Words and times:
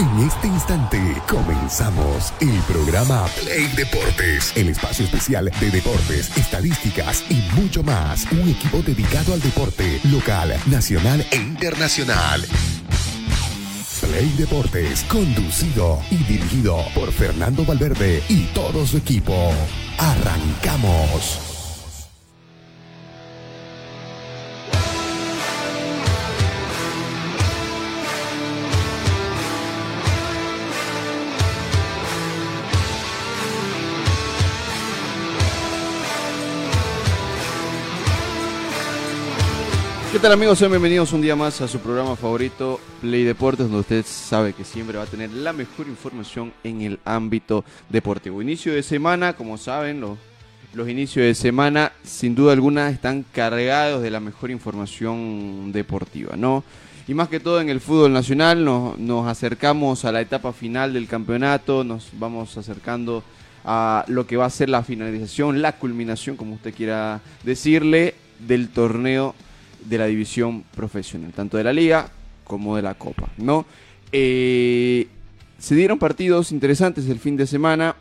En 0.00 0.18
este 0.26 0.46
instante 0.46 0.98
comenzamos 1.28 2.32
el 2.40 2.58
programa 2.60 3.26
Play 3.38 3.66
Deportes, 3.76 4.50
el 4.56 4.70
espacio 4.70 5.04
especial 5.04 5.52
de 5.60 5.70
deportes, 5.70 6.34
estadísticas 6.38 7.22
y 7.28 7.34
mucho 7.60 7.82
más. 7.82 8.24
Un 8.32 8.48
equipo 8.48 8.80
dedicado 8.80 9.34
al 9.34 9.42
deporte 9.42 10.00
local, 10.04 10.54
nacional 10.70 11.26
e 11.30 11.36
internacional. 11.36 12.40
Play 14.00 14.32
Deportes, 14.38 15.04
conducido 15.04 16.00
y 16.10 16.16
dirigido 16.24 16.82
por 16.94 17.12
Fernando 17.12 17.66
Valverde 17.66 18.22
y 18.30 18.44
todo 18.54 18.86
su 18.86 18.96
equipo. 18.96 19.52
Arrancamos. 19.98 21.49
Tal 40.20 40.32
amigos? 40.32 40.58
Sean 40.58 40.70
bienvenidos 40.70 41.14
un 41.14 41.22
día 41.22 41.34
más 41.34 41.62
a 41.62 41.68
su 41.68 41.78
programa 41.78 42.14
favorito 42.14 42.78
Play 43.00 43.24
Deportes, 43.24 43.66
donde 43.66 43.80
usted 43.80 44.04
sabe 44.06 44.52
que 44.52 44.64
siempre 44.64 44.98
va 44.98 45.04
a 45.04 45.06
tener 45.06 45.30
la 45.30 45.54
mejor 45.54 45.88
información 45.88 46.52
en 46.62 46.82
el 46.82 46.98
ámbito 47.06 47.64
deportivo. 47.88 48.42
Inicio 48.42 48.74
de 48.74 48.82
semana, 48.82 49.32
como 49.32 49.56
saben, 49.56 50.02
los, 50.02 50.18
los 50.74 50.90
inicios 50.90 51.24
de 51.24 51.34
semana 51.34 51.92
sin 52.02 52.34
duda 52.34 52.52
alguna 52.52 52.90
están 52.90 53.24
cargados 53.32 54.02
de 54.02 54.10
la 54.10 54.20
mejor 54.20 54.50
información 54.50 55.72
deportiva, 55.72 56.36
¿no? 56.36 56.64
Y 57.08 57.14
más 57.14 57.28
que 57.28 57.40
todo 57.40 57.58
en 57.62 57.70
el 57.70 57.80
fútbol 57.80 58.12
nacional 58.12 58.62
nos, 58.62 58.98
nos 58.98 59.26
acercamos 59.26 60.04
a 60.04 60.12
la 60.12 60.20
etapa 60.20 60.52
final 60.52 60.92
del 60.92 61.08
campeonato, 61.08 61.82
nos 61.82 62.10
vamos 62.18 62.58
acercando 62.58 63.24
a 63.64 64.04
lo 64.06 64.26
que 64.26 64.36
va 64.36 64.44
a 64.44 64.50
ser 64.50 64.68
la 64.68 64.82
finalización, 64.82 65.62
la 65.62 65.78
culminación, 65.78 66.36
como 66.36 66.56
usted 66.56 66.74
quiera 66.74 67.22
decirle, 67.42 68.16
del 68.38 68.68
torneo 68.68 69.34
de 69.84 69.98
la 69.98 70.06
división 70.06 70.64
profesional, 70.74 71.32
tanto 71.32 71.56
de 71.56 71.64
la 71.64 71.72
liga 71.72 72.10
como 72.44 72.76
de 72.76 72.82
la 72.82 72.94
copa, 72.94 73.28
¿no? 73.38 73.64
Eh, 74.12 75.06
se 75.58 75.74
dieron 75.74 75.98
partidos 75.98 76.52
interesantes 76.52 77.08
el 77.08 77.18
fin 77.18 77.36
de 77.36 77.46
semana, 77.46 77.94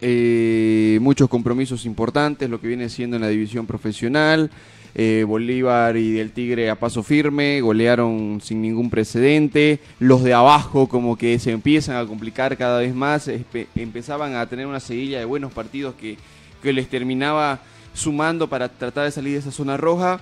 eh, 0.00 0.98
muchos 1.02 1.28
compromisos 1.28 1.84
importantes, 1.84 2.48
lo 2.48 2.60
que 2.60 2.68
viene 2.68 2.88
siendo 2.88 3.16
en 3.16 3.22
la 3.22 3.28
división 3.28 3.66
profesional. 3.66 4.50
Eh, 4.94 5.24
Bolívar 5.28 5.96
y 5.96 6.18
el 6.18 6.32
Tigre 6.32 6.70
a 6.70 6.74
paso 6.74 7.02
firme, 7.02 7.60
golearon 7.60 8.40
sin 8.42 8.62
ningún 8.62 8.88
precedente. 8.88 9.80
Los 10.00 10.24
de 10.24 10.32
abajo 10.32 10.88
como 10.88 11.16
que 11.16 11.38
se 11.38 11.52
empiezan 11.52 11.96
a 11.96 12.06
complicar 12.06 12.56
cada 12.56 12.80
vez 12.80 12.94
más, 12.94 13.30
empezaban 13.76 14.34
a 14.34 14.46
tener 14.46 14.66
una 14.66 14.80
seguilla 14.80 15.18
de 15.18 15.24
buenos 15.24 15.52
partidos 15.52 15.94
que, 15.94 16.16
que 16.62 16.72
les 16.72 16.88
terminaba 16.88 17.60
sumando 17.94 18.48
para 18.48 18.68
tratar 18.68 19.04
de 19.04 19.10
salir 19.10 19.34
de 19.34 19.40
esa 19.40 19.52
zona 19.52 19.76
roja. 19.76 20.20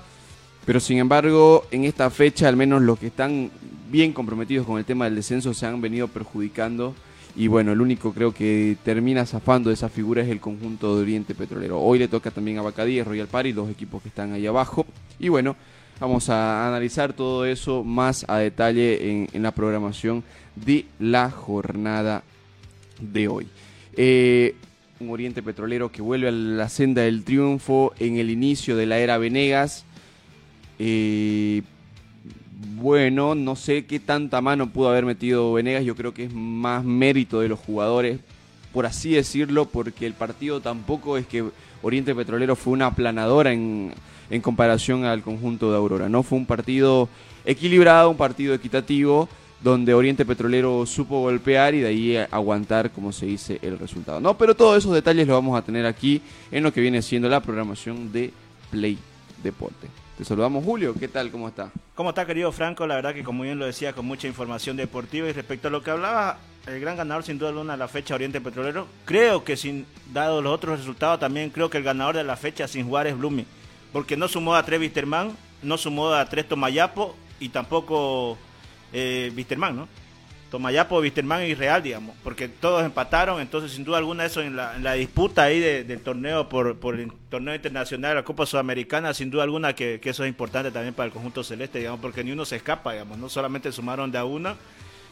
Pero 0.67 0.81
sin 0.81 0.99
embargo, 0.99 1.65
en 1.71 1.85
esta 1.85 2.11
fecha, 2.11 2.49
al 2.49 2.57
menos 2.57 2.83
los 2.83 2.99
que 2.99 3.07
están 3.07 3.51
bien 3.89 4.13
comprometidos 4.13 4.67
con 4.67 4.79
el 4.79 4.85
tema 4.85 5.05
del 5.05 5.15
descenso 5.15 5.55
se 5.55 5.65
han 5.65 5.81
venido 5.81 6.09
perjudicando. 6.09 6.95
Y 7.37 7.47
bueno, 7.47 7.73
el 7.73 7.81
único 7.81 8.13
creo 8.13 8.35
que 8.35 8.77
termina 8.83 9.25
zafando 9.27 9.71
de 9.71 9.75
esa 9.75 9.89
figura 9.89 10.23
es 10.23 10.29
el 10.29 10.41
conjunto 10.41 10.97
de 10.97 11.03
Oriente 11.03 11.35
Petrolero. 11.35 11.81
Hoy 11.81 12.01
le 12.01 12.09
toca 12.09 12.31
también 12.33 12.59
a 12.59 12.63
Bacadíes, 12.63 13.07
Royal 13.07 13.29
Party, 13.29 13.53
dos 13.53 13.71
equipos 13.71 14.03
que 14.03 14.09
están 14.09 14.33
ahí 14.33 14.47
abajo. 14.47 14.87
Y 15.21 15.29
bueno, 15.29 15.55
vamos 16.01 16.31
a 16.31 16.67
analizar 16.67 17.13
todo 17.13 17.45
eso 17.45 17.85
más 17.85 18.25
a 18.27 18.39
detalle 18.39 19.11
en, 19.11 19.29
en 19.33 19.43
la 19.43 19.53
programación 19.53 20.25
de 20.57 20.87
la 20.99 21.31
jornada 21.31 22.25
de 23.01 23.29
hoy. 23.29 23.47
Eh, 23.97 24.57
un 24.99 25.11
Oriente 25.11 25.43
Petrolero 25.43 25.93
que 25.93 26.03
vuelve 26.03 26.29
a 26.29 26.33
la 26.33 26.69
senda 26.69 27.03
del 27.03 27.23
triunfo 27.23 27.93
en 28.01 28.17
el 28.17 28.31
inicio 28.31 28.77
de 28.77 28.87
la 28.87 28.99
era 28.99 29.19
Venegas 29.19 29.85
eh, 30.79 31.63
bueno, 32.77 33.35
no 33.35 33.57
sé 33.57 33.87
qué 33.87 34.01
tanta 34.01 34.41
mano 34.41 34.71
pudo 34.71 34.91
haber 34.91 35.05
metido 35.05 35.53
Venegas. 35.53 35.85
Yo 35.85 35.97
creo 35.97 36.15
que 36.15 36.25
es 36.25 36.33
más 36.33 36.85
mérito 36.85 37.41
de 37.41 37.49
los 37.49 37.59
jugadores, 37.59 38.21
por 38.73 38.87
así 38.87 39.13
decirlo, 39.13 39.67
porque 39.67 40.07
el 40.07 40.15
partido 40.15 40.61
tampoco 40.61 41.17
es 41.17 41.27
que 41.27 41.45
Oriente 41.83 42.15
Petrolero 42.15 42.57
fue 42.57 42.73
una 42.73 42.87
aplanadora 42.87 43.53
en, 43.53 43.93
en 44.31 44.41
comparación 44.41 45.05
al 45.05 45.23
conjunto 45.23 45.71
de 45.71 45.77
Aurora. 45.77 46.09
No 46.09 46.23
fue 46.23 46.39
un 46.39 46.47
partido 46.47 47.09
equilibrado, 47.45 48.11
un 48.11 48.17
partido 48.17 48.55
equitativo 48.55 49.29
donde 49.63 49.95
Oriente 49.95 50.25
Petrolero 50.25 50.85
supo 50.87 51.21
golpear 51.21 51.75
y 51.75 51.81
de 51.81 51.89
ahí 51.89 52.17
aguantar, 52.31 52.91
como 52.91 53.13
se 53.13 53.27
dice, 53.27 53.59
el 53.63 53.79
resultado. 53.79 54.21
No, 54.21 54.37
pero 54.37 54.55
todos 54.55 54.79
esos 54.79 54.95
detalles 54.95 55.27
los 55.27 55.35
vamos 55.35 55.59
a 55.59 55.63
tener 55.63 55.87
aquí 55.87 56.21
en 56.51 56.63
lo 56.63 56.73
que 56.73 56.81
viene 56.81 57.03
siendo 57.03 57.29
la 57.29 57.41
programación 57.41 58.13
de 58.13 58.33
Play 58.71 58.99
Deporte. 59.43 59.89
Te 60.17 60.25
saludamos 60.25 60.65
Julio, 60.65 60.95
¿qué 60.99 61.09
tal? 61.09 61.31
¿Cómo 61.31 61.47
está? 61.47 61.71
¿Cómo 61.95 62.09
está 62.09 62.25
querido 62.25 62.51
Franco? 62.51 62.87
La 62.87 62.95
verdad 62.95 63.13
que 63.13 63.23
como 63.23 63.43
bien 63.43 63.59
lo 63.59 63.67
decía, 63.67 63.93
con 63.93 64.07
mucha 64.07 64.27
información 64.27 64.75
deportiva 64.75 65.29
y 65.29 65.33
respecto 65.33 65.69
a 65.69 65.71
lo 65.71 65.83
que 65.83 65.91
hablaba, 65.91 66.39
el 66.67 66.81
gran 66.81 66.97
ganador 66.97 67.23
sin 67.23 67.39
duda 67.39 67.51
alguna 67.51 67.77
la 67.77 67.87
fecha 67.87 68.15
Oriente 68.15 68.41
Petrolero, 68.41 68.87
creo 69.05 69.45
que 69.45 69.59
sin 69.59 69.85
dado 70.15 70.41
los 70.41 70.55
otros 70.55 70.79
resultados 70.79 71.21
también 71.21 71.51
creo 71.51 71.69
que 71.69 71.77
el 71.77 71.85
ganador 71.85 72.17
de 72.17 72.25
la 72.25 72.39
fecha 72.39 72.67
sin 72.67 72.87
jugar 72.87 73.07
es 73.07 73.19
Blumi, 73.19 73.45
porque 73.93 74.17
no 74.17 74.27
sumó 74.27 74.55
a 74.55 74.65
tres 74.65 74.81
Wisterman, 74.81 75.37
no 75.63 75.77
sumó 75.77 76.09
a 76.15 76.25
tres 76.27 76.49
Tomayapo 76.49 77.15
y 77.39 77.51
tampoco 77.51 78.39
eh, 78.95 79.31
Wisterman, 79.37 79.77
¿no? 79.77 79.89
Tomayapo, 80.57 81.01
Wisterman 81.01 81.43
y 81.45 81.53
Real, 81.53 81.83
digamos, 81.83 82.17
porque 82.25 82.49
todos 82.49 82.83
empataron, 82.83 83.43
entonces 83.43 83.73
sin 83.73 83.85
duda 83.85 83.99
alguna 83.99 84.25
eso 84.25 84.41
en 84.41 84.57
la, 84.57 84.93
disputa 84.95 85.43
ahí 85.43 85.61
de, 85.61 85.85
del 85.85 86.01
torneo 86.01 86.49
por, 86.49 86.79
el 86.99 87.13
torneo 87.29 87.55
internacional 87.55 88.13
de 88.13 88.15
la 88.15 88.23
Copa 88.23 88.47
Sudamericana, 88.47 89.13
sin 89.13 89.31
duda 89.31 89.43
alguna 89.43 89.75
que, 89.75 90.01
que, 90.01 90.09
eso 90.09 90.25
es 90.25 90.31
importante 90.31 90.71
también 90.71 90.95
para 90.95 91.09
el 91.09 91.13
conjunto 91.13 91.45
celeste, 91.45 91.81
digamos, 91.81 92.01
porque 92.01 92.25
ni 92.25 92.33
uno 92.33 92.47
se 92.47 92.57
escapa, 92.57 92.93
digamos, 92.93 93.19
no 93.19 93.29
solamente 93.29 93.71
sumaron 93.71 94.11
de 94.11 94.17
a 94.17 94.25
uno, 94.25 94.57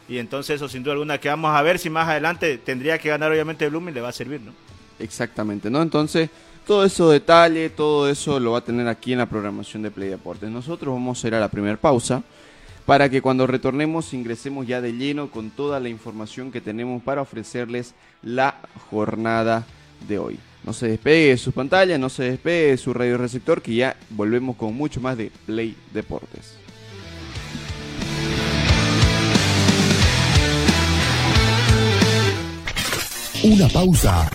y 0.09 0.17
entonces 0.17 0.57
eso 0.57 0.67
sin 0.67 0.83
duda 0.83 0.95
alguna 0.95 1.19
que 1.19 1.29
vamos 1.29 1.55
a 1.55 1.61
ver 1.61 1.79
si 1.79 1.91
más 1.91 2.09
adelante 2.09 2.57
tendría 2.57 2.97
que 2.97 3.11
ganar 3.11 3.31
obviamente 3.31 3.69
Blooming 3.69 3.93
le 3.93 4.01
va 4.01 4.09
a 4.09 4.13
servir, 4.13 4.41
¿no? 4.41 4.53
Exactamente, 4.99 5.69
¿no? 5.69 5.83
Entonces, 5.83 6.31
todo 6.67 6.87
eso 6.87 7.11
detalle, 7.11 7.69
todo 7.69 8.09
eso 8.09 8.41
lo 8.41 8.53
va 8.53 8.59
a 8.61 8.65
tener 8.65 8.89
aquí 8.89 9.13
en 9.13 9.19
la 9.19 9.27
programación 9.27 9.83
de 9.83 9.91
Play 9.91 10.09
Deportes. 10.09 10.49
Nosotros 10.49 10.95
vamos 10.95 11.23
a 11.23 11.29
ir 11.29 11.35
a 11.35 11.41
la 11.41 11.51
primera 11.51 11.77
pausa 11.77 12.23
para 12.87 13.09
que 13.09 13.23
cuando 13.23 13.47
retornemos 13.47 14.13
ingresemos 14.13 14.67
ya 14.67 14.81
de 14.81 14.93
lleno 14.93 15.31
con 15.31 15.51
toda 15.51 15.81
la 15.81 15.89
información 15.89 16.53
que 16.53 16.61
tenemos 16.61 17.03
para 17.03 17.23
ofrecerles 17.23 17.95
la 18.23 18.57
jornada 18.91 19.67
de 20.07 20.19
hoy. 20.19 20.39
No 20.65 20.73
se 20.73 20.89
despegue 20.89 21.31
de 21.31 21.37
sus 21.37 21.53
pantallas, 21.53 22.01
no 22.01 22.09
se 22.09 22.25
despegue 22.25 22.71
de 22.71 22.77
su 22.77 22.95
radio 22.95 23.19
receptor, 23.19 23.61
que 23.61 23.75
ya 23.75 23.97
volvemos 24.11 24.57
con 24.57 24.75
mucho 24.75 25.01
más 25.01 25.17
de 25.17 25.31
Play 25.47 25.77
Deportes. 25.93 26.57
Una 33.43 33.69
pausa 33.69 34.31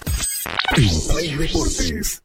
en 0.78 1.08
Play 1.08 1.36
Deportes. 1.36 2.22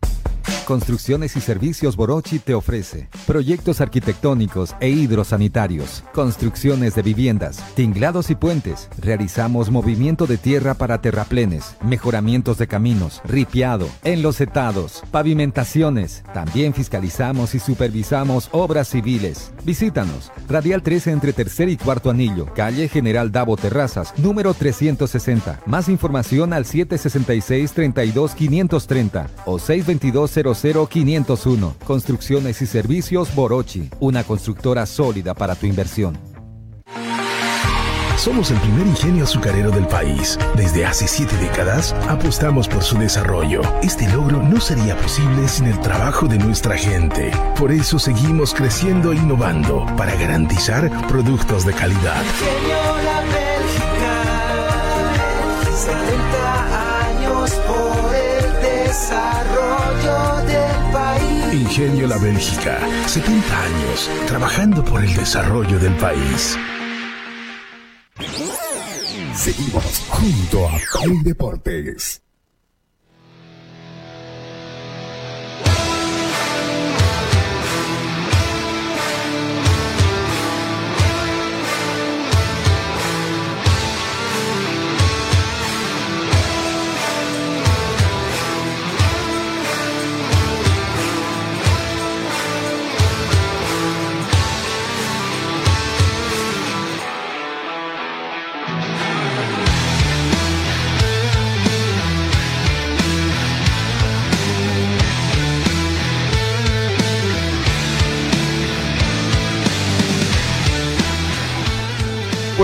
Construcciones 0.65 1.37
y 1.37 1.41
Servicios 1.43 1.95
Borochi 1.95 2.39
te 2.39 2.55
ofrece 2.55 3.09
proyectos 3.27 3.83
arquitectónicos 3.83 4.75
e 4.81 4.89
hidrosanitarios, 4.89 6.05
construcciones 6.15 6.95
de 6.95 7.03
viviendas, 7.03 7.63
tinglados 7.75 8.31
y 8.31 8.35
puentes. 8.35 8.89
Realizamos 8.99 9.71
movimiento 9.71 10.27
de 10.27 10.39
tierra 10.39 10.75
para 10.75 11.03
terraplenes, 11.03 11.77
mejoramientos 11.83 12.57
de 12.57 12.67
caminos, 12.67 13.21
ripiado, 13.25 13.89
enlosetados, 14.05 15.03
pavimentaciones. 15.11 16.25
También 16.33 16.73
fiscalizamos 16.73 17.55
y 17.55 17.59
supervisamos 17.59 18.49
obras 18.53 18.89
civiles. 18.89 19.53
Visítanos. 19.65 20.33
Radial 20.49 20.83
13 20.83 21.11
entre 21.11 21.33
tercer 21.33 21.69
y 21.69 21.77
cuarto 21.77 22.11
anillo, 22.11 22.47
calle 22.55 22.89
General 22.89 23.31
Davo 23.31 23.57
Terrazas, 23.57 24.15
número 24.19 24.55
360. 24.55 25.61
Más 25.67 25.89
información 25.89 26.53
al 26.55 26.65
766 26.65 27.73
32 27.73 28.35
530 28.35 29.27
o 29.45 29.59
622 29.59 30.31
00501. 30.55 31.75
Construcciones 31.85 32.63
y 32.63 32.67
servicios 32.67 33.35
Borochi, 33.35 33.91
una 34.01 34.25
constructora 34.25 34.87
sólida 34.87 35.35
para 35.35 35.55
tu 35.55 35.67
inversión. 35.67 36.19
Somos 38.17 38.51
el 38.53 38.59
primer 38.59 38.87
ingenio 38.87 39.25
azucarero 39.25 39.71
del 39.71 39.87
país. 39.87 40.39
Desde 40.57 40.87
hace 40.87 41.09
siete 41.09 41.37
décadas 41.37 41.93
apostamos 42.09 42.69
por 42.69 42.83
su 42.83 42.97
desarrollo. 42.97 43.61
Este 43.83 44.09
logro 44.09 44.41
no 44.41 44.61
sería 44.61 44.97
posible 44.97 45.49
sin 45.49 45.67
el 45.67 45.79
trabajo 45.81 46.27
de 46.27 46.39
nuestra 46.39 46.77
gente. 46.77 47.33
Por 47.59 47.73
eso 47.73 47.99
seguimos 47.99 48.55
creciendo 48.55 49.13
e 49.13 49.17
innovando 49.17 49.85
para 49.97 50.15
garantizar 50.15 50.91
productos 51.09 51.67
de 51.67 51.75
calidad. 51.75 52.23
Ingenio 52.23 52.77
La 53.05 53.21
Bélgica, 53.35 54.15
70 55.77 57.09
años 57.09 57.51
por 57.67 58.15
el 58.15 58.85
desarrollo 58.87 60.44
La 61.85 62.17
Bélgica, 62.17 62.81
70 63.07 63.63
años 63.63 64.11
trabajando 64.27 64.83
por 64.83 65.05
el 65.05 65.15
desarrollo 65.15 65.79
del 65.79 65.95
país. 65.97 66.57
Seguimos 69.35 70.03
junto 70.09 70.67
a 70.67 70.79
Play 71.03 71.23
Deportes. 71.23 72.24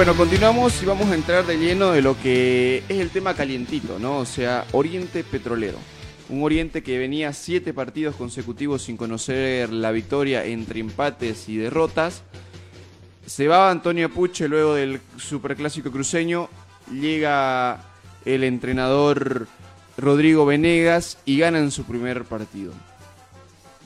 Bueno, 0.00 0.17
continuamos 0.17 0.82
y 0.82 0.87
vamos 0.87 1.11
a 1.11 1.14
entrar 1.14 1.44
de 1.44 1.58
lleno 1.58 1.91
de 1.91 2.00
lo 2.00 2.19
que 2.19 2.82
es 2.88 3.00
el 3.00 3.11
tema 3.11 3.35
calientito, 3.35 3.99
¿no? 3.99 4.17
O 4.17 4.25
sea, 4.25 4.64
Oriente 4.73 5.23
Petrolero. 5.23 5.76
Un 6.31 6.43
Oriente 6.43 6.82
que 6.82 6.97
venía 6.97 7.35
siete 7.35 7.75
partidos 7.75 8.17
consecutivos 8.17 8.81
sin 8.81 8.97
conocer 8.97 9.70
la 9.70 9.91
victoria 9.91 10.47
entre 10.47 10.81
empates 10.81 11.50
y 11.50 11.58
derrotas. 11.58 12.23
Se 13.26 13.47
va 13.47 13.70
Antonio 13.70 14.08
Puche 14.08 14.49
luego 14.49 14.75
del 14.75 15.02
superclásico 15.19 15.91
cruceño. 15.91 16.49
Llega 16.91 17.85
el 18.25 18.44
entrenador 18.44 19.49
Rodrigo 19.99 20.47
Venegas 20.47 21.19
y 21.26 21.41
ganan 21.41 21.70
su 21.70 21.85
primer 21.85 22.25
partido. 22.25 22.73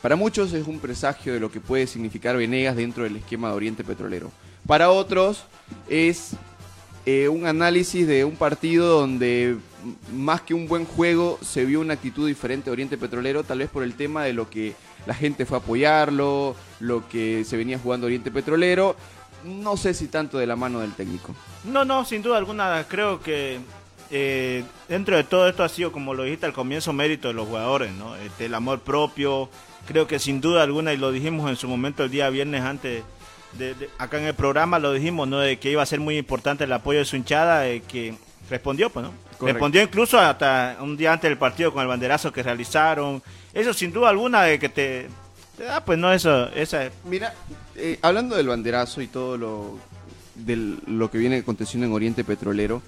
Para 0.00 0.14
muchos 0.14 0.52
es 0.52 0.68
un 0.68 0.78
presagio 0.78 1.34
de 1.34 1.40
lo 1.40 1.50
que 1.50 1.58
puede 1.58 1.88
significar 1.88 2.36
Venegas 2.36 2.76
dentro 2.76 3.02
del 3.02 3.16
esquema 3.16 3.48
de 3.48 3.54
Oriente 3.56 3.82
Petrolero. 3.82 4.30
Para 4.66 4.90
otros 4.90 5.44
es 5.88 6.36
eh, 7.06 7.28
un 7.28 7.46
análisis 7.46 8.06
de 8.06 8.24
un 8.24 8.36
partido 8.36 9.00
donde 9.00 9.58
más 10.12 10.40
que 10.40 10.54
un 10.54 10.66
buen 10.66 10.86
juego 10.86 11.38
se 11.42 11.64
vio 11.64 11.80
una 11.80 11.94
actitud 11.94 12.26
diferente 12.26 12.66
de 12.66 12.72
Oriente 12.72 12.96
Petrolero, 12.96 13.44
tal 13.44 13.58
vez 13.58 13.68
por 13.68 13.82
el 13.82 13.94
tema 13.94 14.24
de 14.24 14.32
lo 14.32 14.48
que 14.48 14.74
la 15.06 15.14
gente 15.14 15.44
fue 15.44 15.58
a 15.58 15.60
apoyarlo, 15.60 16.56
lo 16.80 17.06
que 17.08 17.44
se 17.44 17.56
venía 17.56 17.78
jugando 17.78 18.06
Oriente 18.06 18.30
Petrolero. 18.30 18.96
No 19.44 19.76
sé 19.76 19.92
si 19.92 20.08
tanto 20.08 20.38
de 20.38 20.46
la 20.46 20.56
mano 20.56 20.80
del 20.80 20.94
técnico. 20.94 21.34
No, 21.64 21.84
no, 21.84 22.06
sin 22.06 22.22
duda 22.22 22.38
alguna, 22.38 22.86
creo 22.88 23.20
que 23.20 23.58
eh, 24.10 24.64
dentro 24.88 25.16
de 25.16 25.24
todo 25.24 25.48
esto 25.48 25.62
ha 25.62 25.68
sido, 25.68 25.92
como 25.92 26.14
lo 26.14 26.22
dijiste 26.22 26.46
al 26.46 26.54
comienzo, 26.54 26.94
mérito 26.94 27.28
de 27.28 27.34
los 27.34 27.46
jugadores, 27.46 27.92
¿no? 27.92 28.16
Este, 28.16 28.46
el 28.46 28.54
amor 28.54 28.80
propio, 28.80 29.50
creo 29.86 30.06
que 30.06 30.18
sin 30.18 30.40
duda 30.40 30.62
alguna, 30.62 30.94
y 30.94 30.96
lo 30.96 31.12
dijimos 31.12 31.50
en 31.50 31.56
su 31.56 31.68
momento 31.68 32.04
el 32.04 32.10
día 32.10 32.30
viernes 32.30 32.62
antes, 32.62 33.02
de, 33.58 33.74
de- 33.74 33.90
acá 33.98 34.18
en 34.18 34.24
el 34.24 34.34
programa 34.34 34.78
lo 34.78 34.92
dijimos, 34.92 35.28
¿no? 35.28 35.38
De 35.38 35.58
que 35.58 35.70
iba 35.70 35.82
a 35.82 35.86
ser 35.86 36.00
muy 36.00 36.16
importante 36.18 36.64
el 36.64 36.72
apoyo 36.72 36.98
de 37.00 37.04
su 37.04 37.16
hinchada, 37.16 37.66
eh, 37.68 37.82
que 37.86 38.14
respondió, 38.50 38.90
pues, 38.90 39.04
¿no? 39.06 39.12
Correcto. 39.38 39.46
Respondió 39.46 39.82
incluso 39.82 40.18
hasta 40.18 40.76
un 40.80 40.96
día 40.96 41.12
antes 41.12 41.28
del 41.28 41.38
partido 41.38 41.72
con 41.72 41.82
el 41.82 41.88
banderazo 41.88 42.32
que 42.32 42.42
realizaron. 42.42 43.22
Eso 43.52 43.72
sin 43.72 43.92
duda 43.92 44.08
alguna 44.10 44.42
de 44.42 44.58
que 44.58 44.68
te... 44.68 45.08
te 45.56 45.64
da, 45.64 45.84
pues, 45.84 45.98
no, 45.98 46.12
eso, 46.12 46.48
esa... 46.54 46.88
Mira, 47.04 47.34
eh, 47.76 47.98
hablando 48.02 48.36
del 48.36 48.48
banderazo 48.48 49.00
y 49.02 49.06
todo 49.08 49.36
lo, 49.36 49.78
del- 50.34 50.78
lo 50.86 51.10
que 51.10 51.18
viene 51.18 51.38
aconteciendo 51.38 51.86
en 51.86 51.92
Oriente 51.92 52.22
Petrolero, 52.24 52.82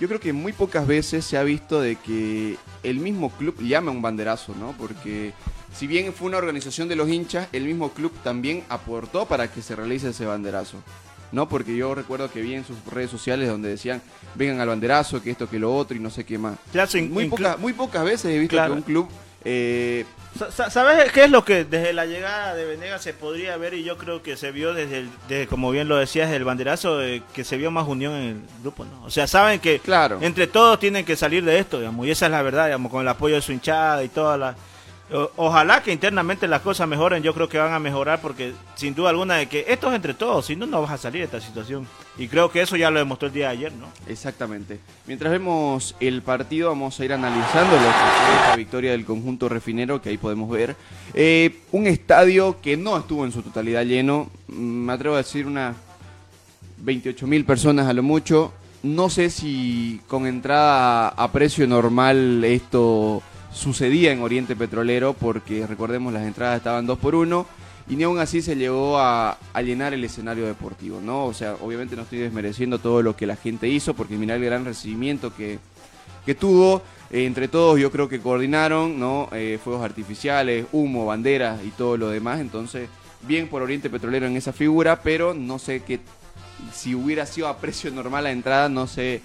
yo 0.00 0.08
creo 0.08 0.20
que 0.20 0.32
muy 0.32 0.52
pocas 0.52 0.86
veces 0.86 1.24
se 1.24 1.36
ha 1.36 1.42
visto 1.42 1.80
de 1.80 1.96
que 1.96 2.56
el 2.82 2.98
mismo 2.98 3.30
club 3.30 3.56
llame 3.60 3.88
a 3.88 3.92
un 3.92 4.02
banderazo, 4.02 4.54
¿no? 4.58 4.72
Porque 4.78 5.32
si 5.76 5.86
bien 5.86 6.12
fue 6.12 6.28
una 6.28 6.38
organización 6.38 6.88
de 6.88 6.96
los 6.96 7.08
hinchas, 7.08 7.48
el 7.52 7.64
mismo 7.64 7.90
club 7.92 8.12
también 8.22 8.62
aportó 8.68 9.26
para 9.26 9.50
que 9.50 9.62
se 9.62 9.74
realice 9.76 10.10
ese 10.10 10.26
banderazo. 10.26 10.78
¿No? 11.32 11.48
Porque 11.48 11.74
yo 11.76 11.96
recuerdo 11.96 12.30
que 12.30 12.40
vi 12.42 12.54
en 12.54 12.64
sus 12.64 12.76
redes 12.92 13.10
sociales 13.10 13.48
donde 13.48 13.68
decían, 13.68 14.00
vengan 14.36 14.60
al 14.60 14.68
banderazo, 14.68 15.20
que 15.20 15.32
esto, 15.32 15.48
que 15.50 15.58
lo 15.58 15.74
otro 15.74 15.96
y 15.96 16.00
no 16.00 16.08
sé 16.08 16.22
qué 16.24 16.38
más. 16.38 16.56
Claro, 16.70 16.88
Muy, 17.10 17.26
poca- 17.26 17.56
muy 17.56 17.72
pocas 17.72 18.04
veces 18.04 18.26
he 18.26 18.38
visto 18.38 18.54
Claro. 18.54 18.74
que 18.74 18.78
un 18.78 18.82
club 18.84 19.08
eh, 19.44 20.04
¿Sabes 20.68 21.12
qué 21.12 21.24
es 21.24 21.30
lo 21.30 21.44
que 21.44 21.64
desde 21.64 21.92
la 21.92 22.06
llegada 22.06 22.54
de 22.54 22.64
Venegas 22.64 23.02
se 23.02 23.14
podría 23.14 23.56
ver? 23.56 23.74
Y 23.74 23.84
yo 23.84 23.96
creo 23.96 24.20
que 24.22 24.36
se 24.36 24.50
vio 24.50 24.74
desde, 24.74 24.98
el- 25.00 25.10
desde, 25.28 25.46
como 25.46 25.70
bien 25.70 25.86
lo 25.86 25.96
decías, 25.96 26.30
el 26.32 26.42
banderazo, 26.44 27.00
eh, 27.02 27.22
que 27.32 27.44
se 27.44 27.56
vio 27.56 27.70
más 27.70 27.86
unión 27.86 28.12
en 28.14 28.22
el 28.24 28.40
grupo, 28.62 28.84
¿no? 28.84 29.04
O 29.04 29.10
sea, 29.10 29.26
saben 29.28 29.60
que 29.60 29.78
Claro. 29.78 30.18
entre 30.22 30.48
todos 30.48 30.80
tienen 30.80 31.04
que 31.04 31.14
salir 31.14 31.44
de 31.44 31.58
esto, 31.60 31.78
digamos, 31.78 32.04
y 32.06 32.10
esa 32.10 32.26
es 32.26 32.32
la 32.32 32.42
verdad, 32.42 32.64
digamos, 32.66 32.90
con 32.90 33.02
el 33.02 33.08
apoyo 33.08 33.36
de 33.36 33.42
su 33.42 33.52
hinchada 33.52 34.02
y 34.02 34.08
toda 34.08 34.36
la... 34.36 34.56
o- 35.12 35.30
ojalá 35.36 35.82
que 35.84 35.92
internamente 35.92 36.48
las 36.48 36.62
cosas 36.62 36.88
mejoren, 36.88 37.22
yo 37.22 37.32
creo 37.32 37.48
que 37.48 37.58
van 37.58 37.72
a 37.72 37.78
mejorar 37.78 38.20
porque 38.20 38.54
sin 38.74 38.94
duda 38.94 39.10
alguna 39.10 39.36
de 39.36 39.46
que 39.48 39.64
esto 39.68 39.88
es 39.90 39.94
entre 39.94 40.14
todos, 40.14 40.46
si 40.46 40.56
no, 40.56 40.66
no 40.66 40.82
vas 40.82 40.90
a 40.92 40.98
salir 40.98 41.20
de 41.20 41.36
esta 41.36 41.40
situación. 41.40 41.86
Y 42.16 42.28
creo 42.28 42.50
que 42.50 42.62
eso 42.62 42.76
ya 42.76 42.90
lo 42.90 43.00
demostró 43.00 43.26
el 43.26 43.34
día 43.34 43.48
de 43.48 43.52
ayer, 43.52 43.72
¿no? 43.72 43.86
Exactamente. 44.06 44.78
Mientras 45.06 45.32
vemos 45.32 45.96
el 45.98 46.22
partido, 46.22 46.68
vamos 46.68 46.98
a 46.98 47.04
ir 47.04 47.12
analizando 47.12 47.74
lo 47.74 47.82
que 47.82 47.88
fue 47.88 48.36
esta 48.36 48.56
victoria 48.56 48.92
del 48.92 49.04
conjunto 49.04 49.48
refinero, 49.48 50.00
que 50.00 50.10
ahí 50.10 50.16
podemos 50.16 50.48
ver. 50.48 50.76
Eh, 51.12 51.62
un 51.72 51.88
estadio 51.88 52.60
que 52.60 52.76
no 52.76 52.96
estuvo 52.96 53.24
en 53.24 53.32
su 53.32 53.42
totalidad 53.42 53.84
lleno, 53.84 54.30
mm, 54.46 54.52
me 54.52 54.92
atrevo 54.92 55.16
a 55.16 55.18
decir 55.18 55.46
unas 55.46 55.74
28 56.78 57.26
mil 57.26 57.44
personas 57.44 57.88
a 57.88 57.92
lo 57.92 58.04
mucho. 58.04 58.52
No 58.84 59.10
sé 59.10 59.30
si 59.30 60.00
con 60.06 60.26
entrada 60.26 61.08
a 61.08 61.32
precio 61.32 61.66
normal 61.66 62.44
esto 62.44 63.22
sucedía 63.52 64.12
en 64.12 64.22
Oriente 64.22 64.54
Petrolero, 64.54 65.14
porque 65.14 65.66
recordemos 65.66 66.12
las 66.12 66.24
entradas 66.24 66.58
estaban 66.58 66.86
dos 66.86 66.98
por 66.98 67.16
uno 67.16 67.46
y 67.88 67.96
ni 67.96 68.04
aún 68.04 68.18
así 68.18 68.40
se 68.40 68.56
llegó 68.56 68.98
a, 68.98 69.36
llenar 69.62 69.92
el 69.92 70.04
escenario 70.04 70.46
deportivo, 70.46 71.00
¿no? 71.00 71.26
O 71.26 71.34
sea, 71.34 71.56
obviamente 71.60 71.96
no 71.96 72.02
estoy 72.02 72.18
desmereciendo 72.18 72.78
todo 72.78 73.02
lo 73.02 73.16
que 73.16 73.26
la 73.26 73.36
gente 73.36 73.68
hizo, 73.68 73.94
porque 73.94 74.16
mira 74.16 74.36
el 74.36 74.44
gran 74.44 74.64
recibimiento 74.64 75.34
que, 75.34 75.58
que 76.24 76.34
tuvo. 76.34 76.82
Eh, 77.10 77.26
entre 77.26 77.48
todos 77.48 77.78
yo 77.78 77.90
creo 77.90 78.08
que 78.08 78.20
coordinaron, 78.20 78.98
¿no? 78.98 79.28
Eh, 79.32 79.58
fuegos 79.62 79.84
artificiales, 79.84 80.66
humo, 80.72 81.06
banderas 81.06 81.62
y 81.64 81.70
todo 81.70 81.96
lo 81.96 82.08
demás. 82.08 82.40
Entonces, 82.40 82.88
bien 83.22 83.48
por 83.48 83.62
Oriente 83.62 83.90
Petrolero 83.90 84.26
en 84.26 84.36
esa 84.36 84.52
figura, 84.52 85.00
pero 85.02 85.34
no 85.34 85.58
sé 85.58 85.80
qué 85.80 86.00
si 86.72 86.94
hubiera 86.94 87.26
sido 87.26 87.48
a 87.48 87.58
precio 87.58 87.90
normal 87.90 88.24
la 88.24 88.30
entrada, 88.32 88.68
no 88.68 88.86
sé, 88.86 89.20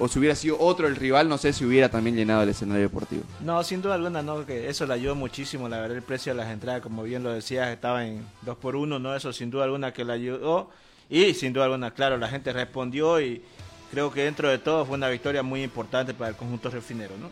o 0.00 0.08
si 0.08 0.18
hubiera 0.18 0.34
sido 0.34 0.58
otro 0.58 0.88
el 0.88 0.96
rival, 0.96 1.28
no 1.28 1.36
sé 1.36 1.52
si 1.52 1.64
hubiera 1.64 1.90
también 1.90 2.16
llenado 2.16 2.42
el 2.42 2.48
escenario 2.48 2.84
deportivo. 2.84 3.22
No, 3.44 3.62
sin 3.62 3.82
duda 3.82 3.94
alguna, 3.94 4.22
no, 4.22 4.46
que 4.46 4.68
eso 4.68 4.86
le 4.86 4.94
ayudó 4.94 5.14
muchísimo, 5.14 5.68
la 5.68 5.78
verdad, 5.78 5.98
el 5.98 6.02
precio 6.02 6.32
de 6.32 6.38
las 6.38 6.50
entradas, 6.50 6.80
como 6.80 7.02
bien 7.02 7.22
lo 7.22 7.30
decías, 7.30 7.68
estaba 7.68 8.06
en 8.06 8.24
2 8.42 8.56
por 8.56 8.76
1 8.76 8.98
no, 8.98 9.14
eso 9.14 9.30
sin 9.34 9.50
duda 9.50 9.64
alguna 9.64 9.92
que 9.92 10.04
le 10.06 10.14
ayudó, 10.14 10.70
y 11.10 11.34
sin 11.34 11.52
duda 11.52 11.66
alguna, 11.66 11.90
claro, 11.90 12.16
la 12.16 12.28
gente 12.28 12.50
respondió 12.52 13.20
y 13.20 13.42
creo 13.90 14.10
que 14.10 14.24
dentro 14.24 14.48
de 14.48 14.58
todo 14.58 14.86
fue 14.86 14.96
una 14.96 15.10
victoria 15.10 15.42
muy 15.42 15.62
importante 15.62 16.14
para 16.14 16.30
el 16.30 16.36
conjunto 16.36 16.70
refinero, 16.70 17.14
¿no? 17.20 17.28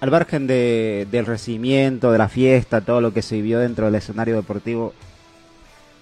Al 0.00 0.10
margen 0.10 0.46
de, 0.46 1.08
del 1.10 1.24
recibimiento, 1.24 2.12
de 2.12 2.18
la 2.18 2.28
fiesta, 2.28 2.82
todo 2.82 3.00
lo 3.00 3.14
que 3.14 3.22
se 3.22 3.36
vivió 3.36 3.60
dentro 3.60 3.86
del 3.86 3.94
escenario 3.94 4.36
deportivo, 4.36 4.92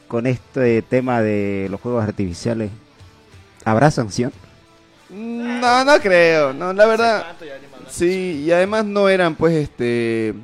con 0.08 0.26
este 0.26 0.82
tema 0.82 1.22
de 1.22 1.68
los 1.70 1.80
juegos 1.80 2.02
artificiales, 2.02 2.72
¿habrá 3.64 3.92
sanción? 3.92 4.32
No, 5.10 5.84
no 5.84 5.98
creo, 6.00 6.52
no, 6.52 6.72
la 6.72 6.86
verdad, 6.86 7.24
sí, 7.88 8.42
y 8.46 8.50
además 8.50 8.84
no 8.84 9.08
eran, 9.08 9.34
pues, 9.34 9.54
este, 9.54 10.34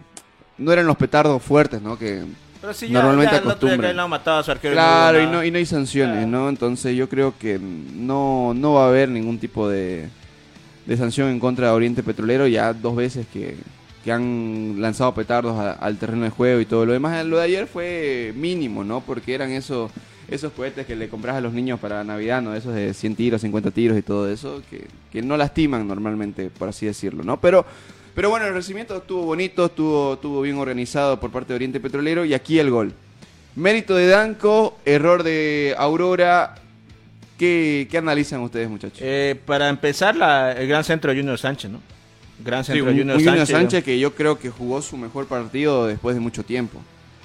no 0.59 0.73
eran 0.73 0.87
los 0.87 0.97
petardos 0.97 1.43
fuertes, 1.43 1.81
¿no? 1.81 1.99
Que 1.99 2.23
Pero 2.61 2.75
sí, 2.75 2.89
ya, 2.89 2.99
Normalmente 3.01 3.33
ya 3.35 3.39
acostumbran. 3.39 3.97
no 3.97 4.15
a 4.15 4.43
su 4.43 4.51
arquero. 4.51 4.75
Claro, 4.75 5.23
y 5.23 5.27
no, 5.27 5.43
y 5.43 5.51
no 5.51 5.57
hay 5.59 5.65
sanciones, 5.67 6.17
Claro. 6.17 6.29
¿no? 6.31 6.49
Entonces 6.51 6.95
yo 6.95 7.09
creo 7.09 7.35
que 7.39 7.59
no, 7.59 8.53
no 8.55 8.75
va 8.75 8.85
a 8.85 8.89
haber 8.89 9.09
ningún 9.09 9.39
tipo 9.39 9.67
de, 9.69 10.09
de 10.85 10.97
sanción 10.99 11.29
en 11.31 11.41
contra 11.41 11.69
de 11.69 11.73
Oriente 11.73 12.03
Petrolero. 12.03 12.47
Ya 12.47 12.75
dos 12.75 12.95
veces 12.95 13.27
que, 13.33 13.57
que 14.05 14.13
han 14.13 14.75
lanzado 14.79 15.15
petardos 15.15 15.59
a- 15.59 15.73
al 15.73 15.97
terreno 15.97 16.25
de 16.25 16.31
juego 16.31 16.61
y 16.61 16.67
todo 16.67 16.85
lo 16.85 16.93
demás. 16.93 17.25
Lo 17.25 17.39
de 17.39 17.45
ayer 17.45 17.67
fue 17.67 18.35
mínimo, 18.37 18.85
¿no? 18.85 19.01
Porque 19.01 19.35
eran 19.35 19.51
esos, 19.53 19.91
esos 20.31 20.53
cohetes 20.53 20.87
que 20.87 20.95
le 20.97 21.09
compras 21.09 21.37
a 21.37 21.41
los 21.41 21.53
niños 21.53 21.81
para 21.81 22.03
Navidad, 22.05 22.41
¿no? 22.41 22.55
Esos 22.55 22.75
de 22.75 22.95
100 22.95 23.17
tiros, 23.17 23.41
50 23.41 23.71
tiros 23.73 23.99
y 23.99 24.03
todo 24.03 24.31
eso, 24.31 24.63
que, 24.71 24.87
que 25.13 25.23
no 25.23 25.37
lastiman 25.37 25.87
normalmente, 25.89 26.51
por 26.51 26.69
así 26.69 26.87
decirlo, 26.87 27.23
¿no? 27.25 27.41
Pero... 27.41 27.65
Pero 28.13 28.29
bueno, 28.29 28.45
el 28.47 28.53
recibimiento 28.55 28.97
estuvo 28.97 29.23
bonito, 29.23 29.67
estuvo, 29.67 30.15
estuvo 30.15 30.43
bien 30.43 30.57
organizado 30.59 31.21
por 31.21 31.31
parte 31.31 31.53
de 31.53 31.55
Oriente 31.55 31.79
Petrolero 31.79 32.25
y 32.25 32.35
aquí 32.35 32.59
el 32.59 32.69
gol. 32.69 32.93
Mérito 33.55 33.95
de 33.95 34.09
Danco, 34.09 34.79
error 34.85 35.23
de 35.23 35.75
Aurora. 35.79 36.57
¿Qué, 37.39 37.87
qué 37.91 37.99
analizan 37.99 38.41
ustedes, 38.41 38.69
muchachos? 38.69 38.99
Eh, 39.01 39.41
para 39.47 39.69
empezar, 39.69 40.17
la, 40.17 40.53
el 40.53 40.67
gran 40.69 40.83
centro 40.83 41.13
de 41.13 41.19
Junior 41.19 41.39
Sánchez, 41.39 41.71
¿no? 41.71 41.81
Gran 42.45 42.65
Sí, 42.65 42.73
centro 42.73 42.87
un- 42.91 42.91
de 42.97 43.01
Junior 43.01 43.17
un 43.17 43.25
Junior 43.25 43.47
Sánchez. 43.47 43.57
Sánchez 43.57 43.85
que 43.85 43.99
yo 43.99 44.13
creo 44.15 44.39
que 44.39 44.51
jugó 44.51 44.83
su 44.83 44.97
mejor 44.97 45.27
partido 45.27 45.87
después 45.87 46.15
de 46.17 46.21
mucho 46.21 46.43
tiempo. 46.43 46.81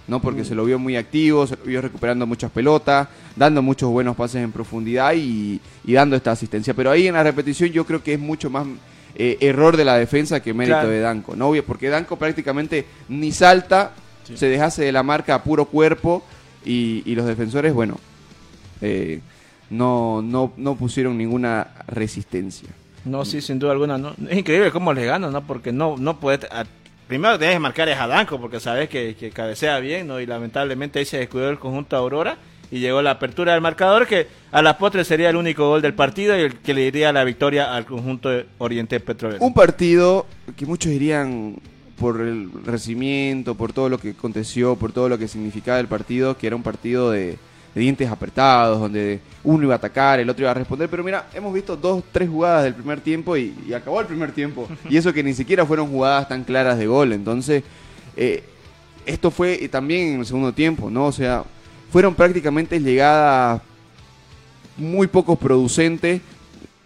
¿No? 0.07 0.21
Porque 0.21 0.45
se 0.45 0.53
lo 0.55 0.65
vio 0.65 0.77
muy 0.79 0.95
activo, 0.95 1.47
se 1.47 1.55
lo 1.55 1.63
vio 1.63 1.81
recuperando 1.81 2.25
muchas 2.27 2.51
pelotas, 2.51 3.07
dando 3.35 3.61
muchos 3.61 3.89
buenos 3.89 4.15
pases 4.15 4.43
en 4.43 4.51
profundidad 4.51 5.13
y, 5.15 5.59
y 5.83 5.93
dando 5.93 6.15
esta 6.15 6.31
asistencia. 6.31 6.73
Pero 6.73 6.91
ahí 6.91 7.07
en 7.07 7.13
la 7.15 7.23
repetición 7.23 7.69
yo 7.71 7.85
creo 7.85 8.03
que 8.03 8.13
es 8.13 8.19
mucho 8.19 8.49
más 8.49 8.67
eh, 9.15 9.37
error 9.41 9.77
de 9.77 9.85
la 9.85 9.97
defensa 9.97 10.41
que 10.41 10.53
mérito 10.53 10.75
Claro. 10.77 10.89
de 10.89 10.99
Danco, 10.99 11.35
¿no? 11.35 11.51
Porque 11.65 11.89
Danco 11.89 12.17
prácticamente 12.17 12.85
ni 13.09 13.31
salta, 13.31 13.93
se 14.33 14.47
dejase 14.47 14.83
de 14.83 14.91
la 14.91 15.03
marca 15.03 15.35
a 15.35 15.43
puro 15.43 15.65
cuerpo 15.65 16.23
y, 16.65 17.01
y 17.05 17.15
los 17.15 17.25
defensores, 17.25 17.73
bueno, 17.73 17.97
eh, 18.81 19.21
no, 19.69 20.21
no, 20.21 20.51
no 20.57 20.75
pusieron 20.75 21.17
ninguna 21.17 21.67
resistencia. 21.87 22.69
No, 23.05 23.23
sí, 23.23 23.39
sin 23.41 23.59
duda 23.59 23.71
alguna. 23.71 23.97
No. 23.97 24.13
Es 24.29 24.37
increíble 24.37 24.71
cómo 24.71 24.91
les 24.93 25.05
ganan, 25.05 25.31
¿no? 25.31 25.45
Porque 25.45 25.71
no, 25.71 25.95
no 25.97 26.19
puedes... 26.19 26.41
primero 27.07 27.37
tenés 27.39 27.55
que 27.55 27.59
marcar 27.59 27.89
es 27.89 27.97
a 27.97 28.07
Danco, 28.07 28.39
porque 28.39 28.59
sabes 28.59 28.89
que, 28.89 29.15
que 29.15 29.31
cabecea 29.31 29.79
bien, 29.79 30.07
¿no? 30.07 30.19
Y 30.19 30.25
lamentablemente 30.25 30.99
ahí 30.99 31.05
se 31.05 31.17
descuidó 31.17 31.49
el 31.49 31.59
conjunto 31.59 31.95
Aurora 31.95 32.37
y 32.71 32.79
llegó 32.79 33.01
la 33.01 33.11
apertura 33.11 33.53
del 33.53 33.61
marcador, 33.61 34.07
que 34.07 34.27
a 34.51 34.61
la 34.61 34.77
postre 34.77 35.05
sería 35.05 35.29
el 35.29 35.35
único 35.35 35.67
gol 35.67 35.81
del 35.81 35.93
partido 35.93 36.37
y 36.37 36.41
el 36.41 36.55
que 36.57 36.73
le 36.73 36.81
diría 36.81 37.13
la 37.13 37.23
victoria 37.23 37.75
al 37.75 37.85
conjunto 37.85 38.29
de 38.29 38.45
Oriente 38.57 38.99
Petrolero. 38.99 39.43
Un 39.43 39.53
partido 39.53 40.25
que 40.55 40.65
muchos 40.65 40.91
dirían 40.91 41.57
por 41.97 42.21
el 42.21 42.49
recibimiento, 42.65 43.55
por 43.55 43.71
todo 43.71 43.89
lo 43.89 43.97
que 43.97 44.11
aconteció, 44.11 44.75
por 44.75 44.91
todo 44.91 45.09
lo 45.09 45.17
que 45.17 45.27
significaba 45.27 45.79
el 45.79 45.87
partido, 45.87 46.37
que 46.37 46.47
era 46.47 46.55
un 46.55 46.63
partido 46.63 47.11
de, 47.11 47.37
de 47.75 47.81
dientes 47.81 48.09
apretados, 48.09 48.79
donde 48.79 49.19
uno 49.43 49.65
iba 49.65 49.75
a 49.75 49.77
atacar, 49.77 50.19
el 50.19 50.29
otro 50.29 50.43
iba 50.43 50.51
a 50.51 50.55
responder, 50.55 50.89
pero 50.89 51.03
mira, 51.03 51.27
hemos 51.33 51.53
visto 51.53 51.75
dos, 51.75 52.03
tres 52.11 52.27
jugadas 52.29 52.63
del 52.63 52.73
primer 52.73 53.01
tiempo 53.01 53.37
y, 53.37 53.53
y 53.67 53.73
acabó 53.73 53.99
el 53.99 54.07
primer 54.07 54.31
tiempo, 54.31 54.67
y 54.89 54.97
eso 54.97 55.13
que 55.13 55.21
ni 55.21 55.33
siquiera 55.33 55.65
fueron 55.65 55.89
jugadas 55.89 56.27
tan 56.27 56.43
claras 56.43 56.79
de 56.79 56.87
gol, 56.87 57.13
entonces 57.13 57.63
eh, 58.17 58.43
esto 59.05 59.29
fue 59.29 59.63
eh, 59.63 59.69
también 59.69 60.13
en 60.13 60.19
el 60.21 60.25
segundo 60.25 60.53
tiempo, 60.53 60.89
¿no? 60.89 61.05
O 61.05 61.11
sea, 61.11 61.43
fueron 61.91 62.15
prácticamente 62.15 62.79
llegadas 62.79 63.61
muy 64.77 65.07
pocos 65.07 65.37
producentes. 65.37 66.21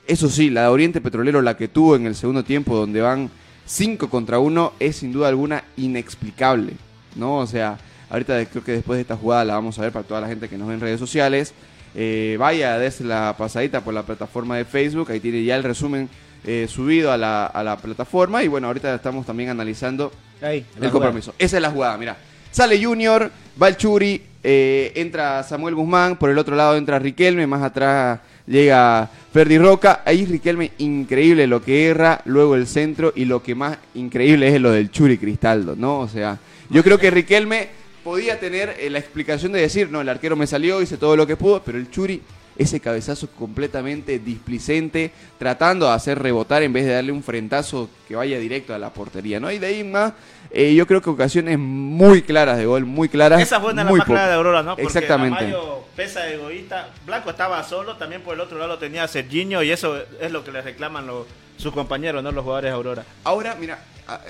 Eso 0.06 0.30
sí, 0.30 0.50
la 0.50 0.64
de 0.64 0.68
Oriente 0.68 1.02
Petrolero, 1.02 1.42
la 1.42 1.56
que 1.56 1.68
tuvo 1.68 1.96
en 1.96 2.08
el 2.08 2.16
segundo 2.16 2.44
tiempo, 2.44 2.76
donde 2.76 3.02
van 3.02 3.30
5 3.66 4.10
contra 4.10 4.40
1, 4.40 4.74
es 4.80 4.98
sin 4.98 5.14
duda 5.14 5.30
alguna 5.30 5.64
inexplicable. 5.78 6.74
¿no? 7.16 7.38
O 7.38 7.48
sea, 7.48 7.78
ahorita 8.10 8.46
creo 8.46 8.64
que 8.64 8.72
después 8.74 8.98
de 8.98 9.02
esta 9.02 9.16
jugada 9.16 9.46
la 9.46 9.54
vamos 9.56 9.78
a 9.80 9.84
ver 9.84 9.92
para 9.92 10.06
toda 10.06 10.22
la 10.22 10.28
gente 10.28 10.48
que 10.50 10.58
nos 10.58 10.68
ve 10.68 10.74
en 10.76 10.80
redes 10.82 11.00
sociales. 11.00 11.54
Eh, 11.96 12.36
vaya, 12.40 12.78
des 12.78 13.02
la 13.02 13.36
pasadita 13.38 13.82
por 13.82 13.94
la 13.94 14.04
plataforma 14.04 14.58
de 14.58 14.66
Facebook, 14.66 15.12
ahí 15.12 15.20
tiene 15.20 15.44
ya 15.44 15.56
el 15.56 15.64
resumen 15.64 16.08
eh, 16.46 16.68
subido 16.70 17.12
a 17.12 17.18
la, 17.18 17.46
a 17.48 17.64
la 17.64 17.78
plataforma. 17.78 18.44
Y 18.44 18.48
bueno, 18.48 18.68
ahorita 18.68 18.94
estamos 18.94 19.26
también 19.26 19.50
analizando 19.50 20.12
Ahí, 20.42 20.60
el 20.60 20.66
jugada. 20.74 20.92
compromiso. 20.92 21.34
Esa 21.40 21.58
es 21.58 21.62
la 21.62 21.72
jugada, 21.72 21.98
mira. 21.98 22.18
Sale 22.52 22.84
Junior, 22.84 23.32
va 23.62 23.68
el 23.68 23.78
Churi, 23.78 24.22
eh, 24.44 24.92
entra 24.96 25.44
Samuel 25.44 25.76
Guzmán, 25.76 26.18
por 26.18 26.30
el 26.32 26.38
otro 26.38 26.56
lado 26.56 26.76
entra 26.78 26.98
Riquelme, 26.98 27.46
más 27.46 27.62
atrás 27.62 28.20
llega 28.48 29.08
Ferdi 29.32 29.58
Roca. 29.60 30.02
Ahí 30.06 30.26
Riquelme, 30.26 30.72
increíble 30.80 31.46
lo 31.46 31.62
que 31.62 31.88
erra, 31.88 32.22
luego 32.26 32.56
el 32.56 32.66
centro 32.66 33.14
y 33.16 33.26
lo 33.26 33.44
que 33.44 33.54
más 33.54 33.78
increíble 33.94 34.48
es 34.48 34.60
lo 34.60 34.72
del 34.72 34.90
Churi 34.90 35.18
Cristaldo, 35.20 35.76
¿no? 35.76 36.00
O 36.00 36.08
sea, 36.08 36.40
yo 36.70 36.84
creo 36.84 36.98
que 36.98 37.12
Riquelme 37.12 37.70
podía 38.04 38.40
tener 38.40 38.76
eh, 38.80 38.90
la 38.90 39.00
explicación 39.00 39.52
de 39.52 39.62
decir, 39.62 39.90
no, 39.90 40.02
el 40.02 40.10
arquero 40.10 40.36
me 40.36 40.48
salió, 40.48 40.82
hice 40.82 40.98
todo 40.98 41.16
lo 41.16 41.28
que 41.28 41.36
pudo, 41.36 41.62
pero 41.64 41.78
el 41.78 41.90
Churi, 41.90 42.22
ese 42.58 42.80
cabezazo 42.80 43.30
completamente 43.32 44.20
displicente, 44.20 45.12
tratando 45.38 45.88
de 45.88 45.94
hacer 45.94 46.20
rebotar 46.20 46.62
en 46.62 46.74
vez 46.74 46.86
de 46.86 46.94
darle 46.94 47.12
un 47.12 47.24
frentazo 47.24 47.90
que 48.08 48.16
vaya 48.16 48.38
directo 48.38 48.74
a 48.74 48.78
la 48.78 48.92
portería, 48.92 49.40
¿no? 49.40 49.50
Y 49.50 49.60
de 49.60 49.68
ahí 49.68 49.84
más, 49.84 50.14
eh, 50.52 50.74
yo 50.76 50.86
creo 50.86 51.02
que 51.02 51.10
ocasiones 51.10 51.58
muy 51.58 52.22
claras 52.22 52.58
de 52.58 52.66
gol, 52.66 52.86
muy 52.86 53.08
claras. 53.08 53.42
Esa 53.42 53.62
fue 53.62 53.72
una 53.72 53.84
de 53.84 53.90
las 53.90 53.98
más 54.00 54.06
claras 54.06 54.28
de 54.28 54.36
Aurora, 54.36 54.62
¿no? 54.62 54.72
Porque 54.72 54.88
Exactamente. 54.88 55.56
Pesa 55.96 56.30
egoísta. 56.30 56.90
Blanco 57.06 57.30
estaba 57.30 57.64
solo, 57.64 57.96
también 57.96 58.22
por 58.22 58.34
el 58.34 58.42
otro 58.42 58.58
lado 58.60 58.78
tenía 58.78 59.04
a 59.04 59.08
Serginho 59.08 59.64
y 59.64 59.72
eso 59.72 59.98
es 60.20 60.32
lo 60.32 60.44
que 60.44 60.52
le 60.52 60.62
reclaman 60.62 61.08
los, 61.08 61.28
sus 61.58 61.74
compañeros, 61.74 62.24
¿no? 62.24 62.32
Los 62.32 62.44
jugadores 62.44 62.72
de 62.72 62.76
Aurora. 62.76 63.06
Ahora, 63.24 63.56
mira, 63.60 63.80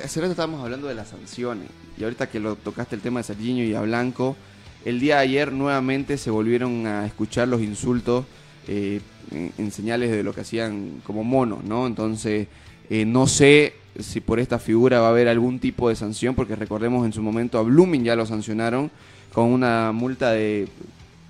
hace 0.03 0.19
rato 0.21 0.31
estábamos 0.31 0.63
hablando 0.63 0.87
de 0.87 0.95
las 0.95 1.09
sanciones. 1.09 1.67
Y 1.97 2.03
ahorita 2.03 2.29
que 2.29 2.39
lo 2.39 2.55
tocaste 2.55 2.95
el 2.95 3.01
tema 3.01 3.19
de 3.19 3.25
Serginho 3.25 3.63
y 3.63 3.73
a 3.73 3.81
Blanco, 3.81 4.35
el 4.85 4.99
día 4.99 5.15
de 5.15 5.21
ayer 5.21 5.51
nuevamente 5.51 6.17
se 6.17 6.31
volvieron 6.31 6.87
a 6.87 7.05
escuchar 7.05 7.47
los 7.47 7.61
insultos 7.61 8.25
eh, 8.67 9.01
en, 9.31 9.51
en 9.57 9.71
señales 9.71 10.11
de 10.11 10.23
lo 10.23 10.33
que 10.33 10.41
hacían 10.41 11.01
como 11.03 11.23
monos, 11.23 11.63
¿no? 11.63 11.87
Entonces, 11.87 12.47
eh, 12.89 13.05
no 13.05 13.27
sé 13.27 13.73
si 13.99 14.19
por 14.21 14.39
esta 14.39 14.59
figura 14.59 14.99
va 14.99 15.07
a 15.07 15.09
haber 15.09 15.27
algún 15.27 15.59
tipo 15.59 15.89
de 15.89 15.95
sanción, 15.95 16.35
porque 16.35 16.55
recordemos 16.55 17.05
en 17.05 17.13
su 17.13 17.21
momento 17.21 17.59
a 17.59 17.63
Blooming 17.63 18.03
ya 18.03 18.15
lo 18.15 18.25
sancionaron 18.25 18.89
con 19.33 19.45
una 19.45 19.91
multa 19.91 20.31
de 20.31 20.67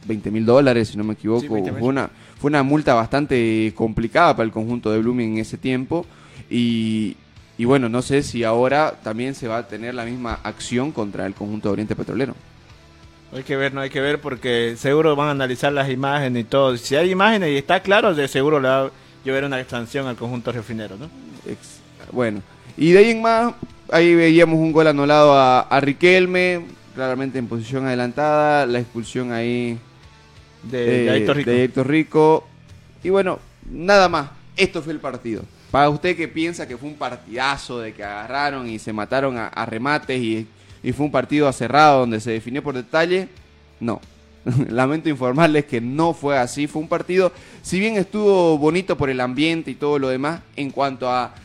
20 0.08 0.32
mil 0.32 0.46
dólares, 0.46 0.90
si 0.90 0.98
no 0.98 1.04
me 1.04 1.14
equivoco. 1.14 1.42
Sí, 1.42 1.48
20.000. 1.48 1.80
fue, 1.80 1.88
una, 1.90 2.10
fue 2.40 2.50
una 2.50 2.64
multa 2.64 2.94
bastante 2.94 3.74
complicada 3.76 4.36
para 4.36 4.46
el 4.46 4.52
conjunto 4.52 4.92
de 4.92 5.00
Blooming 5.00 5.34
en 5.34 5.38
ese 5.40 5.58
tiempo. 5.58 6.06
Y, 6.50 7.18
y 7.60 7.66
bueno, 7.66 7.90
no 7.90 8.02
sé 8.02 8.24
si 8.24 8.44
ahora 8.44 8.96
también 9.04 9.36
se 9.36 9.48
va 9.48 9.58
a 9.58 9.68
tener 9.68 9.94
la 9.94 10.06
misma 10.06 10.40
acción 10.44 10.92
contra 10.92 11.26
el 11.28 11.34
conjunto 11.36 11.68
de 11.70 11.74
Oriente 11.74 11.96
Petrolero. 11.96 12.34
Hay 13.32 13.44
que 13.44 13.56
ver, 13.56 13.74
no 13.74 13.82
hay 13.82 13.90
que 13.92 14.02
ver 14.02 14.20
porque 14.22 14.76
seguro 14.78 15.16
van 15.16 15.28
a 15.28 15.32
analizar 15.32 15.72
las 15.72 15.90
imágenes 15.90 16.42
y 16.42 16.46
todo. 16.46 16.76
Si 16.78 16.96
hay 16.96 17.12
imágenes 17.12 17.50
y 17.52 17.58
está 17.58 17.82
claro, 17.82 18.16
de 18.16 18.28
seguro 18.28 18.60
le 18.60 18.68
va 18.70 18.82
a 18.86 18.92
llover 19.24 19.44
una 19.44 19.64
sanción 19.66 20.08
al 20.08 20.16
conjunto 20.16 20.52
refinero, 20.52 20.96
¿no? 20.98 21.06
Ex- 21.46 21.80
bueno, 22.12 22.42
y 22.78 22.92
de 22.92 23.00
ahí 23.00 23.10
en 23.12 23.22
más, 23.22 23.54
ahí 23.92 24.16
veíamos 24.16 24.58
un 24.58 24.72
gol 24.72 24.88
anulado 24.88 25.34
a, 25.34 25.60
a 25.60 25.80
Riquelme, 25.82 26.66
claramente 26.96 27.38
en 27.38 27.48
posición 27.48 27.86
adelantada, 27.86 28.66
la 28.66 28.80
expulsión 28.80 29.32
ahí 29.32 29.78
De, 30.64 30.86
de 30.86 31.08
eh, 31.08 31.18
Héctor 31.18 31.36
Rico. 31.38 31.50
de 31.52 31.64
Héctor 31.66 31.88
Rico. 31.88 32.48
Y 33.04 33.10
bueno, 33.10 33.38
nada 33.70 34.10
más, 34.10 34.30
esto 34.58 34.82
fue 34.82 34.94
el 34.94 35.00
partido. 35.00 35.44
Para 35.72 35.90
usted 35.90 36.18
que 36.18 36.28
piensa 36.28 36.68
que 36.68 36.78
fue 36.78 36.90
un 36.90 36.96
partidazo, 36.96 37.80
de 37.80 37.94
que 37.94 38.04
agarraron 38.04 38.68
y 38.68 38.80
se 38.80 38.92
mataron 38.92 39.38
a, 39.38 39.48
a 39.48 39.66
remates 39.66 40.20
y, 40.20 40.48
fue 40.94 41.06
un 41.06 41.12
partido 41.12 41.52
cerrado 41.52 42.00
donde 42.00 42.20
se 42.20 42.32
definió 42.32 42.64
por 42.64 42.74
detalle, 42.74 43.28
no. 43.80 44.02
Lamento 44.70 45.10
informarles 45.10 45.66
que 45.66 45.82
no 45.82 46.14
fue 46.14 46.38
así. 46.38 46.68
Fue 46.68 46.82
un 46.82 46.88
partido, 46.88 47.32
si 47.62 47.80
bien 47.80 47.98
estuvo 47.98 48.58
bonito 48.58 48.98
por 48.98 49.10
el 49.10 49.20
ambiente 49.20 49.72
y 49.72 49.76
todo 49.76 50.00
lo 50.00 50.08
demás, 50.10 50.42
en 50.56 50.72
cuanto 50.72 51.10
a, 51.10 51.36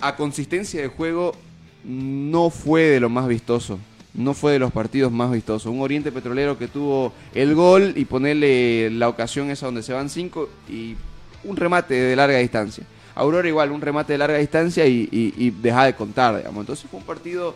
a 0.00 0.14
consistencia 0.14 0.80
de 0.80 0.88
juego, 0.88 1.34
no 1.84 2.50
fue 2.50 2.82
de 2.82 3.00
lo 3.00 3.08
más 3.08 3.26
vistoso. 3.26 3.78
No 4.14 4.32
fue 4.32 4.52
de 4.52 4.58
los 4.58 4.72
partidos 4.72 5.10
más 5.10 5.30
vistosos. 5.30 5.72
Un 5.72 5.80
Oriente 5.80 6.12
Petrolero 6.12 6.58
que 6.58 6.68
tuvo 6.68 7.12
el 7.34 7.54
gol 7.54 7.94
y 7.96 8.04
ponerle 8.04 8.90
la 8.90 9.08
ocasión 9.08 9.50
esa 9.50 9.66
donde 9.66 9.82
se 9.82 9.92
van 9.92 10.08
cinco 10.08 10.48
y 10.68 10.94
un 11.44 11.56
remate 11.56 11.94
de 11.94 12.16
larga 12.16 12.38
distancia. 12.38 12.84
Aurora 13.16 13.48
igual, 13.48 13.72
un 13.72 13.80
remate 13.80 14.12
de 14.12 14.18
larga 14.18 14.38
distancia 14.38 14.86
y, 14.86 15.08
y, 15.10 15.34
y 15.36 15.50
deja 15.50 15.86
de 15.86 15.96
contar, 15.96 16.36
digamos. 16.36 16.60
Entonces 16.60 16.88
fue 16.88 17.00
un 17.00 17.06
partido 17.06 17.54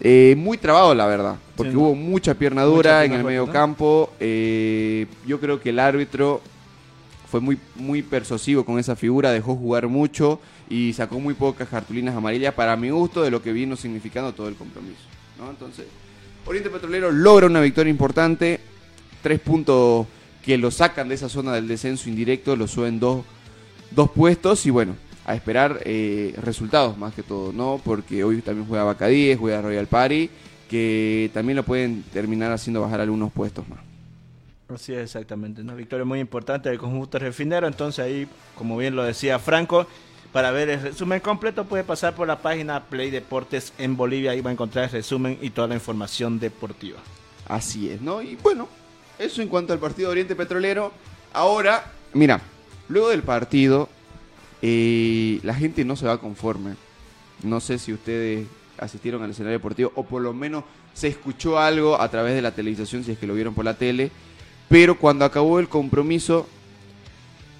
eh, 0.00 0.34
muy 0.38 0.58
trabado, 0.58 0.94
la 0.94 1.06
verdad. 1.06 1.36
Porque 1.56 1.76
hubo 1.76 1.94
mucha 1.94 2.34
pierna 2.34 2.62
dura 2.62 3.00
Mucha 3.00 3.04
en 3.04 3.12
el 3.14 3.24
medio 3.24 3.46
¿no? 3.46 3.52
campo. 3.52 4.10
Eh, 4.20 5.06
yo 5.26 5.40
creo 5.40 5.60
que 5.60 5.70
el 5.70 5.78
árbitro 5.78 6.40
fue 7.30 7.40
muy, 7.40 7.58
muy 7.74 8.02
persuasivo 8.02 8.64
con 8.64 8.78
esa 8.78 8.96
figura, 8.96 9.32
dejó 9.32 9.56
jugar 9.56 9.88
mucho 9.88 10.40
y 10.70 10.92
sacó 10.92 11.18
muy 11.18 11.34
pocas 11.34 11.68
cartulinas 11.68 12.14
amarillas 12.14 12.54
para 12.54 12.76
mi 12.76 12.90
gusto 12.90 13.22
de 13.22 13.30
lo 13.30 13.42
que 13.42 13.52
vino 13.52 13.76
significando 13.76 14.32
todo 14.32 14.48
el 14.48 14.54
compromiso. 14.54 15.00
¿no? 15.38 15.50
Entonces, 15.50 15.86
Oriente 16.46 16.70
Petrolero 16.70 17.10
logra 17.10 17.46
una 17.46 17.60
victoria 17.60 17.90
importante, 17.90 18.60
tres 19.22 19.40
puntos 19.40 20.06
que 20.42 20.56
lo 20.56 20.70
sacan 20.70 21.08
de 21.08 21.16
esa 21.16 21.28
zona 21.28 21.52
del 21.52 21.68
descenso 21.68 22.08
indirecto, 22.08 22.56
lo 22.56 22.66
suben 22.66 22.98
dos, 22.98 23.24
dos 23.90 24.10
puestos 24.10 24.64
y 24.66 24.70
bueno, 24.70 24.94
a 25.24 25.34
esperar 25.34 25.80
eh, 25.84 26.34
resultados 26.42 26.96
más 26.96 27.14
que 27.14 27.22
todo, 27.22 27.52
¿no? 27.52 27.80
Porque 27.84 28.24
hoy 28.24 28.40
también 28.40 28.66
juega 28.66 28.84
Bacadíes, 28.84 29.38
juega 29.38 29.60
Royal 29.60 29.86
Party, 29.86 30.30
que 30.68 31.30
también 31.34 31.56
lo 31.56 31.64
pueden 31.64 32.02
terminar 32.12 32.52
haciendo 32.52 32.80
bajar 32.80 33.00
algunos 33.00 33.32
puestos 33.32 33.68
más. 33.68 33.78
Así 34.68 34.92
es, 34.92 35.00
exactamente. 35.00 35.62
Una 35.62 35.74
victoria 35.74 36.04
muy 36.04 36.20
importante 36.20 36.68
del 36.68 36.78
conjunto 36.78 37.18
refinero. 37.18 37.66
Entonces 37.66 38.04
ahí, 38.04 38.28
como 38.54 38.76
bien 38.76 38.94
lo 38.94 39.02
decía 39.02 39.38
Franco, 39.38 39.86
para 40.32 40.50
ver 40.50 40.68
el 40.68 40.82
resumen 40.82 41.20
completo 41.20 41.64
puede 41.64 41.84
pasar 41.84 42.14
por 42.14 42.28
la 42.28 42.40
página 42.40 42.84
Play 42.84 43.10
Deportes 43.10 43.72
en 43.78 43.96
Bolivia. 43.96 44.32
Ahí 44.32 44.42
va 44.42 44.50
a 44.50 44.52
encontrar 44.52 44.84
el 44.84 44.90
resumen 44.90 45.38
y 45.40 45.50
toda 45.50 45.68
la 45.68 45.74
información 45.74 46.38
deportiva. 46.38 47.00
Así 47.46 47.88
es, 47.88 48.02
¿no? 48.02 48.20
Y 48.20 48.36
bueno, 48.36 48.68
eso 49.18 49.40
en 49.40 49.48
cuanto 49.48 49.72
al 49.72 49.78
partido 49.78 50.08
de 50.08 50.12
Oriente 50.12 50.36
Petrolero. 50.36 50.92
Ahora, 51.32 51.92
mira, 52.12 52.40
luego 52.88 53.08
del 53.08 53.22
partido, 53.22 53.88
eh, 54.62 55.40
la 55.42 55.54
gente 55.54 55.84
no 55.84 55.96
se 55.96 56.06
va 56.06 56.20
conforme. 56.20 56.74
No 57.42 57.60
sé 57.60 57.78
si 57.78 57.92
ustedes 57.92 58.46
asistieron 58.78 59.22
al 59.22 59.30
escenario 59.30 59.58
deportivo 59.58 59.92
o 59.94 60.04
por 60.04 60.22
lo 60.22 60.32
menos 60.32 60.64
se 60.94 61.08
escuchó 61.08 61.58
algo 61.58 62.00
a 62.00 62.08
través 62.10 62.34
de 62.34 62.42
la 62.42 62.52
televisación, 62.52 63.04
si 63.04 63.12
es 63.12 63.18
que 63.18 63.26
lo 63.26 63.34
vieron 63.34 63.54
por 63.54 63.64
la 63.64 63.74
tele. 63.74 64.10
Pero 64.68 64.98
cuando 64.98 65.24
acabó 65.24 65.60
el 65.60 65.68
compromiso, 65.68 66.46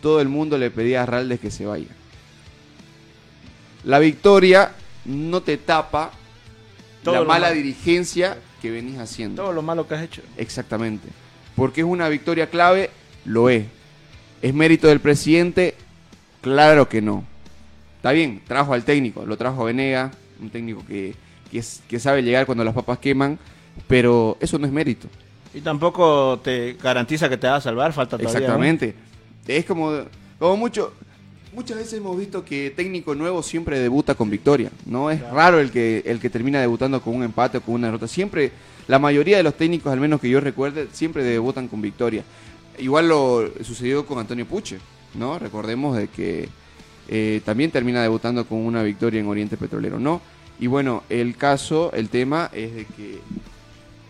todo 0.03 0.21
el 0.21 0.29
mundo 0.29 0.59
le 0.59 0.71
pedía 0.71 1.03
a 1.03 1.07
Raldes 1.07 1.41
que 1.41 1.51
se 1.51 1.67
vaya. 1.67 1.89
La 3.85 3.99
victoria 3.99 4.73
no 5.05 5.41
te 5.41 5.57
tapa 5.57 6.11
Todo 7.03 7.15
la 7.15 7.21
mala 7.25 7.47
malo. 7.49 7.57
dirigencia 7.57 8.39
que 8.61 8.71
venís 8.71 8.99
haciendo. 8.99 9.43
Todo 9.43 9.53
lo 9.53 9.63
malo 9.63 9.87
que 9.87 9.95
has 9.95 10.03
hecho. 10.03 10.23
Exactamente. 10.37 11.09
Porque 11.55 11.81
es 11.81 11.87
una 11.87 12.09
victoria 12.09 12.51
clave, 12.51 12.91
lo 13.25 13.49
es. 13.49 13.65
¿Es 14.43 14.55
mérito 14.55 14.89
del 14.89 15.01
presidente? 15.01 15.75
Claro 16.41 16.89
que 16.89 17.03
no. 17.03 17.25
Está 17.97 18.13
bien, 18.13 18.41
trajo 18.47 18.75
al 18.75 18.85
técnico, 18.85 19.27
lo 19.27 19.37
trajo 19.37 19.63
a 19.63 19.67
Venega, 19.67 20.11
un 20.41 20.51
técnico 20.51 20.85
que, 20.87 21.15
que, 21.51 21.59
es- 21.59 21.83
que 21.89 21.99
sabe 21.99 22.23
llegar 22.23 22.47
cuando 22.47 22.63
las 22.65 22.75
papas 22.75 22.99
queman, 22.99 23.39
pero 23.89 24.37
eso 24.41 24.59
no 24.59 24.67
es 24.67 24.73
mérito. 24.73 25.09
Y 25.55 25.61
tampoco 25.61 26.39
te 26.43 26.75
garantiza 26.81 27.29
que 27.29 27.37
te 27.37 27.49
va 27.49 27.57
a 27.57 27.61
salvar, 27.61 27.93
falta 27.93 28.17
todavía. 28.19 28.39
Exactamente. 28.39 28.95
Es 29.49 29.65
como, 29.65 29.93
como 30.39 30.57
mucho, 30.57 30.93
muchas 31.55 31.79
veces 31.79 31.95
hemos 31.95 32.17
visto 32.17 32.45
que 32.45 32.71
técnico 32.77 33.15
nuevo 33.17 33.43
siempre 33.43 33.81
debuta 33.81 34.15
con 34.15 34.31
victoria. 34.31 34.71
No 34.87 35.11
es 35.11 35.21
raro 35.23 35.59
el 35.59 35.73
que 35.73 36.03
el 36.07 36.21
que 36.21 36.31
termina 36.31 36.61
debutando 36.61 37.01
con 37.01 37.17
un 37.17 37.25
empate 37.25 37.59
o 37.59 37.61
con 37.63 37.75
una 37.75 37.89
derrota. 37.89 38.07
Siempre, 38.07 38.53
la 38.87 38.99
mayoría 39.01 39.39
de 39.39 39.43
los 39.43 39.55
técnicos, 39.55 39.91
al 39.93 39.99
menos 40.01 40.21
que 40.21 40.29
yo 40.31 40.39
recuerde, 40.41 40.87
siempre 40.93 41.25
debutan 41.25 41.67
con 41.67 41.81
victoria. 41.83 42.23
Igual 42.79 43.09
lo 43.09 43.51
sucedió 43.63 44.07
con 44.07 44.19
Antonio 44.19 44.47
Puche, 44.47 44.79
¿no? 45.15 45.39
Recordemos 45.39 45.97
de 45.97 46.09
que 46.09 46.49
eh, 47.09 47.41
también 47.45 47.71
termina 47.71 48.03
debutando 48.03 48.45
con 48.47 48.59
una 48.59 48.83
victoria 48.83 49.21
en 49.21 49.27
Oriente 49.27 49.57
Petrolero, 49.57 49.99
¿no? 49.99 50.21
Y 50.61 50.67
bueno, 50.67 51.05
el 51.09 51.37
caso, 51.37 51.93
el 51.93 52.09
tema 52.09 52.51
es 52.53 52.75
de 52.75 52.85
que 52.85 53.21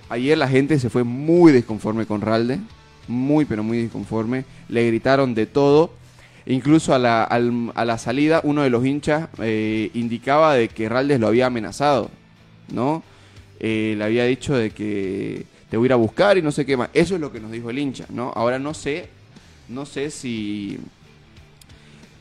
ayer 0.09 0.37
la 0.37 0.49
gente 0.49 0.79
se 0.79 0.91
fue 0.91 1.05
muy 1.05 1.53
desconforme 1.53 2.07
con 2.07 2.21
Ralde, 2.21 2.59
muy 3.07 3.45
pero 3.45 3.63
muy 3.63 3.83
desconforme, 3.83 4.45
le 4.69 4.87
gritaron 4.87 5.35
de 5.35 5.47
todo, 5.47 5.93
incluso 6.47 6.95
a 6.95 6.99
la, 6.99 7.25
a 7.25 7.85
la 7.85 7.99
salida 7.99 8.41
uno 8.45 8.63
de 8.63 8.71
los 8.71 8.85
hinchas 8.85 9.29
eh, 9.39 9.91
indicaba 9.95 10.55
de 10.55 10.69
que 10.69 10.89
Raldes 10.89 11.21
lo 11.21 11.29
había 11.29 11.47
amenazado, 11.47 12.11
¿no? 12.73 13.03
Eh, 13.61 13.95
le 13.99 14.05
había 14.05 14.25
dicho 14.25 14.57
de 14.57 14.71
que 14.71 15.45
te 15.71 15.77
voy 15.77 15.87
a 15.87 15.89
ir 15.89 15.93
a 15.93 15.97
buscar 15.97 16.39
y 16.39 16.43
no 16.43 16.51
sé 16.53 16.65
qué 16.67 16.77
más. 16.77 16.91
Eso 16.95 17.15
es 17.15 17.21
lo 17.21 17.31
que 17.33 17.41
nos 17.41 17.51
dijo 17.51 17.71
el 17.71 17.79
hincha, 17.79 18.05
¿no? 18.09 18.33
Ahora 18.35 18.59
no 18.59 18.75
sé, 18.75 19.09
no 19.69 19.85
sé 19.87 20.11
si 20.11 20.79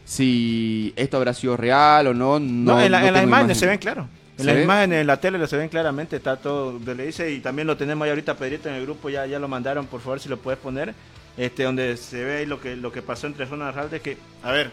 si 0.06 0.94
esto 0.96 1.18
habrá 1.18 1.34
sido 1.34 1.58
real 1.58 2.08
o 2.08 2.13
no. 2.13 2.39
No, 2.39 2.74
No, 2.75 2.82
en, 2.82 2.92
la- 2.92 3.01
no 3.01 3.08
en 3.08 3.13
las 3.13 3.24
imágenes 3.24 3.58
imagen. 3.58 3.60
se 3.60 3.66
ven 3.68 3.77
claro. 3.80 4.08
En 4.38 4.46
¿Se 4.46 4.54
las 4.54 4.63
imágenes, 4.63 5.01
en 5.01 5.08
la 5.08 5.20
tele 5.20 5.48
se 5.48 5.58
ven 5.58 5.68
claramente, 5.68 6.16
está 6.18 6.38
todo 6.38 6.80
le 6.86 7.06
dice 7.08 7.32
y 7.32 7.39
también 7.39 7.66
lo 7.68 7.75
tenemos 7.75 8.06
ahí 8.06 8.12
ahorita 8.12 8.36
Pedrito 8.36 8.70
en 8.70 8.75
el 8.75 8.84
grupo, 8.84 9.10
ya, 9.10 9.25
ya 9.25 9.39
lo 9.39 9.48
mandaron, 9.48 9.88
por 9.88 10.00
favor 10.00 10.20
si 10.20 10.30
lo 10.30 10.38
puedes 10.38 10.60
poner, 10.60 10.94
este 11.38 11.63
donde 11.63 11.98
se 11.98 12.24
ve 12.24 12.38
ahí 12.38 12.46
lo 12.46 12.62
que, 12.62 12.75
lo 12.75 12.92
que 12.92 13.01
pasó 13.01 13.25
entre 13.25 13.46
Ronald 13.46 13.75
Ralde, 13.75 14.00
que, 14.00 14.16
a 14.44 14.51
ver, 14.51 14.70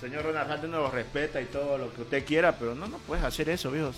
señor 0.00 0.24
Ronald 0.24 0.48
Ralde 0.48 0.66
no 0.66 0.78
lo 0.78 0.90
respeta 0.90 1.40
y 1.40 1.44
todo 1.44 1.78
lo 1.78 1.94
que 1.94 2.02
usted 2.02 2.24
quiera, 2.24 2.56
pero 2.58 2.74
no, 2.74 2.88
no 2.88 2.98
puedes 2.98 3.24
hacer 3.24 3.48
eso, 3.48 3.70
viejos. 3.70 3.94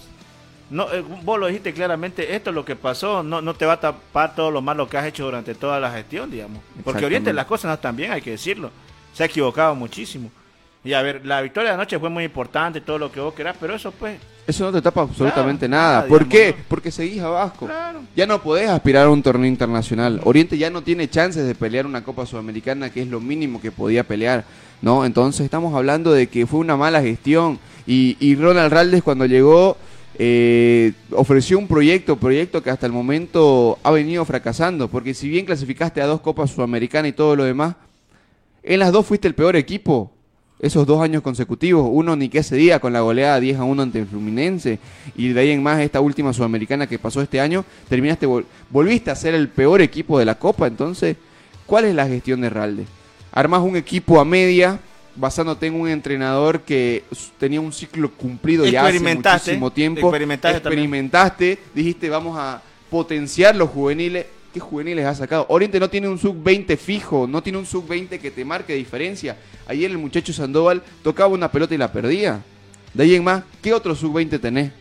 No, 0.68 0.92
eh, 0.92 1.02
vos 1.23 1.38
lo 1.38 1.46
dijiste 1.46 1.73
claramente, 1.73 2.35
esto 2.35 2.50
es 2.50 2.56
lo 2.56 2.64
que 2.64 2.75
pasó, 2.75 3.23
no, 3.23 3.40
no 3.40 3.54
te 3.54 3.66
va 3.66 3.75
a 3.75 3.80
tapar 3.80 4.35
todo 4.35 4.50
lo 4.50 4.61
malo 4.61 4.88
que 4.88 4.99
has 4.99 5.06
hecho 5.06 5.25
durante 5.25 5.54
toda 5.54 5.78
la 5.78 5.90
gestión, 5.92 6.30
digamos. 6.30 6.61
Porque 6.82 7.04
Oriente 7.06 7.32
las 7.32 7.46
cosas 7.46 7.68
no 7.68 7.75
están 7.75 7.94
bien, 7.94 8.11
hay 8.11 8.20
que 8.23 8.32
decirlo. 8.32 8.70
Se 9.12 9.23
ha 9.23 9.26
equivocado 9.26 9.75
muchísimo. 9.75 10.30
Y 10.82 10.92
a 10.92 11.02
ver, 11.02 11.25
la 11.25 11.40
victoria 11.40 11.70
de 11.70 11.75
anoche 11.75 11.99
fue 11.99 12.11
muy 12.11 12.25
importante, 12.25 12.80
todo 12.80 12.99
lo 12.99 13.11
que 13.11 13.20
vos 13.20 13.35
querás, 13.35 13.56
pero 13.61 13.75
eso 13.75 13.92
pues... 13.92 14.18
Eso 14.46 14.64
no 14.64 14.73
te 14.73 14.80
tapa 14.80 15.02
absolutamente 15.02 15.66
Claro, 15.66 15.82
nada. 15.82 15.96
nada, 15.99 16.08
¿Por 16.08 16.28
digamos, 16.28 16.54
qué? 16.54 16.54
¿no? 16.58 16.64
Porque 16.68 16.90
seguís 16.92 17.20
abajo. 17.20 17.66
Claro. 17.66 18.02
Ya 18.14 18.26
no 18.26 18.40
podés 18.40 18.68
aspirar 18.70 19.06
a 19.06 19.11
un 19.11 19.20
torneo 19.20 19.49
internacional. 19.49 20.20
Oriente 20.23 20.56
ya 20.56 20.70
no 20.70 20.82
tiene 20.82 21.11
chances 21.11 21.44
de 21.44 21.56
pelear 21.56 21.87
una 21.87 22.04
Copa 22.04 22.26
Sudamericana, 22.26 22.90
que 22.90 23.02
es 23.02 23.08
lo 23.08 23.18
mínimo 23.18 23.61
que 23.61 23.73
podía 23.73 24.04
pelear. 24.04 24.44
¿no? 24.82 25.04
Entonces 25.04 25.40
estamos 25.44 25.75
hablando 25.75 26.12
de 26.12 26.28
que 26.28 26.46
fue 26.46 26.61
una 26.61 26.76
mala 26.76 27.02
gestión. 27.02 27.58
Y, 27.88 28.16
y 28.20 28.37
Ronald 28.37 28.73
Raldes 28.73 29.02
cuando 29.02 29.26
llegó 29.26 29.76
eh, 30.18 30.92
ofreció 31.12 31.58
un 31.58 31.68
proyecto, 31.68 32.16
proyecto 32.16 32.62
que 32.62 32.70
hasta 32.70 32.87
el 32.87 32.92
momento 32.92 33.78
ha 33.82 33.90
venido 33.90 34.25
fracasando. 34.25 34.88
Porque 34.88 35.14
si 35.14 35.28
bien 35.28 35.46
clasificaste 35.46 36.00
a 36.00 36.06
dos 36.06 36.20
Copas 36.20 36.50
Sudamericanas 36.50 37.11
y 37.11 37.12
todo 37.12 37.37
lo 37.37 37.44
demás, 37.44 37.76
en 38.62 38.80
las 38.80 38.92
dos 38.92 39.06
fuiste 39.06 39.28
el 39.28 39.35
peor 39.35 39.56
equipo. 39.56 40.12
Esos 40.58 40.87
dos 40.87 41.02
años 41.02 41.20
consecutivos, 41.23 41.87
uno 41.92 42.16
ni 42.16 42.30
que 42.30 42.38
ese 42.38 42.56
día 42.56 42.78
con 42.80 42.95
la 42.95 43.00
goleada 43.02 43.38
10 43.38 43.58
a 43.58 43.64
1 43.64 43.82
ante 43.82 43.99
el 43.99 44.06
Fluminense 44.06 44.78
y 45.14 45.28
de 45.28 45.38
ahí 45.41 45.50
en 45.50 45.62
más 45.62 45.78
esta 45.80 46.00
última 46.00 46.32
sudamericana 46.32 46.86
que 46.86 46.99
pasó 46.99 47.21
este 47.21 47.41
año, 47.41 47.62
terminaste 47.91 48.26
vol- 48.26 48.47
volviste 48.71 49.10
a 49.10 49.14
ser 49.17 49.34
el 49.34 49.49
peor 49.50 49.82
equipo 49.82 50.19
de 50.19 50.25
la 50.25 50.38
Copa, 50.38 50.67
entonces, 50.67 51.19
¿cuál 51.67 51.84
es 51.84 51.95
la 51.95 52.08
gestión 52.08 52.41
de 52.41 52.49
Ralde? 52.49 52.86
Armas 53.32 53.60
un 53.60 53.76
equipo 53.76 54.19
a 54.19 54.25
media 54.25 54.80
basándote 55.17 55.67
en 55.67 55.75
un 55.75 55.89
entrenador 55.89 56.61
que 56.61 57.05
tenía 57.39 57.61
un 57.61 57.73
ciclo 57.73 58.11
cumplido 58.13 58.67
ya 58.67 58.87
hace 58.87 59.00
muchísimo 59.00 59.73
tiempo, 59.73 60.09
experimentaste 60.09 60.61
también. 60.61 60.85
experimentaste, 60.85 61.59
dijiste 61.75 62.09
vamos 62.09 62.37
a 62.39 62.63
potenciar 62.91 63.57
los 63.57 63.71
juveniles. 63.71 64.26
¿Qué 64.52 64.61
juveniles 64.61 65.05
ha 65.05 65.15
sacado? 65.15 65.45
Oriente 65.50 65.79
no 65.79 65.91
tiene 65.91 66.09
un 66.09 66.19
sub-20 66.19 66.79
fijo, 66.79 67.26
no 67.26 67.43
tiene 67.43 67.59
un 67.59 67.67
sub-20 67.67 68.19
que 68.19 68.31
te 68.31 68.43
marque 68.43 68.75
diferencia. 68.75 69.37
Ayer 69.67 69.91
el 69.91 69.99
muchacho 69.99 70.33
Sandoval 70.33 70.83
tocaba 71.02 71.35
una 71.35 71.52
pelota 71.52 71.75
y 71.75 71.79
la 71.79 71.93
perdía. 71.93 72.43
De 72.95 73.02
ahí 73.02 73.15
en 73.15 73.25
más, 73.25 73.43
¿qué 73.61 73.75
otro 73.75 73.95
sub-20 73.95 74.41
tenés? 74.41 74.73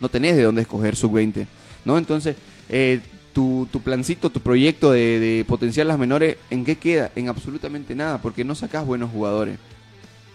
No 0.00 0.08
tenés 0.08 0.34
de 0.34 0.42
dónde 0.42 0.62
escoger 0.62 0.96
sub-20. 0.96 1.46
¿No? 1.84 1.98
Entonces, 1.98 2.34
eh, 2.68 3.00
tu, 3.36 3.68
tu 3.70 3.82
plancito, 3.82 4.30
tu 4.30 4.40
proyecto 4.40 4.92
de, 4.92 5.44
potenciar 5.46 5.86
las 5.86 5.98
menores, 5.98 6.38
¿en 6.48 6.64
qué 6.64 6.76
queda? 6.76 7.10
En 7.14 7.28
absolutamente 7.28 7.94
nada, 7.94 8.16
porque 8.22 8.44
no 8.44 8.54
sacás 8.54 8.86
buenos 8.86 9.10
jugadores. 9.10 9.58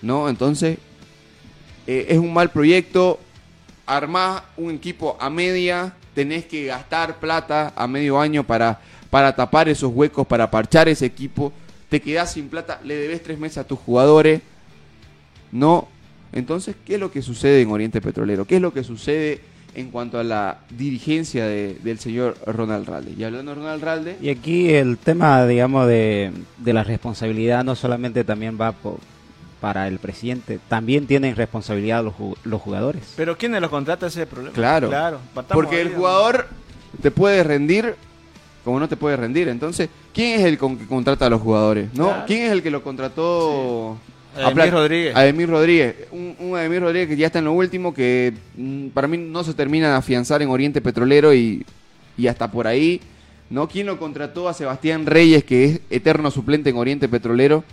¿No? 0.03 0.29
Entonces, 0.29 0.77
eh, 1.87 2.05
es 2.09 2.19
un 2.19 2.31
mal 2.31 2.51
proyecto. 2.51 3.19
Armás 3.87 4.43
un 4.55 4.75
equipo 4.75 5.17
a 5.19 5.31
media, 5.31 5.95
tenés 6.13 6.45
que 6.45 6.65
gastar 6.65 7.19
plata 7.19 7.73
a 7.75 7.87
medio 7.87 8.19
año 8.19 8.43
para, 8.43 8.79
para 9.09 9.35
tapar 9.35 9.67
esos 9.67 9.91
huecos, 9.91 10.27
para 10.27 10.51
parchar 10.51 10.87
ese 10.87 11.07
equipo. 11.07 11.51
Te 11.89 11.99
quedás 12.03 12.33
sin 12.33 12.49
plata, 12.49 12.79
le 12.83 12.93
debes 12.93 13.23
tres 13.23 13.39
meses 13.39 13.57
a 13.57 13.63
tus 13.63 13.79
jugadores. 13.79 14.43
No. 15.51 15.87
Entonces, 16.33 16.75
¿qué 16.85 16.93
es 16.93 16.99
lo 16.99 17.11
que 17.11 17.23
sucede 17.23 17.63
en 17.63 17.71
Oriente 17.71 17.99
Petrolero? 17.99 18.45
¿Qué 18.45 18.57
es 18.57 18.61
lo 18.61 18.71
que 18.71 18.83
sucede 18.83 19.41
en 19.73 19.89
cuanto 19.89 20.19
a 20.19 20.23
la 20.23 20.57
dirigencia 20.69 21.45
de- 21.45 21.75
del 21.84 21.99
señor 21.99 22.38
Ronald 22.45 22.88
Ralde? 22.88 23.13
Y 23.17 23.23
hablando 23.23 23.51
de 23.51 23.55
Ronald 23.55 23.84
Ralde, 23.84 24.17
Y 24.21 24.29
aquí 24.29 24.69
el 24.73 24.97
tema, 24.97 25.45
digamos, 25.45 25.88
de, 25.88 26.31
de 26.57 26.73
la 26.73 26.84
responsabilidad 26.84 27.63
no 27.63 27.75
solamente 27.75 28.23
también 28.23 28.57
va 28.60 28.73
para 29.62 29.88
el 29.88 29.99
presidente, 29.99 30.60
también 30.67 31.05
tienen 31.07 31.36
responsabilidad 31.36 32.03
los, 32.03 32.13
los 32.43 32.62
jugadores. 32.62 33.13
Pero 33.15 33.38
¿quiénes 33.38 33.62
los 33.62 33.69
contrata 33.69 34.07
ese 34.07 34.21
es 34.21 34.23
el 34.23 34.27
problema? 34.29 34.53
Claro. 34.53 34.89
Claro. 34.89 35.19
Porque 35.53 35.75
ahí, 35.77 35.81
el 35.84 35.91
¿no? 35.91 35.97
jugador 35.97 36.47
te 37.01 37.12
puede 37.12 37.43
rendir 37.43 37.95
como 38.63 38.79
no 38.79 38.88
te 38.88 38.95
puede 38.97 39.15
rendir. 39.17 39.47
Entonces, 39.47 39.89
¿quién 40.13 40.39
es 40.39 40.45
el 40.45 40.57
con 40.57 40.77
que 40.77 40.86
contrata 40.86 41.25
a 41.25 41.29
los 41.29 41.41
jugadores? 41.41 41.89
¿No? 41.93 42.07
Claro. 42.10 42.23
¿Quién 42.27 42.43
es 42.43 42.51
el 42.51 42.62
que 42.62 42.69
lo 42.69 42.84
contrató? 42.84 43.97
Ademir 44.36 44.72
Rodríguez. 44.72 45.15
Ademir 45.15 45.50
Rodríguez. 45.50 45.96
Un, 46.12 46.36
un 46.39 46.58
Ademir 46.58 46.82
Rodríguez 46.82 47.10
que 47.10 47.17
ya 47.17 47.28
está 47.28 47.39
en 47.39 47.46
lo 47.46 47.54
último, 47.54 47.94
que 47.94 48.34
mm, 48.56 48.88
para 48.89 49.08
mí 49.08 49.17
no 49.17 49.44
se 49.44 49.54
termina 49.54 49.89
de 49.89 49.96
afianzar 49.96 50.41
en 50.41 50.50
Oriente 50.50 50.82
Petrolero 50.82 51.34
y, 51.34 51.65
y 52.17 52.28
hasta 52.28 52.50
por 52.52 52.67
ahí. 52.67 53.02
¿No? 53.50 53.67
¿Quién 53.67 53.86
lo 53.88 54.00
contrató 54.00 54.48
a 54.48 54.54
Sebastián 54.54 55.06
Reyes, 55.06 55.44
que 55.44 55.65
es 55.65 55.80
eterno 55.89 56.32
suplente 56.32 56.70
en 56.70 56.78
Oriente 56.78 57.10
Petrolero? 57.10 57.63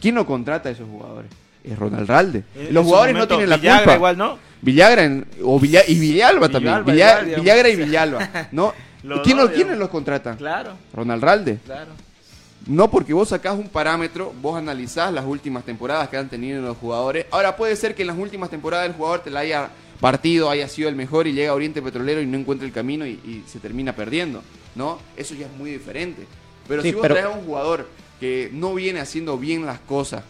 ¿Quién 0.00 0.16
lo 0.16 0.26
contrata 0.26 0.68
a 0.68 0.72
esos 0.72 0.88
jugadores? 0.88 1.30
Es 1.62 1.78
Ronald 1.78 2.08
Ralde. 2.08 2.42
En 2.56 2.74
Los 2.74 2.84
jugadores 2.84 3.14
momento, 3.14 3.34
no 3.34 3.38
tienen 3.38 3.50
la 3.50 3.56
Villagra 3.56 3.78
culpa. 3.84 3.96
igual, 3.96 4.18
¿no? 4.18 4.38
Villagra 4.60 5.04
en- 5.04 5.26
o 5.42 5.58
Villa- 5.60 5.84
y 5.86 5.98
Villalba 5.98 6.48
también. 6.48 6.84
Villa-. 6.84 7.20
Villagra 7.22 7.68
y 7.68 7.76
Villalba. 7.76 8.30
¿no? 8.52 8.74
Los 9.04 9.20
¿Quién 9.20 9.36
dos, 9.36 9.50
¿Quiénes 9.50 9.76
los 9.78 9.90
contratan? 9.90 10.36
Claro, 10.38 10.72
Ronald 10.94 11.22
Ralde. 11.22 11.58
claro. 11.64 11.90
No 12.66 12.90
porque 12.90 13.12
vos 13.12 13.28
sacás 13.28 13.58
un 13.58 13.68
parámetro, 13.68 14.32
vos 14.40 14.56
analizás 14.56 15.12
las 15.12 15.24
últimas 15.24 15.64
temporadas 15.64 16.08
que 16.08 16.16
han 16.16 16.28
tenido 16.30 16.62
los 16.62 16.76
jugadores. 16.78 17.26
Ahora 17.30 17.56
puede 17.56 17.76
ser 17.76 17.94
que 17.94 18.02
en 18.02 18.08
las 18.08 18.18
últimas 18.18 18.48
temporadas 18.50 18.86
el 18.86 18.94
jugador 18.94 19.20
te 19.20 19.30
la 19.30 19.40
haya 19.40 19.68
partido, 20.00 20.48
haya 20.50 20.66
sido 20.68 20.88
el 20.88 20.96
mejor 20.96 21.26
y 21.26 21.32
llega 21.32 21.50
a 21.52 21.54
Oriente 21.54 21.82
Petrolero 21.82 22.20
y 22.22 22.26
no 22.26 22.38
encuentra 22.38 22.66
el 22.66 22.72
camino 22.72 23.06
y, 23.06 23.12
y 23.12 23.44
se 23.46 23.58
termina 23.58 23.94
perdiendo. 23.94 24.42
¿No? 24.74 24.98
Eso 25.16 25.34
ya 25.34 25.46
es 25.46 25.52
muy 25.52 25.70
diferente. 25.70 26.26
Pero 26.66 26.82
Sí, 26.82 26.88
si 26.88 26.94
vos 26.94 27.02
pero- 27.02 27.14
traes 27.14 27.26
a 27.28 27.38
un 27.38 27.44
jugador 27.44 27.88
que 28.18 28.48
no 28.52 28.74
viene 28.74 29.00
haciendo 29.00 29.36
bien 29.38 29.66
las 29.66 29.78
cosas 29.80 30.22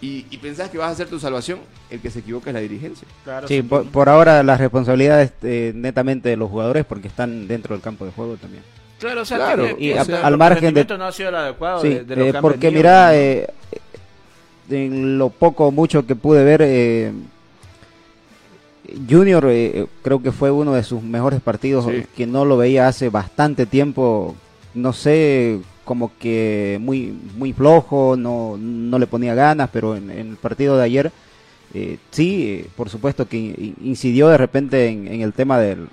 y, 0.00 0.26
y 0.30 0.38
pensás 0.38 0.70
que 0.70 0.78
vas 0.78 0.88
a 0.88 0.92
hacer 0.92 1.08
tu 1.08 1.18
salvación, 1.18 1.58
el 1.90 2.00
que 2.00 2.10
se 2.10 2.20
equivoca 2.20 2.50
es 2.50 2.54
la 2.54 2.60
dirigencia. 2.60 3.06
claro 3.24 3.48
Sí, 3.48 3.62
por, 3.62 3.86
por 3.90 4.08
ahora 4.08 4.42
la 4.42 4.56
responsabilidad 4.56 5.22
es 5.22 5.32
eh, 5.42 5.72
netamente 5.74 6.28
de 6.28 6.36
los 6.36 6.50
jugadores 6.50 6.84
porque 6.84 7.08
están 7.08 7.48
dentro 7.48 7.74
del 7.74 7.82
campo 7.82 8.04
de 8.04 8.12
juego 8.12 8.36
también. 8.36 8.62
Claro, 9.04 9.22
o 9.22 9.24
sea, 9.24 9.36
Claro, 9.36 9.64
tiene- 9.66 9.80
y 9.84 9.92
o 9.92 10.00
a- 10.00 10.04
sea, 10.04 10.26
al 10.26 10.36
margen 10.38 10.72
de- 10.74 10.84
no 10.96 11.04
ha 11.04 11.12
sido 11.12 11.28
el 11.28 11.34
adecuado 11.34 11.82
Sí, 11.82 11.88
de, 11.90 12.04
de 12.04 12.16
lo 12.16 12.24
eh, 12.24 12.32
que 12.32 12.40
porque 12.40 12.66
venido, 12.68 12.78
mira, 12.78 13.06
¿no? 13.08 13.12
eh, 13.12 13.46
en 14.70 15.18
lo 15.18 15.28
poco 15.28 15.66
o 15.66 15.70
mucho 15.70 16.06
que 16.06 16.16
pude 16.16 16.42
ver, 16.42 16.60
eh, 16.64 17.12
Junior 19.08 19.44
eh, 19.48 19.86
creo 20.02 20.22
que 20.22 20.30
fue 20.32 20.50
uno 20.50 20.72
de 20.74 20.82
sus 20.82 21.02
mejores 21.02 21.40
partidos 21.40 21.86
Sí. 21.86 22.04
que 22.16 22.26
no 22.26 22.44
lo 22.44 22.56
veía 22.56 22.86
hace 22.86 23.08
bastante 23.08 23.66
tiempo, 23.66 24.36
no 24.74 24.92
sé, 24.92 25.60
como 25.84 26.12
que 26.18 26.78
muy 26.80 27.14
muy 27.36 27.52
flojo, 27.52 28.14
no, 28.16 28.56
no 28.58 28.98
le 28.98 29.06
ponía 29.06 29.34
ganas, 29.34 29.70
pero 29.72 29.96
en, 29.96 30.10
en 30.10 30.30
el 30.30 30.36
partido 30.36 30.76
de 30.76 30.84
ayer 30.84 31.12
eh, 31.72 31.98
sí, 32.10 32.46
eh, 32.48 32.66
por 32.76 32.88
supuesto 32.88 33.26
que 33.26 33.36
in- 33.36 33.74
incidió 33.82 34.28
de 34.28 34.38
repente 34.38 34.86
en, 34.88 35.08
en 35.08 35.22
el 35.22 35.32
tema 35.32 35.58
del, 35.58 35.88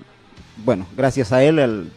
bueno, 0.64 0.86
gracias 0.96 1.32
a 1.32 1.44
él 1.44 1.60
el 1.60 1.90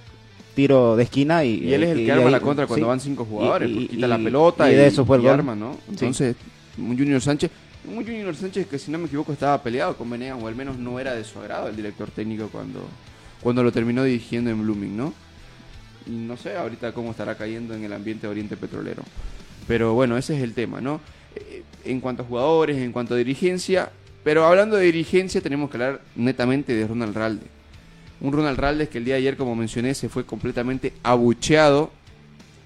tiro 0.54 0.96
de 0.96 1.02
esquina 1.04 1.44
y, 1.44 1.54
Y 1.64 1.74
él 1.74 1.82
es 1.84 1.90
el 1.90 2.04
que 2.04 2.12
arma 2.12 2.26
ahí- 2.26 2.30
la 2.32 2.40
contra 2.40 2.66
cuando 2.66 2.86
sí. 2.86 2.88
van 2.88 3.00
cinco 3.00 3.24
jugadores, 3.24 3.68
Y- 3.68 3.72
porque 3.74 3.84
y- 3.86 3.88
quita 3.96 4.08
la 4.08 4.18
pelota 4.18 4.70
y 4.70 4.74
de 4.74 4.86
eso 4.86 5.04
fue 5.04 5.18
el 5.18 5.26
arma, 5.28 5.54
¿no? 5.54 5.76
Entonces, 5.88 6.36
un 6.78 6.96
Junior 6.96 7.20
Sánchez, 7.20 7.50
un 7.88 7.96
Junior 8.04 8.34
Sánchez 8.34 8.66
que 8.66 8.78
si 8.78 8.90
no 8.90 8.98
me 8.98 9.06
equivoco 9.06 9.32
estaba 9.32 9.62
peleado 9.62 9.96
con 9.96 10.08
Venegas, 10.08 10.38
o 10.40 10.46
al 10.46 10.54
menos 10.56 10.78
no 10.78 10.98
era 11.00 11.14
de 11.14 11.24
su 11.24 11.38
agrado 11.38 11.68
el 11.68 11.76
director 11.76 12.10
técnico 12.10 12.48
cuando, 12.50 12.80
cuando 13.42 13.62
lo 13.62 13.72
terminó 13.72 14.04
dirigiendo 14.04 14.50
en 14.50 14.62
Blooming, 14.62 14.96
¿no? 14.96 15.12
Y 16.06 16.10
no 16.10 16.36
sé 16.36 16.56
ahorita 16.56 16.92
cómo 16.92 17.10
estará 17.10 17.34
cayendo 17.36 17.74
en 17.74 17.84
el 17.84 17.92
ambiente 17.92 18.26
de 18.26 18.30
Oriente 18.30 18.56
Petrolero. 18.56 19.02
Pero 19.66 19.94
bueno, 19.94 20.16
ese 20.18 20.36
es 20.36 20.42
el 20.42 20.52
tema, 20.54 20.80
¿no? 20.80 21.00
Eh, 21.36 21.62
En 21.86 22.00
cuanto 22.00 22.22
a 22.22 22.26
jugadores, 22.26 22.76
en 22.78 22.92
cuanto 22.92 23.12
a 23.14 23.16
dirigencia, 23.18 23.90
pero 24.22 24.46
hablando 24.46 24.76
de 24.76 24.84
dirigencia 24.86 25.40
tenemos 25.42 25.68
que 25.70 25.76
hablar 25.76 26.00
netamente 26.16 26.72
de 26.74 26.86
Ronald 26.86 27.14
Ralde. 27.14 27.46
Un 28.20 28.32
Ronald 28.32 28.58
Raldes 28.58 28.88
que 28.88 28.98
el 28.98 29.04
día 29.04 29.14
de 29.14 29.20
ayer, 29.20 29.36
como 29.36 29.54
mencioné, 29.54 29.94
se 29.94 30.08
fue 30.08 30.24
completamente 30.24 30.92
abucheado 31.02 31.90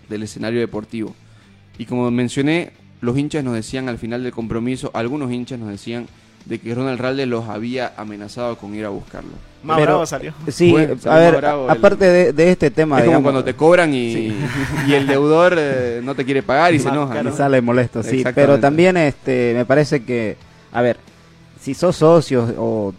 del 0.09 0.23
escenario 0.23 0.61
deportivo. 0.61 1.15
Y 1.79 1.85
como 1.87 2.11
mencioné, 2.11 2.71
los 3.01 3.17
hinchas 3.19 3.45
nos 3.45 3.55
decían 3.55 3.89
al 3.89 3.99
final 3.99 4.23
del 4.23 4.33
compromiso, 4.33 4.91
algunos 4.95 5.33
hinchas 5.33 5.59
nos 5.59 5.69
decían 5.69 6.07
de 6.45 6.59
que 6.61 6.75
Ronald 6.75 6.99
Raldes 7.01 7.29
los 7.29 7.49
había 7.49 7.93
amenazado 7.97 8.57
con 8.57 8.75
ir 8.75 8.85
a 8.85 8.89
buscarlo. 8.89 9.31
Más 9.63 9.77
Pero- 9.77 9.87
bravo 9.93 10.07
salió. 10.07 10.33
Sí, 10.49 10.71
salió 10.73 11.13
a 11.13 11.19
ver, 11.19 11.35
el- 11.37 11.71
aparte 11.71 12.05
de, 12.07 12.33
de 12.33 12.51
este 12.51 12.71
tema, 12.71 13.01
es 13.01 13.05
como 13.07 13.23
cuando 13.23 13.45
te 13.45 13.55
cobran 13.55 13.93
y, 13.93 14.33
y 14.87 14.93
el 14.95 15.07
deudor 15.07 15.57
eh, 15.59 16.01
no 16.03 16.15
te 16.15 16.25
quiere 16.25 16.43
pagar 16.43 16.73
y 16.75 16.79
se 16.79 16.89
enoja. 16.89 17.21
y 17.23 17.33
sale 17.33 17.61
molesto, 17.61 18.03
sí. 18.03 18.25
Pero 18.35 18.59
también 18.61 18.97
este, 18.97 19.53
me 19.57 19.65
parece 19.67 20.05
que, 20.05 20.37
a 20.73 20.81
ver, 20.81 20.97
si 21.61 21.75
sos 21.75 21.97
socio 21.97 22.55
o 22.57 22.95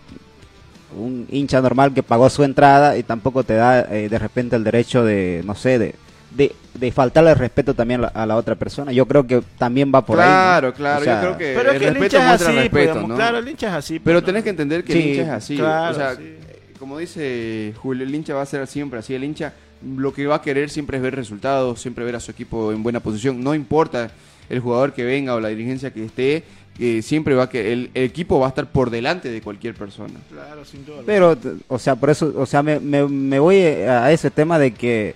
un 0.98 1.28
hincha 1.30 1.62
normal 1.62 1.94
que 1.94 2.04
pagó 2.04 2.30
su 2.30 2.44
entrada 2.44 2.98
y 2.98 3.04
tampoco 3.04 3.44
te 3.44 3.54
da 3.56 3.82
eh, 3.82 4.10
de 4.10 4.20
repente 4.20 4.56
el 4.56 4.64
derecho 4.64 5.04
de, 5.04 5.42
no 5.46 5.56
sé, 5.56 5.78
de, 5.80 5.96
de, 6.36 6.56
de 6.74 6.92
faltarle 6.92 7.32
el 7.32 7.38
respeto 7.38 7.74
también 7.74 8.00
a 8.00 8.04
la, 8.04 8.08
a 8.10 8.26
la 8.26 8.36
otra 8.38 8.56
persona. 8.56 8.92
Yo 8.92 9.06
creo 9.08 9.26
que 9.28 9.42
también 9.58 9.92
va 9.94 10.06
por 10.06 10.18
Claro, 10.18 10.68
ahí. 10.68 10.72
¿no? 10.74 10.78
claro, 10.78 11.02
O 11.02 11.04
sea, 11.04 11.16
yo 11.16 11.22
creo 11.22 11.38
que 11.38 11.54
Pero 11.58 11.70
es 11.70 11.76
el 11.76 11.80
que 11.82 11.88
el 11.88 11.94
respeto 11.96 12.06
hincha 12.18 12.18
es 12.18 12.28
muestra 12.30 12.48
así, 12.50 12.56
pues, 12.56 12.64
respeto, 12.64 12.94
digamos, 12.94 13.10
¿no? 13.10 13.16
claro, 13.16 13.38
el 13.40 13.48
hincha 13.50 13.68
es 13.68 13.74
así. 13.74 14.00
Pero 14.00 14.20
pues, 14.20 14.26
tenés 14.26 14.44
que 14.44 14.50
entender 14.50 14.84
que 14.84 14.94
Sí, 14.94 15.00
el 15.00 15.08
hincha 15.10 15.22
es 15.24 15.30
así. 15.30 15.58
claro, 15.58 15.92
o 15.92 15.96
sea, 15.96 16.16
sí. 16.16 16.36
como 16.80 16.98
dice 16.98 17.74
Julio, 17.78 18.04
el 18.06 18.14
hincha 18.16 18.34
va 18.34 18.42
a 18.42 18.46
ser 18.46 18.66
siempre 18.68 19.00
así. 19.00 19.14
El 19.14 19.24
hincha 19.24 19.54
lo 19.96 20.14
que 20.14 20.28
va 20.28 20.36
a 20.36 20.42
querer 20.42 20.70
siempre 20.70 20.98
es 20.98 21.04
ver 21.04 21.16
resultados, 21.16 21.80
siempre 21.82 22.04
ver 22.04 22.16
a 22.16 22.20
su 22.20 22.32
equipo 22.32 22.72
en 22.74 22.84
buena 22.84 23.00
posición. 23.00 23.42
No 23.44 23.56
importa 23.56 24.12
el 24.50 24.60
jugador 24.60 24.94
que 24.94 25.04
venga 25.06 25.36
o 25.36 25.40
la 25.40 25.50
dirigencia 25.50 25.92
que 25.92 26.04
esté, 26.04 26.44
que 26.80 27.02
siempre 27.02 27.36
va 27.36 27.44
a 27.44 27.50
que 27.50 27.74
el, 27.74 27.92
el 27.94 28.04
equipo 28.06 28.40
va 28.40 28.46
a 28.48 28.50
estar 28.50 28.66
por 28.68 28.90
delante 28.90 29.30
de 29.30 29.42
cualquier 29.42 29.74
persona. 29.76 30.14
Claro, 30.32 30.64
sin 30.66 30.86
duda. 30.86 31.02
Pero, 31.06 31.38
o 31.68 31.78
sea, 31.78 31.96
por 31.96 32.10
eso, 32.10 32.34
o 32.38 32.46
sea, 32.46 32.64
me, 32.64 32.80
me, 32.80 33.06
me 33.06 33.38
voy 33.40 33.58
a 33.58 34.10
ese 34.12 34.32
tema 34.32 34.58
de 34.58 34.72
que 34.74 35.10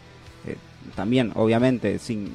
eh, 0.45 0.55
también, 0.95 1.31
obviamente, 1.35 1.99
sin 1.99 2.29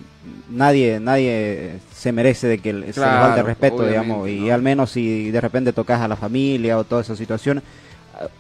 nadie 0.51 0.99
nadie 0.99 1.75
se 1.95 2.11
merece 2.12 2.47
de 2.49 2.59
que 2.59 2.71
el- 2.71 2.81
se 2.83 2.87
le 2.87 2.93
Claro, 2.93 3.27
falte 3.27 3.43
respeto, 3.43 3.87
digamos, 3.87 4.29
y 4.29 4.47
¿no? 4.49 4.55
al 4.55 4.62
menos 4.62 4.91
si 4.91 5.31
de 5.31 5.41
repente 5.41 5.73
tocas 5.75 6.01
a 6.01 6.09
la 6.09 6.17
familia 6.17 6.79
o 6.79 6.85
toda 6.85 7.03
esa 7.03 7.14
situación, 7.14 7.59
eh, 7.59 7.62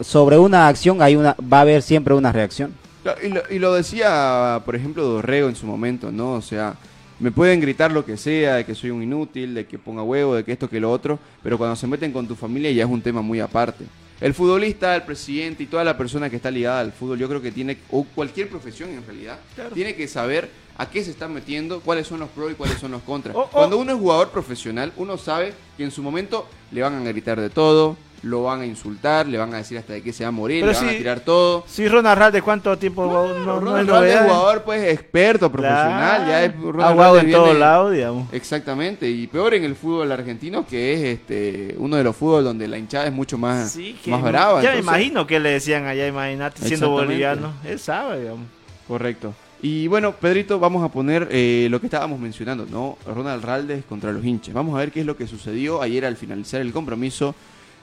sobre 0.00 0.38
una 0.38 0.68
acción 0.68 1.02
hay 1.02 1.16
una 1.16 1.36
va 1.40 1.58
a 1.58 1.60
haber 1.62 1.82
siempre 1.82 2.14
una 2.14 2.32
reacción. 2.32 2.72
Claro, 3.02 3.20
Y 3.24 3.28
lo, 3.28 3.42
y 3.50 3.58
lo 3.58 3.74
decía, 3.74 4.62
por 4.64 4.74
ejemplo, 4.74 5.04
Dorrego 5.04 5.48
en 5.50 5.54
su 5.56 5.66
momento, 5.66 6.10
¿no? 6.10 6.32
O 6.32 6.42
sea, 6.42 6.74
me 7.20 7.32
pueden 7.32 7.60
gritar 7.60 7.90
lo 7.90 8.04
que 8.04 8.16
sea, 8.16 8.56
de 8.56 8.64
que 8.64 8.74
soy 8.74 8.90
un 8.90 9.02
inútil, 9.02 9.54
de 9.54 9.66
que 9.66 9.78
ponga 9.78 10.02
huevo, 10.02 10.34
de 10.34 10.44
que 10.44 10.52
esto, 10.52 10.68
que 10.68 10.80
lo 10.80 10.90
otro, 10.90 11.18
pero 11.42 11.58
cuando 11.58 11.76
se 11.76 11.86
meten 11.86 12.12
con 12.12 12.28
tu 12.28 12.34
familia 12.34 12.70
ya 12.70 12.84
es 12.84 12.90
un 12.90 13.02
tema 13.02 13.22
muy 13.22 13.40
aparte. 13.40 13.84
El 14.20 14.34
futbolista, 14.34 14.96
el 14.96 15.02
presidente 15.02 15.62
y 15.62 15.66
toda 15.66 15.84
la 15.84 15.96
persona 15.96 16.28
que 16.28 16.36
está 16.36 16.50
ligada 16.50 16.80
al 16.80 16.92
fútbol, 16.92 17.18
yo 17.18 17.28
creo 17.28 17.40
que 17.40 17.52
tiene, 17.52 17.78
o 17.90 18.04
cualquier 18.04 18.48
profesión 18.48 18.90
en 18.90 19.06
realidad, 19.06 19.38
tiene 19.74 19.94
que 19.94 20.08
saber 20.08 20.50
a 20.76 20.88
qué 20.88 21.04
se 21.04 21.10
están 21.10 21.32
metiendo, 21.32 21.80
cuáles 21.80 22.06
son 22.06 22.20
los 22.20 22.28
pros 22.28 22.52
y 22.52 22.54
cuáles 22.54 22.78
son 22.78 22.92
los 22.92 23.02
contras. 23.02 23.36
Cuando 23.52 23.78
uno 23.78 23.92
es 23.92 23.98
jugador 23.98 24.30
profesional, 24.30 24.92
uno 24.96 25.18
sabe 25.18 25.54
que 25.76 25.84
en 25.84 25.90
su 25.90 26.02
momento 26.02 26.48
le 26.72 26.82
van 26.82 26.94
a 26.94 27.08
gritar 27.08 27.40
de 27.40 27.50
todo, 27.50 27.96
lo 28.22 28.44
van 28.44 28.60
a 28.60 28.66
insultar, 28.66 29.26
le 29.26 29.38
van 29.38 29.52
a 29.54 29.58
decir 29.58 29.78
hasta 29.78 29.92
de 29.92 30.02
qué 30.02 30.12
se 30.12 30.24
va 30.24 30.28
a 30.28 30.32
morir, 30.32 30.60
Pero 30.60 30.72
le 30.72 30.86
van 30.86 30.94
a 30.94 30.98
tirar 30.98 31.20
todo. 31.20 31.64
Sí, 31.66 31.88
Ronald 31.88 32.18
Ralde, 32.18 32.42
¿cuánto 32.42 32.76
tiempo 32.78 33.06
no, 33.06 33.38
no, 33.38 33.60
Ronald 33.60 34.04
es 34.06 34.20
jugador 34.20 34.62
pues 34.62 34.92
experto, 34.92 35.50
profesional, 35.50 36.26
ya 36.26 36.44
es 36.44 36.60
Ronald 36.60 37.24
en 37.24 37.32
todos 37.32 37.56
lados, 37.56 37.92
digamos. 37.92 38.32
Exactamente, 38.32 39.08
y 39.08 39.26
peor 39.26 39.54
en 39.54 39.64
el 39.64 39.76
fútbol 39.76 40.10
argentino 40.12 40.66
que 40.66 40.94
es 40.94 41.18
este 41.18 41.74
uno 41.78 41.96
de 41.96 42.04
los 42.04 42.16
fútbol 42.16 42.44
donde 42.44 42.66
la 42.68 42.78
hinchada 42.78 43.06
es 43.06 43.12
mucho 43.12 43.38
más, 43.38 43.72
Sí, 43.72 43.96
que 44.02 44.10
más 44.10 44.22
brava. 44.22 44.62
Ya 44.62 44.72
me 44.72 44.78
imagino 44.78 45.26
que 45.26 45.40
le 45.40 45.50
decían 45.50 45.86
allá, 45.86 46.06
imagínate, 46.06 46.66
siendo 46.66 46.90
boliviano. 46.90 47.52
Él 47.64 47.78
sabe, 47.78 48.20
digamos. 48.20 48.46
Correcto. 48.86 49.34
Y 49.60 49.88
bueno, 49.88 50.12
Pedrito, 50.12 50.60
vamos 50.60 50.84
a 50.84 50.88
poner 50.88 51.28
eh, 51.32 51.66
lo 51.70 51.80
que 51.80 51.86
estábamos 51.86 52.20
mencionando, 52.20 52.66
¿no? 52.70 52.96
Ronald 53.06 53.44
Raldes 53.44 53.84
contra 53.84 54.12
los 54.12 54.24
hinchas. 54.24 54.54
Vamos 54.54 54.76
a 54.76 54.78
ver 54.78 54.92
qué 54.92 55.00
es 55.00 55.06
lo 55.06 55.16
que 55.16 55.26
sucedió 55.26 55.82
ayer 55.82 56.04
al 56.04 56.16
finalizar 56.16 56.60
el 56.60 56.72
compromiso 56.72 57.34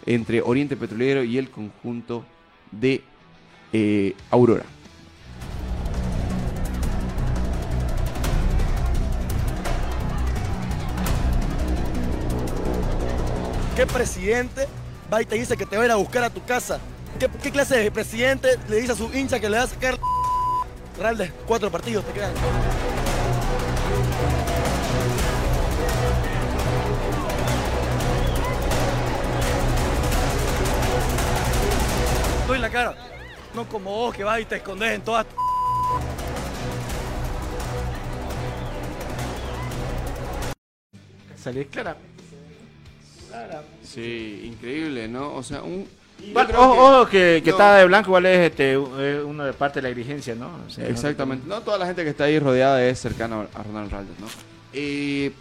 entre 0.05 0.41
Oriente 0.41 0.75
Petrolero 0.75 1.23
y 1.23 1.37
el 1.37 1.49
conjunto 1.49 2.25
de 2.71 3.01
eh, 3.73 4.15
Aurora. 4.31 4.63
¿Qué 13.75 13.85
presidente 13.85 14.67
va 15.11 15.21
y 15.21 15.25
te 15.25 15.35
dice 15.35 15.57
que 15.57 15.65
te 15.65 15.75
va 15.75 15.83
a 15.83 15.85
ir 15.85 15.91
a 15.91 15.95
buscar 15.95 16.23
a 16.23 16.29
tu 16.29 16.43
casa? 16.45 16.79
¿Qué, 17.19 17.51
clase 17.51 17.77
de 17.77 17.91
presidente 17.91 18.57
le 18.69 18.77
dice 18.77 18.93
a 18.93 18.95
su 18.95 19.11
hincha 19.13 19.39
que 19.39 19.49
le 19.49 19.57
va 19.57 19.63
a 19.63 19.67
sacar 19.67 19.97
Ralde, 20.99 21.31
cuatro 21.45 21.69
partidos 21.69 22.05
te 22.05 22.13
quedan? 22.13 22.31
Doy 32.55 32.61
la 32.61 32.69
cara. 32.69 32.95
No 33.53 33.67
como 33.67 33.91
vos 33.91 34.15
que 34.15 34.23
vas 34.23 34.39
y 34.39 34.45
te 34.45 34.55
escondes 34.55 34.93
en 34.93 35.01
todas 35.01 35.25
Salir 41.35 41.67
clara. 41.67 41.95
Sí, 43.83 44.43
increíble, 44.45 45.07
¿no? 45.09 45.33
O 45.35 45.43
sea, 45.43 45.61
un... 45.63 45.85
creo 46.17 46.59
ojo, 46.61 46.73
que- 46.73 46.79
ojo, 46.79 47.05
que, 47.07 47.41
que 47.43 47.51
no. 47.51 47.57
está 47.57 47.75
de 47.75 47.85
blanco, 47.85 48.07
igual 48.09 48.25
es 48.25 48.51
este, 48.51 48.77
uno 48.77 49.43
de 49.43 49.51
parte 49.53 49.81
de 49.81 49.89
la 49.89 49.93
dirigencia, 49.93 50.33
¿no? 50.35 50.49
O 50.65 50.69
sea, 50.69 50.87
Exactamente. 50.87 51.45
No 51.47 51.61
toda 51.61 51.77
la 51.77 51.85
gente 51.85 52.03
que 52.05 52.11
está 52.11 52.23
ahí 52.23 52.39
rodeada 52.39 52.81
es 52.85 52.99
cercana 52.99 53.45
a 53.53 53.63
Ronald 53.63 53.91
Raldes, 53.91 54.17
¿no? 54.19 54.27
Eh, 54.71 55.33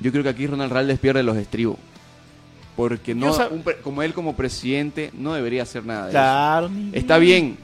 yo 0.00 0.10
creo 0.10 0.22
que 0.22 0.30
aquí 0.30 0.46
Ronald 0.46 0.72
Raldes 0.72 0.98
pierde 0.98 1.22
los 1.22 1.36
estribos. 1.36 1.76
Porque 2.76 3.14
no, 3.14 3.36
un 3.50 3.62
pre- 3.62 3.76
como 3.78 4.02
él 4.02 4.14
como 4.14 4.34
presidente 4.34 5.10
no 5.14 5.34
debería 5.34 5.62
hacer 5.62 5.84
nada 5.84 6.06
de 6.06 6.10
Claro. 6.12 6.66
eso. 6.68 6.74
Está 6.96 7.18
bien, 7.18 7.58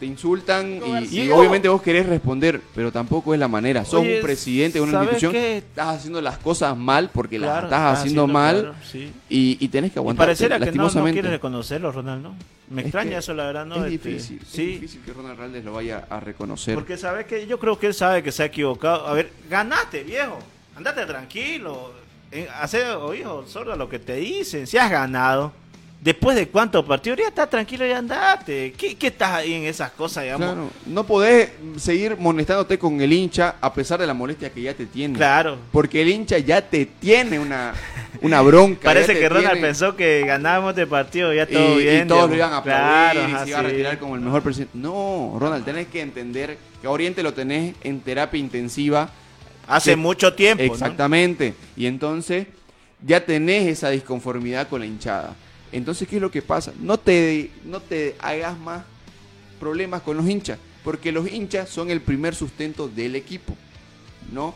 te 0.00 0.06
insultan 0.06 0.80
y, 1.10 1.28
obviamente 1.30 1.68
vos 1.68 1.82
querés 1.82 2.06
responder, 2.06 2.60
pero 2.74 2.90
tampoco 2.90 3.32
es 3.34 3.38
la 3.38 3.48
manera. 3.48 3.84
Sos 3.84 4.00
Oye, 4.00 4.16
un 4.16 4.22
presidente 4.22 4.78
de 4.78 4.82
una 4.82 4.92
¿sabes 4.92 5.04
institución, 5.12 5.32
qué? 5.32 5.58
estás 5.58 5.96
haciendo 5.98 6.20
las 6.20 6.38
cosas 6.38 6.76
mal 6.76 7.10
porque 7.12 7.38
las 7.38 7.64
estás 7.64 7.98
haciendo 7.98 8.26
mal 8.26 8.60
claro, 8.60 8.74
sí. 8.90 9.12
y, 9.28 9.56
y 9.64 9.68
tenés 9.68 9.92
que 9.92 9.98
Y 9.98 10.00
aguantar. 10.00 10.26
pareciera 10.26 10.56
que 10.58 10.66
no, 10.66 10.72
no 10.72 10.82
lastimosamente. 10.82 11.20
quiere 11.20 11.30
reconocerlo, 11.36 11.92
Ronald, 11.92 12.22
¿no? 12.22 12.34
Me 12.70 12.82
Es 12.82 12.86
extraña 12.86 13.10
que 13.10 13.16
eso, 13.18 13.34
la 13.34 13.44
verdad, 13.46 13.66
¿no? 13.66 13.84
Es 13.84 13.92
Este, 13.92 14.08
difícil, 14.08 14.40
Sí, 14.48 14.62
es 14.74 14.80
difícil 14.80 15.00
que 15.04 15.12
Ronald 15.12 15.38
Raldes 15.38 15.64
lo 15.64 15.72
vaya 15.74 16.06
a 16.08 16.18
reconocer. 16.20 16.74
Porque 16.76 16.96
sabes 16.96 17.26
que 17.26 17.46
yo 17.46 17.58
creo 17.60 17.78
que 17.78 17.88
él 17.88 17.94
sabe 17.94 18.22
que 18.22 18.32
se 18.32 18.42
ha 18.42 18.46
equivocado. 18.46 19.06
A 19.06 19.12
ver, 19.12 19.30
ganaste, 19.50 20.02
viejo. 20.02 20.38
Andate 20.76 21.04
tranquilo. 21.04 21.92
Eh, 22.32 22.48
Hace 22.60 22.84
oído 22.92 23.44
sordo 23.46 23.72
a 23.72 23.76
lo 23.76 23.88
que 23.88 23.98
te 23.98 24.16
dicen. 24.16 24.66
Si 24.66 24.78
has 24.78 24.90
ganado. 24.90 25.52
Después 26.02 26.34
de 26.34 26.48
cuántos 26.48 26.82
partidos, 26.86 27.18
ya 27.18 27.28
estás 27.28 27.50
tranquilo 27.50 27.86
y 27.86 27.90
andate. 27.92 28.72
¿Qué, 28.72 28.94
qué 28.94 29.08
estás 29.08 29.32
ahí 29.32 29.52
en 29.52 29.64
esas 29.64 29.90
cosas, 29.90 30.24
digamos? 30.24 30.46
Claro, 30.46 30.70
no 30.86 31.04
podés 31.04 31.50
seguir 31.76 32.16
molestándote 32.16 32.78
con 32.78 32.98
el 33.02 33.12
hincha 33.12 33.56
a 33.60 33.70
pesar 33.74 34.00
de 34.00 34.06
la 34.06 34.14
molestia 34.14 34.48
que 34.50 34.62
ya 34.62 34.72
te 34.72 34.86
tiene. 34.86 35.18
Claro. 35.18 35.58
Porque 35.70 36.00
el 36.00 36.08
hincha 36.08 36.38
ya 36.38 36.62
te 36.66 36.86
tiene 36.86 37.38
una, 37.38 37.74
una 38.22 38.40
bronca. 38.40 38.80
Parece 38.84 39.12
que 39.12 39.28
Ronald 39.28 39.50
tiene- 39.52 39.66
pensó 39.66 39.94
que 39.94 40.24
ganábamos 40.24 40.70
este 40.70 40.86
partido, 40.86 41.34
ya 41.34 41.42
y, 41.42 41.52
todo 41.52 41.78
y 41.78 41.82
bien. 41.84 42.08
todos 42.08 42.30
lo 42.30 42.36
iban 42.36 42.52
a 42.54 42.56
aplaudir 42.58 43.20
Claro, 43.20 43.28
y 43.28 43.44
se 43.44 43.48
iba 43.50 43.58
a 43.58 43.62
retirar 43.62 43.98
como 43.98 44.14
el 44.14 44.22
mejor 44.22 44.42
presidente. 44.42 44.78
No, 44.78 45.36
Ronald, 45.38 45.66
tenés 45.66 45.88
que 45.88 46.00
entender 46.00 46.56
que 46.80 46.86
a 46.86 46.90
Oriente 46.90 47.22
lo 47.22 47.34
tenés 47.34 47.74
en 47.82 48.00
terapia 48.00 48.40
intensiva. 48.40 49.10
Hace 49.70 49.90
que- 49.92 49.96
mucho 49.96 50.34
tiempo. 50.34 50.64
¿no? 50.64 50.72
Exactamente. 50.72 51.54
Y 51.76 51.86
entonces 51.86 52.46
ya 53.06 53.24
tenés 53.24 53.66
esa 53.68 53.90
disconformidad 53.90 54.68
con 54.68 54.80
la 54.80 54.86
hinchada. 54.86 55.34
Entonces, 55.72 56.06
¿qué 56.08 56.16
es 56.16 56.22
lo 56.22 56.30
que 56.30 56.42
pasa? 56.42 56.72
No 56.80 56.98
te, 56.98 57.50
no 57.64 57.80
te 57.80 58.16
hagas 58.20 58.58
más 58.58 58.82
problemas 59.58 60.02
con 60.02 60.16
los 60.16 60.28
hinchas, 60.28 60.58
porque 60.82 61.12
los 61.12 61.30
hinchas 61.30 61.68
son 61.68 61.90
el 61.90 62.00
primer 62.00 62.34
sustento 62.34 62.88
del 62.88 63.14
equipo, 63.16 63.56
¿no? 64.32 64.54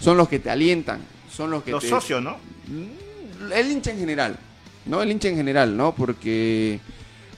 Son 0.00 0.16
los 0.16 0.28
que 0.28 0.38
te 0.38 0.50
alientan, 0.50 1.00
son 1.32 1.50
los 1.50 1.62
que 1.62 1.70
Los 1.72 1.82
te... 1.82 1.88
socios, 1.88 2.22
¿no? 2.22 2.36
Mm, 2.68 3.52
El 3.52 3.70
hincha 3.72 3.90
en 3.90 3.98
general, 3.98 4.38
¿no? 4.86 5.02
El 5.02 5.10
hincha 5.10 5.28
en 5.28 5.36
general, 5.36 5.76
¿no? 5.76 5.94
Porque 5.94 6.78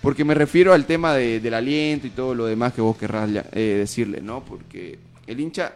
Porque 0.02 0.22
me 0.24 0.34
refiero 0.34 0.74
al 0.74 0.84
tema 0.84 1.14
de- 1.14 1.40
del 1.40 1.54
aliento 1.54 2.06
y 2.06 2.10
todo 2.10 2.34
lo 2.34 2.44
demás 2.44 2.74
que 2.74 2.82
vos 2.82 2.94
querrás 2.98 3.30
eh, 3.52 3.60
decirle, 3.78 4.20
¿no? 4.20 4.44
Porque 4.44 4.98
el 5.26 5.40
hincha, 5.40 5.72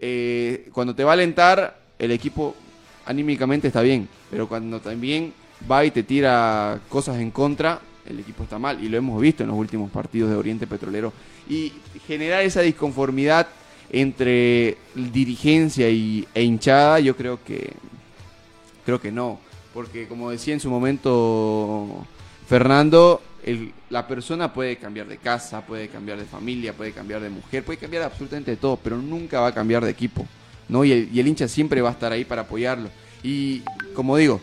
eh, 0.00 0.68
cuando 0.72 0.94
te 0.94 1.04
va 1.04 1.12
a 1.12 1.14
alentar, 1.14 1.78
el 1.98 2.10
equipo 2.10 2.54
anímicamente 3.06 3.68
está 3.68 3.82
bien, 3.82 4.08
pero 4.30 4.48
cuando 4.48 4.80
también 4.80 5.32
va 5.70 5.84
y 5.84 5.90
te 5.90 6.02
tira 6.02 6.80
cosas 6.88 7.18
en 7.18 7.30
contra, 7.30 7.80
el 8.06 8.20
equipo 8.20 8.44
está 8.44 8.58
mal. 8.58 8.82
Y 8.82 8.88
lo 8.88 8.96
hemos 8.96 9.20
visto 9.20 9.42
en 9.42 9.48
los 9.48 9.58
últimos 9.58 9.90
partidos 9.90 10.30
de 10.30 10.36
Oriente 10.36 10.66
Petrolero. 10.66 11.12
Y 11.48 11.72
generar 12.06 12.42
esa 12.42 12.60
disconformidad 12.60 13.48
entre 13.90 14.76
dirigencia 14.94 15.88
y, 15.88 16.26
e 16.34 16.42
hinchada, 16.42 17.00
yo 17.00 17.16
creo 17.16 17.42
que 17.42 17.72
creo 18.84 19.00
que 19.00 19.12
no, 19.12 19.38
porque 19.74 20.08
como 20.08 20.30
decía 20.30 20.54
en 20.54 20.60
su 20.60 20.70
momento 20.70 22.06
Fernando, 22.46 23.20
el- 23.48 23.72
la 23.90 24.06
persona 24.06 24.52
puede 24.52 24.76
cambiar 24.76 25.06
de 25.06 25.18
casa, 25.18 25.60
puede 25.64 25.88
cambiar 25.88 26.18
de 26.18 26.24
familia, 26.24 26.72
puede 26.72 26.92
cambiar 26.92 27.20
de 27.20 27.30
mujer, 27.30 27.64
puede 27.64 27.78
cambiar 27.78 28.02
absolutamente 28.04 28.50
de 28.52 28.56
todo, 28.56 28.76
pero 28.76 28.96
nunca 28.96 29.40
va 29.40 29.48
a 29.48 29.54
cambiar 29.54 29.84
de 29.84 29.90
equipo, 29.90 30.26
¿no? 30.68 30.84
Y 30.84 30.92
el, 30.92 31.08
y 31.12 31.20
el 31.20 31.26
hincha 31.28 31.48
siempre 31.48 31.80
va 31.80 31.88
a 31.90 31.92
estar 31.92 32.12
ahí 32.12 32.24
para 32.24 32.42
apoyarlo. 32.42 32.90
Y 33.22 33.62
como 33.94 34.16
digo, 34.16 34.40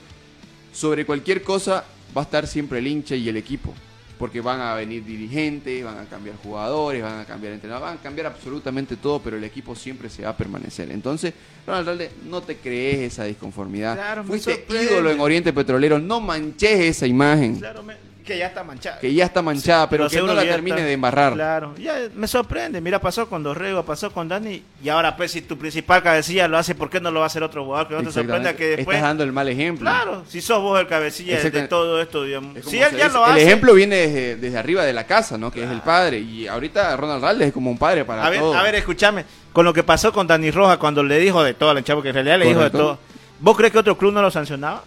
sobre 0.74 1.06
cualquier 1.06 1.44
cosa 1.44 1.84
va 2.16 2.22
a 2.22 2.24
estar 2.26 2.48
siempre 2.48 2.80
el 2.80 2.88
hincha 2.88 3.16
y 3.16 3.30
el 3.30 3.38
equipo. 3.38 3.74
Porque 4.18 4.40
van 4.40 4.62
a 4.62 4.74
venir 4.76 5.04
dirigentes, 5.04 5.84
van 5.84 5.98
a 5.98 6.06
cambiar 6.06 6.38
jugadores, 6.42 7.04
van 7.04 7.20
a 7.20 7.26
cambiar 7.26 7.52
entrenadores, 7.52 7.90
van 7.92 7.98
a 7.98 8.02
cambiar 8.02 8.28
absolutamente 8.28 8.96
todo, 8.96 9.20
pero 9.22 9.36
el 9.36 9.44
equipo 9.44 9.76
siempre 9.76 10.10
se 10.10 10.24
va 10.24 10.30
a 10.30 10.38
permanecer. 10.38 10.90
Entonces, 10.90 11.34
Ronald 11.68 11.86
Ralde, 11.90 12.12
no 12.30 12.42
te 12.42 12.56
crees 12.56 13.12
esa 13.12 13.26
disconformidad. 13.26 13.96
Claro, 13.96 14.24
Fuiste 14.24 14.66
ídolo 14.70 15.12
en 15.12 15.20
Oriente 15.20 15.52
Petrolero, 15.52 16.00
no 16.00 16.22
manches 16.22 16.80
esa 16.80 17.06
imagen, 17.08 17.58
Claro, 17.58 17.84
me- 17.84 17.96
que 18.26 18.38
ya 18.38 18.48
está 18.48 18.64
manchada. 18.64 19.00
que 19.00 19.14
ya 19.14 19.26
está 19.26 19.42
manchada, 19.42 19.88
pero 19.90 20.04
que 20.10 20.16
no 20.16 20.22
seguro 20.22 20.34
la 20.34 20.42
termine 20.42 20.78
está- 20.78 20.88
de 20.88 20.94
embarrar. 20.94 21.34
Claro, 21.34 21.76
ya 21.78 21.96
me 22.16 22.28
sorprende. 22.28 22.82
Mira, 22.82 23.00
pasó 23.00 23.30
con 23.30 23.44
Dorrego, 23.44 23.84
pasó 23.86 24.12
con 24.12 24.28
Dani. 24.28 24.64
Y 24.84 24.90
ahora, 24.90 25.16
pues, 25.16 25.32
si 25.32 25.42
tu 25.42 25.58
principal 25.58 26.02
cabecilla 26.02 26.48
lo 26.48 26.58
hace, 26.58 26.74
¿por 26.76 26.90
qué 26.90 27.00
no 27.00 27.12
lo 27.12 27.20
va 27.20 27.26
a 27.26 27.28
hacer 27.28 27.44
otro 27.44 27.64
jugador? 27.64 27.88
Que 27.88 27.94
no 27.96 28.04
te 28.04 28.12
sorprenda 28.12 28.56
que 28.56 28.78
después. 28.78 28.96
Estás 28.98 29.10
dando 29.10 29.24
el 29.24 29.32
mal 29.32 29.48
ejemplo. 29.48 29.90
Claro, 29.90 30.24
si 30.28 30.42
sos 30.42 30.62
vos 30.62 30.80
el 30.80 30.88
cabecilla 30.88 31.40
de 31.40 31.68
todo 31.68 32.02
esto, 32.02 32.24
digamos. 32.24 32.56
Es 32.58 32.66
Si 32.66 32.78
él 32.78 32.90
ya 32.98 33.06
dice, 33.06 33.10
lo 33.18 33.26
el 33.28 33.32
hace. 33.34 33.44
ejemplo 33.44 33.74
viene 33.74 33.96
desde, 33.96 34.36
desde 34.38 34.58
arriba 34.58 34.84
de 34.84 34.94
la 34.94 35.06
casa, 35.06 35.38
¿no? 35.38 35.52
Que 35.52 35.64
es 35.64 35.70
el 35.70 35.82
padre. 35.82 36.20
Y 36.20 36.48
ahorita 36.48 36.98
Ronald 36.98 37.24
Ralde 37.24 37.46
es 37.48 37.54
como 37.54 37.70
un 37.70 37.78
padre 37.78 38.06
para 38.06 38.26
A 38.26 38.30
ver, 38.30 38.40
todos. 38.40 38.56
a 38.56 38.64
ver, 38.64 38.76
escúchame. 38.76 39.24
Con 39.54 39.64
lo 39.66 39.74
que 39.74 39.84
pasó 39.84 40.12
con 40.12 40.28
Dani 40.28 40.52
Roja 40.52 40.78
cuando 40.78 41.02
le 41.04 41.18
dijo 41.20 41.44
de 41.44 41.54
todo 41.54 41.70
al 41.70 41.84
chavo, 41.84 42.02
que 42.02 42.10
en 42.10 42.16
realidad 42.16 42.40
le 42.40 42.48
dijo 42.48 42.62
de 42.62 42.70
todo. 42.72 42.98
¿Vos 43.40 43.56
crees 43.56 43.72
que 43.72 43.80
otro 43.80 43.98
club 43.98 44.12
no 44.14 44.22
lo 44.22 44.32
sancionaba? 44.32 44.84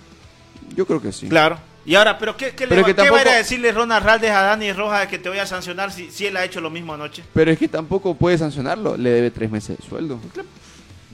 Yo 0.75 0.87
creo 0.87 1.01
que 1.01 1.13
sí. 1.13 1.29
Claro. 1.29 1.59
Y 1.89 1.95
ahora, 1.95 2.19
¿pero 2.19 2.37
qué, 2.37 2.51
qué 2.51 2.67
le 2.67 2.69
Pero 2.69 2.83
va, 2.83 3.03
qué 3.03 3.11
va 3.11 3.19
a 3.19 3.23
ir 3.23 3.29
a 3.29 3.37
decirle 3.37 3.73
Ronald 3.73 4.05
Raldes 4.05 4.31
a 4.31 4.43
Dani 4.43 4.75
Roja 4.75 5.01
de 5.01 5.09
que 5.09 5.19
te 5.19 5.31
voy 5.31 5.39
a 5.39 5.47
sancionar 5.47 5.91
si, 5.91 6.11
si 6.11 6.27
él 6.27 6.37
ha 6.37 6.45
hecho 6.45 6.61
lo 6.61 6.69
mismo 6.69 6.93
anoche? 6.93 7.25
Pero 7.33 7.51
es 7.51 7.59
que 7.59 7.67
tampoco 7.67 8.15
puede 8.15 8.37
sancionarlo, 8.37 8.95
le 8.99 9.09
debe 9.09 9.31
tres 9.31 9.51
meses 9.51 9.79
de 9.79 9.89
sueldo. 9.89 10.21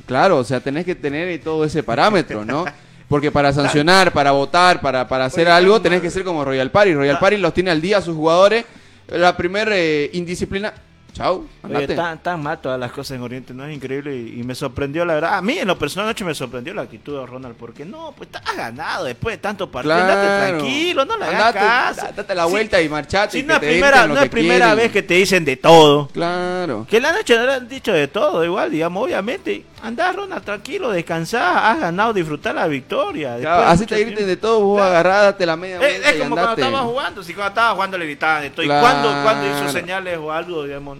Claro, 0.04 0.38
o 0.38 0.42
sea, 0.42 0.58
tenés 0.58 0.84
que 0.84 0.96
tener 0.96 1.40
todo 1.42 1.64
ese 1.64 1.84
parámetro, 1.84 2.44
¿no? 2.44 2.64
Porque 3.08 3.30
para 3.30 3.52
sancionar, 3.52 4.12
para 4.12 4.32
votar, 4.32 4.80
para, 4.80 5.06
para 5.06 5.26
hacer 5.26 5.48
algo, 5.48 5.80
tenés 5.80 6.00
que 6.02 6.10
ser 6.10 6.24
como 6.24 6.44
Royal 6.44 6.72
Party. 6.72 6.92
Royal 6.92 7.20
Party 7.20 7.36
los 7.36 7.54
tiene 7.54 7.70
al 7.70 7.80
día 7.80 7.98
a 7.98 8.02
sus 8.02 8.16
jugadores. 8.16 8.64
La 9.06 9.36
primera 9.36 9.76
indisciplina, 10.12 10.74
chau, 11.14 11.46
andate. 11.62 11.94
tan, 12.22 12.42
mal 12.42 12.60
todas 12.60 12.78
las 12.78 12.92
cosas 12.92 13.16
en 13.16 13.22
Oriente, 13.22 13.54
¿no? 13.54 13.64
Es 13.64 13.74
increíble 13.74 14.14
y, 14.14 14.40
y 14.40 14.42
me 14.42 14.54
sorprendió, 14.54 15.04
la 15.06 15.14
verdad. 15.14 15.34
A 15.38 15.40
mí, 15.42 15.56
en 15.58 15.66
lo 15.68 15.78
personal, 15.78 16.08
anoche 16.08 16.24
me 16.24 16.34
sorprendió 16.34 16.74
la 16.74 16.82
actitud 16.82 17.18
de 17.18 17.24
Ronald, 17.24 17.54
porque 17.56 17.84
no, 17.86 18.12
pues 18.16 18.28
estás 18.32 18.54
ganado 18.56 19.04
después 19.06 19.34
de 19.36 19.38
tanto 19.38 19.70
partido. 19.70 19.94
Claro. 19.94 20.12
Andate 20.12 20.50
tranquilo, 20.58 21.04
no 21.06 21.14
hagas 21.14 21.28
Andate, 21.32 21.58
caso. 21.58 22.00
da- 22.02 22.12
date 22.12 22.34
la 22.34 22.44
Sí, 22.44 22.50
vuelta 22.50 22.82
y 22.82 22.88
marchate. 22.88 23.38
Y 23.38 23.42
no 23.44 23.54
que 23.60 23.66
primera, 23.68 24.06
no 24.06 24.20
es 24.20 24.28
primera 24.28 24.66
quieren. 24.66 24.76
vez 24.84 24.92
que 24.92 25.02
te 25.02 25.14
dicen 25.14 25.44
de 25.44 25.56
todo. 25.56 26.08
Claro. 26.08 26.86
Que 26.90 27.00
la 27.00 27.12
noche 27.12 27.36
no 27.36 27.46
le 27.46 27.52
han 27.54 27.68
dicho 27.68 27.92
de 27.92 28.08
todo, 28.08 28.44
igual, 28.44 28.70
digamos, 28.70 29.04
obviamente. 29.04 29.64
Andá, 29.84 30.12
Ronald, 30.12 30.42
tranquilo, 30.42 30.90
descansá, 30.90 31.70
has 31.70 31.78
ganado, 31.78 32.14
disfrutar 32.14 32.54
la 32.54 32.66
victoria. 32.66 33.36
Claro, 33.38 33.64
así 33.66 33.84
te 33.84 34.02
griten 34.02 34.26
de 34.26 34.36
todo, 34.38 34.60
vos 34.60 34.76
Claro. 34.78 34.90
agarrá, 34.90 35.22
date 35.24 35.44
la 35.44 35.56
media 35.56 35.78
Es, 35.86 36.14
como 36.22 36.34
cuando 36.36 36.54
estaba 36.54 36.78
jugando, 36.84 37.22
si 37.22 37.34
cuando 37.34 37.48
estaba 37.50 37.74
jugando 37.74 37.98
le 37.98 38.06
gritaban 38.06 38.42
de 38.42 38.50
todo. 38.50 38.62
¿Y 38.62 38.66
Claro. 38.66 38.80
cuándo, 38.80 39.22
cuándo 39.22 39.46
hizo 39.46 39.68
señales 39.70 40.16
o 40.18 40.32
algo, 40.32 40.64
digamos? 40.64 40.98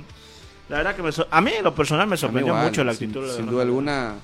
La 0.69 0.77
verdad 0.79 0.95
que 0.97 1.03
me 1.03 1.11
a 1.31 1.41
mí 1.41 1.53
en 1.57 1.65
lo 1.65 1.75
personal 1.75 2.07
me 2.07 2.17
sorprendió 2.19 2.53
igual, 2.53 2.67
mucho 2.67 2.85
la 2.85 2.93
sin- 2.93 3.09
actitud. 3.09 3.23
de 3.27 3.29
Sin, 3.31 3.39
Ronald. 3.39 3.53
duda 3.53 3.63
alguna. 3.63 4.15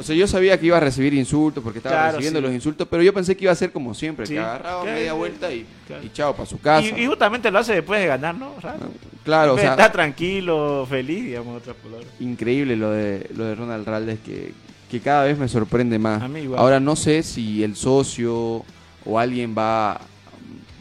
O 0.00 0.02
sea, 0.02 0.16
yo 0.16 0.26
sabía 0.26 0.58
que 0.58 0.66
iba 0.66 0.76
a 0.76 0.80
recibir 0.80 1.12
insultos 1.14 1.62
porque 1.62 1.78
estaba 1.78 1.94
Claro, 1.96 2.12
recibiendo 2.12 2.40
sí. 2.40 2.46
los 2.46 2.54
insultos, 2.54 2.88
pero 2.90 3.02
yo 3.02 3.12
pensé 3.14 3.36
que 3.36 3.44
iba 3.44 3.52
a 3.52 3.56
ser 3.56 3.70
como 3.70 3.94
siempre, 3.94 4.26
Sí. 4.26 4.32
que 4.34 4.40
agarraba 4.40 4.82
Claro, 4.82 4.96
media 4.98 5.12
vuelta 5.12 5.52
y, 5.52 5.66
Claro. 5.86 6.02
y 6.04 6.10
chao, 6.12 6.34
para 6.34 6.46
su 6.48 6.58
casa. 6.60 6.86
Y, 6.98 7.02
y 7.02 7.06
justamente 7.06 7.50
lo 7.50 7.58
hace 7.58 7.74
después 7.74 8.00
de 8.00 8.06
ganar, 8.06 8.34
¿no? 8.34 8.54
O 8.56 8.60
sea, 8.60 8.76
claro, 9.24 9.54
o 9.54 9.58
sea, 9.58 9.72
está 9.72 9.92
tranquilo, 9.92 10.86
feliz, 10.88 11.24
digamos, 11.24 11.50
en 11.52 11.56
otras 11.58 11.76
palabras. 11.76 12.08
increíble 12.18 12.76
lo 12.76 12.90
de 12.90 13.28
lo 13.36 13.44
de 13.44 13.54
Ronald 13.54 13.86
Raldes 13.86 14.18
que, 14.20 14.52
que 14.90 15.00
cada 15.00 15.24
vez 15.24 15.38
me 15.38 15.46
sorprende 15.48 15.98
más. 15.98 16.22
A 16.22 16.28
mí 16.28 16.40
igual. 16.40 16.58
Ahora 16.60 16.80
no 16.80 16.96
sé 16.96 17.22
si 17.22 17.62
el 17.62 17.76
socio 17.76 18.64
o 19.04 19.18
alguien 19.18 19.54
va 19.56 20.00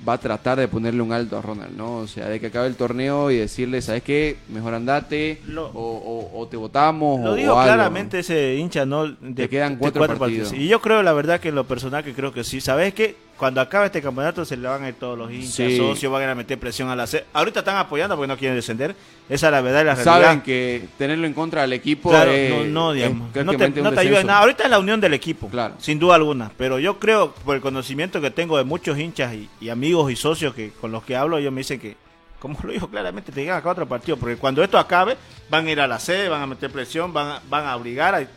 va 0.07 0.13
a 0.13 0.17
tratar 0.17 0.57
de 0.59 0.67
ponerle 0.67 1.01
un 1.01 1.11
alto 1.11 1.37
a 1.37 1.41
Ronald, 1.41 1.75
¿no? 1.75 1.97
O 1.97 2.07
sea, 2.07 2.27
de 2.29 2.39
que 2.39 2.47
acabe 2.47 2.67
el 2.67 2.75
torneo 2.75 3.31
y 3.31 3.37
decirle, 3.37 3.81
¿sabes 3.81 4.03
qué? 4.03 4.37
Mejor 4.49 4.73
andate 4.73 5.41
Lo- 5.47 5.67
o, 5.67 5.71
o- 5.73 6.39
o 6.41 6.47
te 6.47 6.57
votamos 6.57 7.19
Lo 7.23 7.31
o, 7.31 7.35
digo 7.35 7.51
algo, 7.59 7.63
claramente 7.73 8.19
ese 8.19 8.55
hincha, 8.55 8.85
¿no? 8.85 9.07
De, 9.07 9.33
Te 9.43 9.49
quedan 9.49 9.73
de 9.73 9.79
cuatro 9.79 10.17
partidos. 10.17 10.53
Y 10.53 10.67
yo 10.67 10.81
creo, 10.81 11.03
la 11.03 11.13
verdad, 11.13 11.39
que 11.39 11.49
en 11.49 11.55
lo 11.55 11.65
personal 11.65 12.03
que 12.03 12.13
creo 12.13 12.31
que 12.31 12.43
sí. 12.43 12.61
¿Sabes 12.61 12.93
qué? 12.93 13.15
Cuando 13.39 13.61
acabe 13.61 13.85
este 13.85 14.01
campeonato 14.01 14.43
se 14.43 14.57
le 14.57 14.67
van 14.67 14.83
a 14.83 14.89
ir 14.89 14.95
todos 14.95 15.17
los 15.17 15.31
hinchas, 15.31 15.53
Sí. 15.55 15.77
socios, 15.77 16.11
van 16.11 16.27
a 16.27 16.35
meter 16.35 16.59
presión 16.59 16.89
a 16.89 16.95
la 16.97 17.07
C. 17.07 17.23
Ahorita 17.31 17.59
están 17.59 17.77
apoyando 17.77 18.17
porque 18.17 18.27
no 18.27 18.37
quieren 18.37 18.57
descender. 18.57 18.93
Esa 19.29 19.47
es 19.47 19.51
la 19.53 19.61
verdad 19.61 19.81
y 19.81 19.85
la 19.85 19.95
realidad. 19.95 20.21
Saben 20.21 20.41
que 20.41 20.87
tenerlo 20.97 21.25
en 21.25 21.33
contra 21.33 21.61
del 21.61 21.71
equipo 21.71 22.09
Claro, 22.09 22.31
es, 22.31 22.49
no, 22.51 22.65
no, 22.65 22.89
es 22.91 22.95
digamos, 22.97 23.29
no 23.45 23.53
te, 23.55 23.69
no 23.81 23.97
ayuda 23.97 24.19
en 24.19 24.27
nada. 24.27 24.39
Ahorita 24.39 24.65
es 24.65 24.69
la 24.69 24.77
unión 24.77 24.99
del 24.99 25.13
equipo, 25.13 25.47
Claro. 25.47 25.75
sin 25.79 25.97
duda 25.99 26.15
alguna. 26.15 26.51
Pero 26.57 26.79
yo 26.79 26.99
creo, 26.99 27.31
por 27.33 27.55
el 27.55 27.61
conocimiento 27.61 28.19
que 28.19 28.29
tengo 28.29 28.57
de 28.57 28.65
muchos 28.65 28.99
hinchas 28.99 29.33
y, 29.33 29.49
y 29.61 29.69
amigos 29.69 30.11
y 30.11 30.17
socios 30.17 30.53
que 30.53 30.71
con 30.71 30.91
los 30.91 31.03
que 31.03 31.15
hablo, 31.15 31.37
ellos 31.37 31.53
me 31.53 31.61
dicen 31.61 31.79
que, 31.79 31.95
como 32.39 32.59
lo 32.61 32.73
dijo 32.73 32.89
claramente, 32.89 33.31
te 33.31 33.39
llegan 33.39 33.57
acá 33.57 33.69
otro 33.69 33.87
partido. 33.87 34.17
Porque 34.17 34.35
cuando 34.35 34.61
esto 34.63 34.77
acabe, 34.77 35.15
van 35.49 35.65
a 35.65 35.71
ir 35.71 35.79
a 35.79 35.87
la 35.87 35.99
sede, 35.99 36.27
van 36.27 36.41
a 36.41 36.45
meter 36.47 36.69
presión, 36.71 37.13
van 37.13 37.27
a, 37.27 37.41
van 37.49 37.65
a 37.65 37.75
obligar, 37.77 38.15
a, 38.15 38.27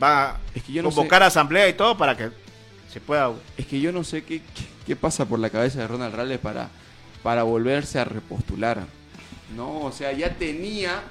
van 0.00 0.12
a 0.12 0.36
Es 0.54 0.64
que 0.64 0.72
yo 0.72 0.82
no 0.82 0.88
convocar 0.90 1.22
a 1.22 1.26
asamblea 1.26 1.68
y 1.68 1.74
todo 1.74 1.96
para 1.96 2.16
que 2.16 2.30
se 2.92 3.00
pueda. 3.00 3.32
Es 3.56 3.66
que 3.66 3.80
yo 3.80 3.92
no 3.92 4.04
sé 4.04 4.24
qué, 4.24 4.42
qué, 4.86 4.96
pasa 4.96 5.24
por 5.26 5.38
la 5.38 5.50
cabeza 5.50 5.80
de 5.80 5.88
Ronald 5.88 6.14
Rales 6.14 6.38
para, 6.38 6.70
para 7.22 7.42
volverse 7.42 7.98
a 7.98 8.04
repostular. 8.04 8.84
No, 9.56 9.80
o 9.80 9.92
sea, 9.92 10.12
ya 10.12 10.34
tenía, 10.34 11.02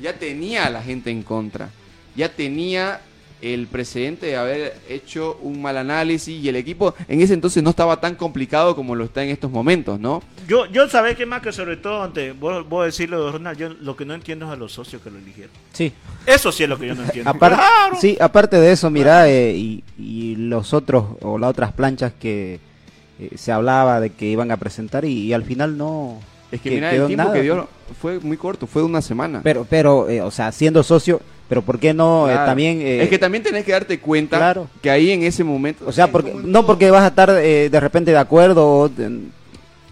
ya 0.00 0.18
tenía 0.18 0.66
a 0.66 0.70
la 0.70 0.82
gente 0.82 1.10
en 1.10 1.22
contra. 1.22 1.70
Ya 2.16 2.28
tenía 2.28 3.00
el 3.42 3.66
precedente 3.66 4.26
de 4.26 4.36
haber 4.36 4.76
hecho 4.88 5.38
un 5.42 5.62
mal 5.62 5.76
análisis 5.76 6.42
y 6.42 6.48
el 6.48 6.56
equipo 6.56 6.94
en 7.08 7.20
ese 7.20 7.34
entonces 7.34 7.62
no 7.62 7.70
estaba 7.70 8.00
tan 8.00 8.14
complicado 8.14 8.76
como 8.76 8.94
lo 8.94 9.04
está 9.04 9.22
en 9.22 9.30
estos 9.30 9.50
momentos, 9.50 9.98
¿no? 9.98 10.22
Yo, 10.46 10.66
yo 10.66 10.88
sabés 10.88 11.16
que 11.16 11.26
más 11.26 11.42
que 11.42 11.52
sobre 11.52 11.76
todo, 11.76 12.02
antes, 12.02 12.38
vos, 12.38 12.68
vos 12.68 12.84
decirlo 12.84 13.24
de 13.24 13.32
Ronald, 13.32 13.58
yo 13.58 13.68
lo 13.68 13.96
que 13.96 14.04
no 14.04 14.14
entiendo 14.14 14.46
es 14.46 14.52
a 14.52 14.56
los 14.56 14.72
socios 14.72 15.00
que 15.02 15.10
lo 15.10 15.18
eligieron. 15.18 15.52
Sí. 15.72 15.92
Eso 16.26 16.52
sí 16.52 16.64
es 16.64 16.68
lo 16.68 16.78
que 16.78 16.86
yo 16.88 16.94
no 16.94 17.02
entiendo. 17.02 17.32
Claro. 17.40 17.96
sí, 18.00 18.16
aparte 18.20 18.60
de 18.60 18.72
eso, 18.72 18.90
mira, 18.90 19.28
eh, 19.28 19.52
y, 19.56 19.82
y 19.98 20.36
los 20.36 20.72
otros 20.74 21.04
o 21.22 21.38
las 21.38 21.50
otras 21.50 21.72
planchas 21.72 22.12
que 22.12 22.60
eh, 23.18 23.30
se 23.36 23.52
hablaba 23.52 24.00
de 24.00 24.10
que 24.10 24.26
iban 24.26 24.50
a 24.50 24.56
presentar 24.56 25.04
y, 25.04 25.12
y 25.26 25.32
al 25.32 25.44
final 25.44 25.76
no. 25.76 26.20
Es 26.50 26.60
que, 26.60 26.70
que 26.70 26.74
mira, 26.76 26.90
quedó 26.90 27.02
el 27.02 27.08
tiempo 27.08 27.24
nada. 27.24 27.34
que 27.34 27.42
dio 27.42 27.68
fue 28.00 28.18
muy 28.20 28.36
corto, 28.36 28.66
fue 28.66 28.82
de 28.82 28.86
una 28.86 29.02
semana. 29.02 29.40
Pero, 29.42 29.66
pero, 29.68 30.08
eh, 30.08 30.22
o 30.22 30.30
sea, 30.30 30.52
siendo 30.52 30.82
socio, 30.82 31.20
pero 31.50 31.60
¿por 31.62 31.78
qué 31.78 31.92
no 31.92 32.30
eh, 32.30 32.34
también? 32.34 32.80
eh, 32.80 33.02
es 33.02 33.08
que 33.10 33.18
también 33.18 33.42
tenés 33.42 33.64
que 33.66 33.72
darte 33.72 33.98
cuenta 33.98 34.38
Claro. 34.38 34.68
que 34.80 34.88
ahí 34.90 35.10
en 35.10 35.24
ese 35.24 35.42
momento... 35.44 35.84
o 35.86 35.92
sea, 35.92 36.04
es 36.06 36.10
porque, 36.10 36.32
no 36.32 36.64
porque 36.64 36.90
vas 36.90 37.02
a 37.02 37.08
estar 37.08 37.28
eh, 37.42 37.68
de 37.68 37.80
repente 37.80 38.12
de 38.12 38.16
acuerdo 38.18 38.66
o, 38.66 38.88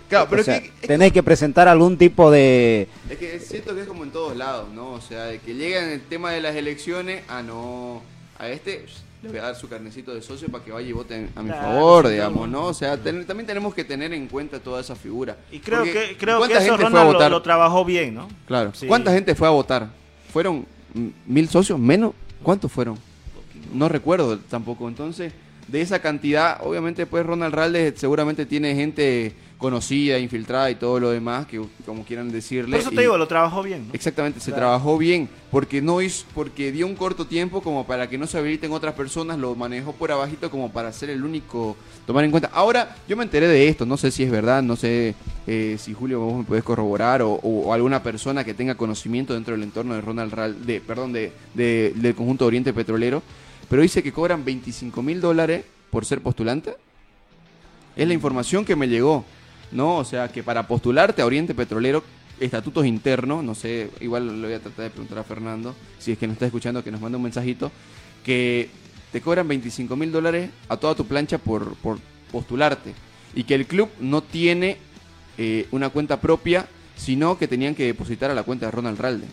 Claro, 0.08 0.24
o 0.24 0.28
pero 0.28 0.40
es 0.40 0.46
sea, 0.46 0.60
que- 0.62 0.68
es 0.80 0.86
tenés 0.88 1.12
que 1.12 1.22
presentar 1.22 1.68
algún 1.68 1.98
tipo 1.98 2.30
de... 2.30 2.88
Es 3.10 3.18
que 3.18 3.40
siento 3.40 3.74
que 3.74 3.82
es 3.82 3.86
como 3.88 4.04
en 4.04 4.10
todos 4.10 4.36
lados, 4.36 4.68
¿no? 4.74 4.92
O 4.92 5.00
sea, 5.02 5.24
de 5.24 5.38
que 5.40 5.54
llegan 5.54 5.90
el 5.90 6.00
tema 6.00 6.30
de 6.32 6.40
las 6.40 6.54
elecciones, 6.56 7.22
ah, 7.28 7.42
no, 7.42 8.00
a 8.38 8.48
este 8.48 8.86
le 9.20 9.30
voy 9.30 9.38
a 9.40 9.42
dar 9.42 9.56
su 9.56 9.68
carnecito 9.68 10.14
de 10.14 10.22
socio 10.22 10.48
para 10.48 10.62
que 10.64 10.70
vaya 10.70 10.88
y 10.88 10.92
vote 10.92 11.26
a 11.34 11.42
mi 11.42 11.48
Claro, 11.50 11.60
favor, 11.66 12.08
digamos. 12.08 12.48
¿no? 12.48 12.66
O 12.66 12.72
sea, 12.72 12.96
ten- 12.96 13.26
también 13.26 13.48
tenemos 13.48 13.74
que 13.74 13.82
tener 13.82 14.12
en 14.14 14.28
cuenta 14.28 14.60
toda 14.60 14.80
esa 14.80 14.94
figura. 14.94 15.36
Y 15.50 15.58
creo 15.58 15.80
Porque, 15.80 15.92
que, 15.92 16.16
creo 16.16 16.36
que 16.36 16.38
¿cuánta 16.46 16.58
eso 16.58 16.66
gente 16.76 16.76
fue 16.76 16.84
a 16.86 16.88
Ronald 16.90 17.06
lo, 17.08 17.12
votar? 17.14 17.30
lo 17.32 17.42
trabajó 17.42 17.84
bien, 17.84 18.14
¿no? 18.14 18.28
Claro. 18.46 18.70
Sí. 18.74 18.86
¿Cuánta 18.86 19.12
gente 19.12 19.34
fue 19.34 19.48
a 19.48 19.50
votar? 19.50 19.88
¿Fueron 20.32 20.64
mil 21.26 21.48
socios? 21.48 21.78
¿Menos? 21.78 22.12
¿Cuántos 22.42 22.70
fueron? 22.70 22.98
No 23.72 23.88
recuerdo 23.88 24.38
tampoco. 24.38 24.88
Entonces, 24.88 25.32
de 25.68 25.80
esa 25.82 26.00
cantidad, 26.00 26.58
obviamente 26.62 27.06
pues 27.06 27.24
Ronald 27.24 27.54
Raldes 27.54 27.94
seguramente 27.98 28.46
tiene 28.46 28.74
gente 28.74 29.34
conocida, 29.58 30.18
infiltrada 30.20 30.70
y 30.70 30.76
todo 30.76 31.00
lo 31.00 31.10
demás, 31.10 31.46
que 31.46 31.60
como 31.84 32.04
quieran 32.04 32.30
decirle. 32.30 32.70
Por 32.70 32.80
eso 32.80 32.92
y- 32.92 32.94
te 32.94 33.00
digo, 33.00 33.18
lo 33.18 33.26
trabajó 33.26 33.62
bien. 33.62 33.88
¿no? 33.88 33.94
Exactamente, 33.94 34.38
se 34.38 34.52
trabajó 34.52 34.96
bien, 34.98 35.28
porque 35.50 35.82
no 35.82 36.00
hizo, 36.00 36.24
porque 36.32 36.70
dio 36.70 36.86
un 36.86 36.94
corto 36.94 37.26
tiempo 37.26 37.60
como 37.60 37.84
para 37.84 38.08
que 38.08 38.16
no 38.18 38.28
se 38.28 38.38
habiliten 38.38 38.70
otras 38.72 38.94
personas, 38.94 39.36
lo 39.36 39.56
manejó 39.56 39.92
por 39.92 40.12
abajito 40.12 40.48
como 40.50 40.70
para 40.70 40.92
ser 40.92 41.10
el 41.10 41.24
único 41.24 41.76
tomar 42.06 42.24
en 42.24 42.30
cuenta. 42.30 42.50
Ahora, 42.52 42.94
yo 43.08 43.16
me 43.16 43.24
enteré 43.24 43.48
de 43.48 43.66
esto, 43.68 43.84
no 43.84 43.96
sé 43.96 44.12
si 44.12 44.22
es 44.22 44.30
verdad, 44.30 44.62
no 44.62 44.76
sé 44.76 45.16
eh, 45.48 45.76
si 45.78 45.92
Julio 45.92 46.20
vos 46.20 46.38
me 46.38 46.44
podés 46.44 46.62
corroborar 46.62 47.20
o, 47.22 47.32
o 47.32 47.72
alguna 47.74 48.00
persona 48.02 48.44
que 48.44 48.54
tenga 48.54 48.76
conocimiento 48.76 49.34
dentro 49.34 49.54
del 49.54 49.64
entorno 49.64 49.94
de 49.94 50.00
Ronald 50.02 50.32
Ral, 50.32 50.66
de, 50.66 50.80
perdón, 50.80 51.12
de, 51.12 51.32
de- 51.54 51.92
del 51.96 52.14
conjunto 52.14 52.46
Oriente 52.46 52.72
Petrolero, 52.72 53.22
pero 53.68 53.82
dice 53.82 54.02
que 54.02 54.12
cobran 54.12 54.44
25 54.44 55.02
mil 55.02 55.20
dólares 55.20 55.64
por 55.90 56.04
ser 56.04 56.20
postulante. 56.20 56.76
Es 57.96 58.06
la 58.06 58.14
información 58.14 58.64
que 58.64 58.76
me 58.76 58.88
llegó, 58.88 59.24
¿no? 59.72 59.96
O 59.96 60.04
sea, 60.04 60.28
que 60.28 60.42
para 60.42 60.66
postularte 60.66 61.22
a 61.22 61.26
Oriente 61.26 61.54
Petrolero, 61.54 62.02
estatutos 62.40 62.86
internos, 62.86 63.42
no 63.42 63.54
sé, 63.54 63.90
igual 64.00 64.40
le 64.40 64.48
voy 64.48 64.56
a 64.56 64.60
tratar 64.60 64.84
de 64.84 64.90
preguntar 64.90 65.18
a 65.18 65.24
Fernando, 65.24 65.74
si 65.98 66.12
es 66.12 66.18
que 66.18 66.26
nos 66.26 66.34
está 66.34 66.46
escuchando, 66.46 66.84
que 66.84 66.90
nos 66.90 67.00
mande 67.00 67.16
un 67.16 67.24
mensajito, 67.24 67.70
que 68.24 68.70
te 69.12 69.20
cobran 69.20 69.48
25 69.48 69.96
mil 69.96 70.12
dólares 70.12 70.50
a 70.68 70.76
toda 70.76 70.94
tu 70.94 71.06
plancha 71.06 71.38
por, 71.38 71.74
por 71.76 71.98
postularte. 72.30 72.94
Y 73.34 73.44
que 73.44 73.54
el 73.54 73.66
club 73.66 73.88
no 74.00 74.22
tiene 74.22 74.78
eh, 75.36 75.66
una 75.70 75.90
cuenta 75.90 76.20
propia, 76.20 76.66
sino 76.96 77.38
que 77.38 77.48
tenían 77.48 77.74
que 77.74 77.86
depositar 77.86 78.30
a 78.30 78.34
la 78.34 78.42
cuenta 78.42 78.66
de 78.66 78.72
Ronald 78.72 78.98
Ralde. 78.98 79.26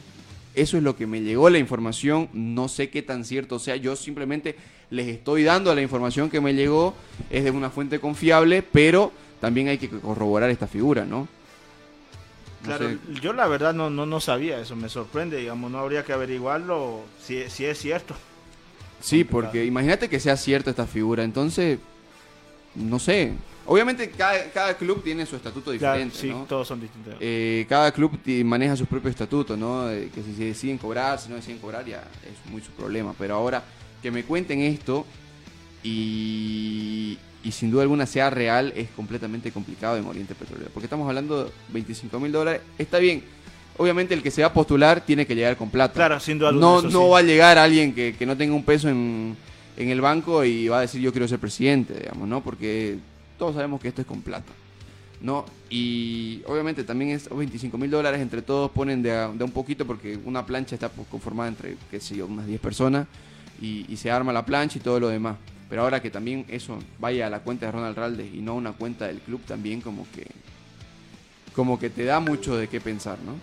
Eso 0.56 0.78
es 0.78 0.84
lo 0.84 0.96
que 0.96 1.06
me 1.06 1.22
llegó 1.22 1.50
la 1.50 1.60
información, 1.60 2.30
no 2.34 2.68
sé 2.70 2.90
qué 2.90 3.02
tan 3.02 3.26
cierto 3.26 3.60
sea, 3.60 3.76
yo 3.76 3.96
simplemente 3.96 4.56
les 4.90 5.08
estoy 5.08 5.44
dando 5.44 5.74
la 5.76 5.82
información 5.82 6.30
que 6.30 6.40
me 6.42 6.54
llegó, 6.54 6.96
es 7.30 7.44
de 7.44 7.52
una 7.52 7.70
fuente 7.70 8.00
confiable, 8.00 8.64
pero 8.64 9.12
también 9.42 9.68
hay 9.68 9.78
que 9.78 9.90
corroborar 9.90 10.50
esta 10.50 10.68
figura, 10.68 11.06
¿no? 11.06 11.28
No 12.62 12.74
Claro, 12.74 12.90
sé. 12.90 13.00
yo 13.22 13.34
la 13.34 13.48
verdad 13.48 13.74
no, 13.74 13.90
no, 13.90 14.06
no 14.06 14.20
sabía 14.20 14.60
eso, 14.60 14.76
me 14.76 14.90
sorprende, 14.90 15.38
digamos, 15.38 15.72
no 15.72 15.80
habría 15.80 16.04
que 16.04 16.14
averiguarlo 16.14 17.02
si, 17.22 17.50
si 17.50 17.66
es 17.66 17.78
cierto. 17.78 18.16
Sí, 19.00 19.24
porque 19.24 19.66
imagínate 19.66 20.10
que 20.10 20.20
sea 20.20 20.38
cierta 20.38 20.70
esta 20.72 20.88
figura, 20.88 21.24
entonces, 21.24 21.80
no 22.76 23.00
sé. 23.00 23.34
Obviamente 23.68 24.10
cada, 24.12 24.50
cada 24.52 24.78
club 24.78 25.04
tiene 25.04 25.26
su 25.26 25.36
estatuto 25.36 25.72
Claro, 25.78 25.96
diferente, 25.96 26.18
sí, 26.18 26.30
¿no? 26.30 26.46
todos 26.48 26.68
son 26.68 26.80
distintos. 26.82 27.16
Eh, 27.20 27.66
cada 27.68 27.92
club 27.92 28.12
maneja 28.44 28.76
sus 28.76 28.88
propios 28.88 29.12
estatutos, 29.12 29.58
¿no? 29.58 29.90
Eh, 29.90 30.10
que 30.14 30.22
si 30.22 30.36
se 30.36 30.44
deciden 30.46 30.78
cobrar, 30.78 31.20
si 31.20 31.30
no 31.30 31.36
deciden 31.36 31.58
cobrar, 31.60 31.84
ya 31.86 32.04
es 32.24 32.52
muy 32.52 32.62
su 32.62 32.72
problema. 32.72 33.14
Pero 33.18 33.36
ahora, 33.36 33.64
que 34.04 34.12
me 34.12 34.24
cuenten 34.24 34.62
esto 34.62 35.06
y, 35.84 37.18
y 37.44 37.52
sin 37.52 37.72
duda 37.72 37.84
alguna 37.84 38.06
sea 38.06 38.30
real, 38.30 38.74
es 38.76 38.90
completamente 38.96 39.52
complicado 39.52 39.98
en 39.98 40.06
Oriente 40.06 40.36
Petrolero. 40.36 40.70
Porque 40.74 40.86
estamos 40.86 41.08
hablando 41.08 41.46
de 41.46 41.52
25 41.70 42.20
mil 42.20 42.32
dólares, 42.32 42.62
está 42.78 43.00
bien. 43.00 43.24
Obviamente 43.78 44.14
el 44.14 44.24
que 44.24 44.32
se 44.32 44.42
va 44.42 44.48
a 44.48 44.54
postular 44.54 45.02
tiene 45.06 45.26
que 45.26 45.36
llegar 45.36 45.58
con 45.58 45.70
plata. 45.70 45.94
Claro, 45.94 46.20
sin 46.20 46.40
duda 46.40 46.50
alguna, 46.50 46.66
No, 46.68 46.82
no 46.84 46.90
sí. 46.90 47.10
va 47.12 47.20
a 47.20 47.24
llegar 47.24 47.58
alguien 47.58 47.94
que, 47.94 48.16
que 48.18 48.26
no 48.26 48.38
tenga 48.38 48.56
un 48.56 48.64
peso 48.64 48.88
en, 48.90 49.36
en 49.76 49.90
el 49.90 50.00
banco 50.02 50.44
y 50.46 50.68
va 50.70 50.78
a 50.78 50.82
decir 50.82 51.02
yo 51.02 51.12
quiero 51.12 51.28
ser 51.28 51.40
presidente, 51.40 51.94
digamos, 51.94 52.28
¿no? 52.28 52.42
Porque 52.42 52.98
todos 53.38 53.56
sabemos 53.56 53.82
que 53.82 53.90
esto 53.90 54.02
es 54.02 54.08
con 54.08 54.22
plata. 54.22 54.52
¿no? 55.22 55.46
Y 55.70 56.42
obviamente 56.46 56.84
también 56.84 57.12
es 57.12 57.30
25 57.30 57.78
mil 57.78 57.90
dólares, 57.90 58.22
entre 58.22 58.42
todos 58.42 58.72
ponen 58.72 59.02
de 59.02 59.44
un 59.44 59.52
poquito 59.52 59.86
porque 59.86 60.20
una 60.24 60.46
plancha 60.46 60.76
está 60.76 60.90
conformada 61.10 61.50
entre, 61.50 61.78
qué 61.90 62.00
sé 62.00 62.18
yo, 62.18 62.28
unas 62.28 62.46
10 62.46 62.60
personas 62.62 63.08
y, 63.62 63.86
y 63.92 63.98
se 63.98 64.12
arma 64.12 64.34
la 64.34 64.46
plancha 64.46 64.78
y 64.78 64.82
todo 64.82 65.00
lo 65.00 65.08
demás. 65.08 65.38
Pero 65.70 65.82
ahora 65.82 66.02
que 66.02 66.12
también 66.12 66.46
eso 66.48 66.78
vaya 67.00 67.28
a 67.28 67.30
la 67.30 67.40
cuenta 67.40 67.66
de 67.66 67.72
Ronald 67.72 67.98
Raldes 67.98 68.34
y 68.34 68.42
no 68.42 68.52
a 68.52 68.56
una 68.56 68.74
cuenta 68.74 69.08
del 69.08 69.20
club, 69.20 69.42
también 69.46 69.82
como 69.82 70.06
que 70.14 70.28
como 71.56 71.80
que 71.80 71.90
te 71.90 72.04
da 72.04 72.20
mucho 72.20 72.58
de 72.58 72.68
qué 72.68 72.82
pensar, 72.82 73.18
¿no? 73.26 73.34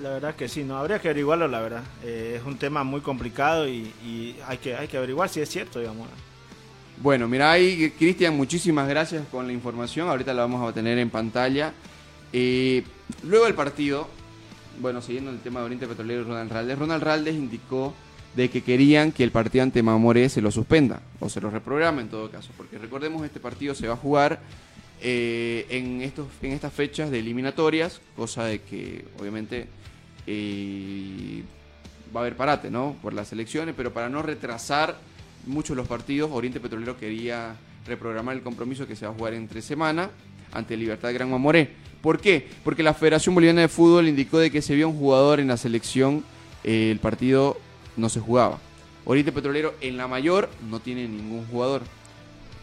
La 0.00 0.10
verdad 0.10 0.36
que 0.36 0.48
sí, 0.48 0.62
no 0.62 0.76
habría 0.76 1.00
que 1.00 1.08
averiguarlo, 1.08 1.48
la 1.48 1.60
verdad. 1.60 1.82
Eh, 2.04 2.36
es 2.38 2.46
un 2.46 2.56
tema 2.56 2.84
muy 2.84 3.00
complicado 3.00 3.66
y, 3.66 3.92
y 4.04 4.36
hay 4.46 4.58
que 4.58 4.76
hay 4.76 4.86
que 4.86 4.96
averiguar 4.96 5.28
si 5.28 5.40
es 5.40 5.48
cierto, 5.48 5.80
digamos. 5.80 6.08
Bueno, 7.02 7.28
mira 7.28 7.52
ahí, 7.52 7.92
Cristian, 7.98 8.34
muchísimas 8.34 8.88
gracias 8.88 9.26
con 9.30 9.46
la 9.46 9.52
información. 9.52 10.08
Ahorita 10.08 10.32
la 10.32 10.42
vamos 10.42 10.66
a 10.66 10.72
tener 10.72 10.98
en 10.98 11.10
pantalla. 11.10 11.74
Eh, 12.32 12.84
luego 13.22 13.44
del 13.44 13.54
partido, 13.54 14.08
bueno, 14.80 15.02
siguiendo 15.02 15.30
el 15.30 15.40
tema 15.40 15.60
de 15.60 15.66
Oriente 15.66 15.86
Petrolero 15.86 16.22
y 16.22 16.24
Ronald 16.24 16.50
Raldes, 16.50 16.78
Ronald 16.78 17.02
Raldes 17.02 17.34
indicó 17.34 17.94
de 18.34 18.48
que 18.48 18.62
querían 18.62 19.12
que 19.12 19.24
el 19.24 19.30
partido 19.30 19.62
ante 19.62 19.82
Mamoré 19.82 20.30
se 20.30 20.40
lo 20.40 20.50
suspenda 20.50 21.02
o 21.20 21.28
se 21.28 21.40
lo 21.40 21.50
reprograme 21.50 22.00
en 22.00 22.08
todo 22.08 22.30
caso, 22.30 22.50
porque 22.56 22.78
recordemos 22.78 23.24
este 23.24 23.40
partido 23.40 23.74
se 23.74 23.88
va 23.88 23.94
a 23.94 23.98
jugar 23.98 24.40
eh, 25.02 25.66
en 25.68 26.00
estos 26.00 26.26
en 26.40 26.52
estas 26.52 26.72
fechas 26.72 27.10
de 27.10 27.18
eliminatorias, 27.18 28.00
cosa 28.16 28.44
de 28.44 28.62
que 28.62 29.04
obviamente 29.20 29.68
eh, 30.26 31.42
va 32.14 32.20
a 32.20 32.22
haber 32.22 32.36
parate, 32.36 32.70
¿no? 32.70 32.96
Por 33.02 33.12
las 33.12 33.32
elecciones, 33.32 33.74
pero 33.76 33.92
para 33.92 34.08
no 34.08 34.22
retrasar 34.22 34.96
muchos 35.46 35.76
los 35.76 35.86
partidos, 35.88 36.30
Oriente 36.32 36.60
Petrolero 36.60 36.96
quería 36.96 37.56
reprogramar 37.86 38.36
el 38.36 38.42
compromiso 38.42 38.86
que 38.86 38.96
se 38.96 39.06
va 39.06 39.12
a 39.12 39.14
jugar 39.14 39.34
entre 39.34 39.62
semana 39.62 40.10
ante 40.52 40.76
Libertad 40.76 41.08
de 41.08 41.14
Gran 41.14 41.30
Mamoré. 41.30 41.70
¿Por 42.00 42.20
qué? 42.20 42.46
Porque 42.64 42.82
la 42.82 42.94
Federación 42.94 43.34
Boliviana 43.34 43.62
de 43.62 43.68
Fútbol 43.68 44.08
indicó 44.08 44.38
de 44.38 44.50
que 44.50 44.62
si 44.62 44.72
había 44.72 44.86
un 44.86 44.96
jugador 44.98 45.40
en 45.40 45.48
la 45.48 45.56
selección, 45.56 46.24
eh, 46.64 46.90
el 46.90 46.98
partido 46.98 47.58
no 47.96 48.08
se 48.08 48.20
jugaba. 48.20 48.58
Oriente 49.04 49.32
Petrolero 49.32 49.74
en 49.80 49.96
la 49.96 50.08
mayor 50.08 50.48
no 50.68 50.80
tiene 50.80 51.08
ningún 51.08 51.46
jugador. 51.46 51.82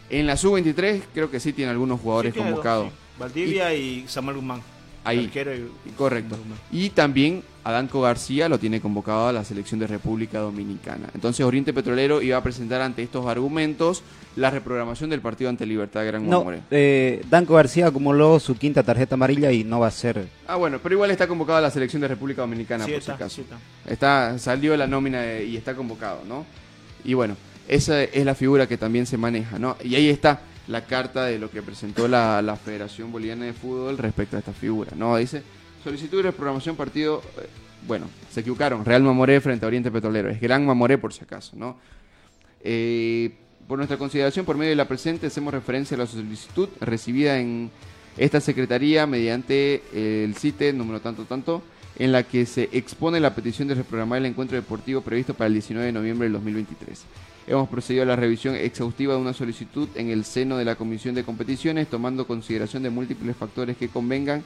En 0.09 0.27
la 0.27 0.37
sub-23 0.37 1.01
creo 1.13 1.31
que 1.31 1.39
sí 1.39 1.53
tiene 1.53 1.71
algunos 1.71 1.99
jugadores 1.99 2.31
Sí, 2.33 2.35
tiene 2.35 2.49
dos, 2.51 2.59
convocados. 2.59 2.87
sí. 2.89 2.93
Valdivia 3.19 3.73
y, 3.73 4.05
Samuel 4.07 4.37
Guzmán. 4.37 4.61
Ahí. 5.05 5.29
Y- 5.33 5.89
Correcto. 5.97 6.37
Y 6.71 6.89
también 6.91 7.43
Adanco 7.63 8.01
García 8.01 8.47
lo 8.49 8.57
tiene 8.59 8.79
convocado 8.81 9.27
a 9.27 9.33
la 9.33 9.43
selección 9.43 9.79
de 9.79 9.87
República 9.87 10.39
Dominicana. 10.39 11.09
Entonces 11.13 11.45
Oriente 11.45 11.73
Petrolero 11.73 12.21
iba 12.21 12.37
a 12.37 12.43
presentar 12.43 12.81
ante 12.81 13.03
estos 13.03 13.25
argumentos 13.25 14.01
la 14.35 14.49
reprogramación 14.49 15.09
del 15.09 15.21
partido 15.21 15.49
ante 15.49 15.65
Libertad 15.65 16.01
de 16.01 16.07
Gran 16.07 16.29
No, 16.29 16.45
eh, 16.71 17.21
Danco 17.29 17.53
García 17.53 17.87
acumuló 17.87 18.39
su 18.39 18.55
quinta 18.55 18.81
tarjeta 18.83 19.15
amarilla 19.15 19.51
y 19.51 19.63
no 19.63 19.79
va 19.81 19.87
a 19.87 19.91
ser. 19.91 20.27
Ah, 20.47 20.55
bueno, 20.55 20.79
pero 20.81 20.95
igual 20.95 21.11
está 21.11 21.27
convocado 21.27 21.59
a 21.59 21.61
la 21.61 21.69
selección 21.69 22.01
de 22.01 22.07
República 22.07 22.41
Dominicana, 22.41 22.85
Sí, 22.85 22.91
por 22.91 22.99
está, 22.99 23.11
si 23.13 23.15
acaso. 23.15 23.35
sí 23.35 23.41
está. 23.41 23.91
Está, 23.93 24.39
salió 24.39 24.75
la 24.75 24.87
nómina 24.87 25.21
de- 25.21 25.45
y 25.45 25.55
está 25.57 25.75
convocado, 25.75 26.21
¿no? 26.27 26.45
Y 27.05 27.13
bueno, 27.13 27.35
esa 27.67 28.01
es 28.03 28.25
la 28.25 28.33
figura 28.35 28.67
que 28.67 28.77
también 28.77 29.05
se 29.05 29.17
maneja, 29.17 29.59
¿no? 29.59 29.77
Y 29.83 29.95
ahí 29.95 30.09
está 30.09 30.41
la 30.67 30.85
carta 30.85 31.25
de 31.25 31.39
lo 31.39 31.49
que 31.49 31.61
presentó 31.61 32.07
la, 32.07 32.41
la 32.41 32.55
Federación 32.55 33.11
Boliviana 33.11 33.45
de 33.45 33.53
Fútbol 33.53 33.97
respecto 33.97 34.35
a 34.35 34.39
esta 34.39 34.53
figura, 34.53 34.93
¿no? 34.95 35.15
Dice, 35.17 35.43
solicitud 35.83 36.17
de 36.17 36.23
reprogramación 36.23 36.75
partido, 36.75 37.21
eh, 37.37 37.47
bueno, 37.85 38.07
se 38.31 38.39
equivocaron, 38.39 38.85
Real 38.85 39.03
Mamoré 39.03 39.41
frente 39.41 39.65
a 39.65 39.67
Oriente 39.67 39.91
Petrolero, 39.91 40.29
es 40.29 40.39
Gran 40.39 40.65
Mamoré 40.65 40.97
por 40.97 41.13
si 41.13 41.23
acaso, 41.23 41.55
¿no? 41.55 41.77
Eh, 42.61 43.31
por 43.67 43.77
nuestra 43.77 43.97
consideración, 43.97 44.45
por 44.45 44.57
medio 44.57 44.69
de 44.69 44.75
la 44.75 44.87
presente, 44.87 45.27
hacemos 45.27 45.53
referencia 45.53 45.95
a 45.95 45.99
la 45.99 46.07
solicitud 46.07 46.69
recibida 46.79 47.39
en 47.39 47.71
esta 48.17 48.39
secretaría 48.39 49.07
mediante 49.07 49.83
eh, 49.93 50.23
el 50.25 50.35
CITE 50.35 50.73
número 50.73 51.01
tanto 51.01 51.25
tanto, 51.25 51.63
en 51.97 52.11
la 52.11 52.23
que 52.23 52.45
se 52.45 52.69
expone 52.71 53.19
la 53.19 53.35
petición 53.35 53.67
de 53.67 53.75
reprogramar 53.75 54.19
el 54.19 54.25
encuentro 54.25 54.55
deportivo 54.55 55.01
previsto 55.01 55.33
para 55.33 55.47
el 55.47 55.53
19 55.53 55.85
de 55.87 55.91
noviembre 55.91 56.25
del 56.25 56.33
2023. 56.33 57.03
Hemos 57.45 57.67
procedido 57.67 58.03
a 58.03 58.05
la 58.05 58.15
revisión 58.15 58.55
exhaustiva 58.55 59.13
de 59.13 59.19
una 59.19 59.33
solicitud 59.33 59.89
en 59.95 60.09
el 60.09 60.23
seno 60.23 60.57
de 60.57 60.63
la 60.63 60.75
Comisión 60.75 61.13
de 61.13 61.25
Competiciones, 61.25 61.89
tomando 61.89 62.25
consideración 62.25 62.83
de 62.83 62.89
múltiples 62.89 63.35
factores 63.35 63.75
que 63.75 63.89
convengan 63.89 64.43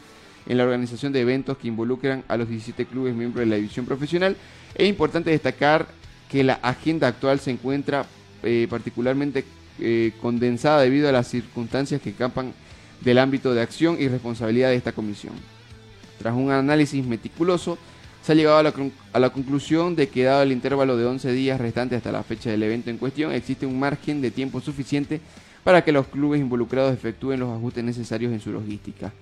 en 0.48 0.58
la 0.58 0.64
organización 0.64 1.14
de 1.14 1.22
eventos 1.22 1.58
que 1.58 1.68
involucran 1.68 2.24
a 2.28 2.38
los 2.38 2.50
17 2.50 2.86
clubes 2.86 3.14
miembros 3.14 3.42
de 3.42 3.50
la 3.50 3.58
división 3.58 3.86
profesional. 3.86 4.36
Es 4.74 4.90
importante 4.90 5.30
destacar 5.30 5.88
que 6.30 6.44
la 6.44 6.56
agenda 6.56 7.08
actual 7.08 7.40
se 7.40 7.52
encuentra 7.52 8.06
eh, 8.42 8.66
particularmente 8.70 9.46
eh, 9.80 10.14
condensada 10.20 10.82
debido 10.82 11.08
a 11.08 11.12
las 11.12 11.28
circunstancias 11.28 12.02
que 12.02 12.10
escapan 12.10 12.54
del 13.02 13.20
ámbito 13.20 13.54
de 13.54 13.62
acción 13.62 13.98
y 14.00 14.08
responsabilidad 14.08 14.70
de 14.70 14.76
esta 14.76 14.92
comisión. 14.92 15.34
Tras 16.18 16.34
un 16.34 16.50
análisis 16.50 17.06
meticuloso, 17.06 17.78
se 18.28 18.34
ha 18.34 18.36
llegado 18.36 18.58
a 19.14 19.20
la, 19.22 19.30
conclusión 19.30 19.96
de 19.96 20.10
que 20.10 20.26
dado 20.26 20.44
el 20.44 20.52
intervalo 20.52 20.98
de 20.98 21.06
11 21.06 21.32
días 21.32 21.62
restantes 21.62 21.96
hasta 21.96 22.12
la 22.12 22.24
fecha 22.24 22.50
del 22.50 22.62
evento 22.62 22.90
en 22.90 22.98
cuestión, 22.98 23.32
existe 23.32 23.66
un 23.66 23.80
margen 23.80 24.20
de 24.20 24.32
tiempo 24.32 24.60
suficiente 24.60 25.22
para 25.64 25.82
que 25.86 25.94
los 25.94 26.08
clubes 26.08 26.42
involucrados 26.42 26.94
efectúen 26.94 27.40
los 27.40 27.58
ajustes 27.58 27.86
necesarios 27.86 28.34
en 28.34 28.42
su 28.42 28.52
logística. 28.52 29.14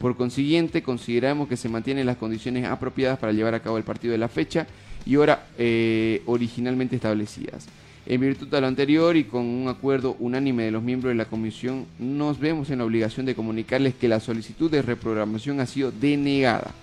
Por 0.00 0.16
consiguiente, 0.16 0.82
consideramos 0.82 1.46
que 1.46 1.56
se 1.56 1.68
mantienen 1.68 2.04
las 2.04 2.16
condiciones 2.16 2.64
apropiadas 2.64 3.20
para 3.20 3.32
llevar 3.32 3.54
a 3.54 3.60
cabo 3.60 3.78
el 3.78 3.84
partido 3.84 4.10
de 4.10 4.18
la 4.18 4.26
fecha 4.26 4.66
y 5.06 5.14
hora 5.14 5.46
eh, 5.56 6.22
originalmente 6.26 6.96
establecidas. 6.96 7.68
En 8.06 8.20
virtud 8.20 8.48
de 8.48 8.60
lo 8.60 8.66
anterior 8.66 9.16
y 9.16 9.22
con 9.22 9.42
un 9.46 9.68
acuerdo 9.68 10.16
unánime 10.18 10.64
de 10.64 10.72
los 10.72 10.82
miembros 10.82 11.12
de 11.12 11.16
la 11.16 11.26
comisión, 11.26 11.86
nos 12.00 12.40
vemos 12.40 12.70
en 12.70 12.78
la 12.78 12.86
obligación 12.86 13.24
de 13.24 13.36
comunicarles 13.36 13.94
que 13.94 14.08
la 14.08 14.18
solicitud 14.18 14.68
de 14.68 14.82
reprogramación 14.82 15.60
ha 15.60 15.66
sido 15.66 15.92
denegada. 15.92 16.74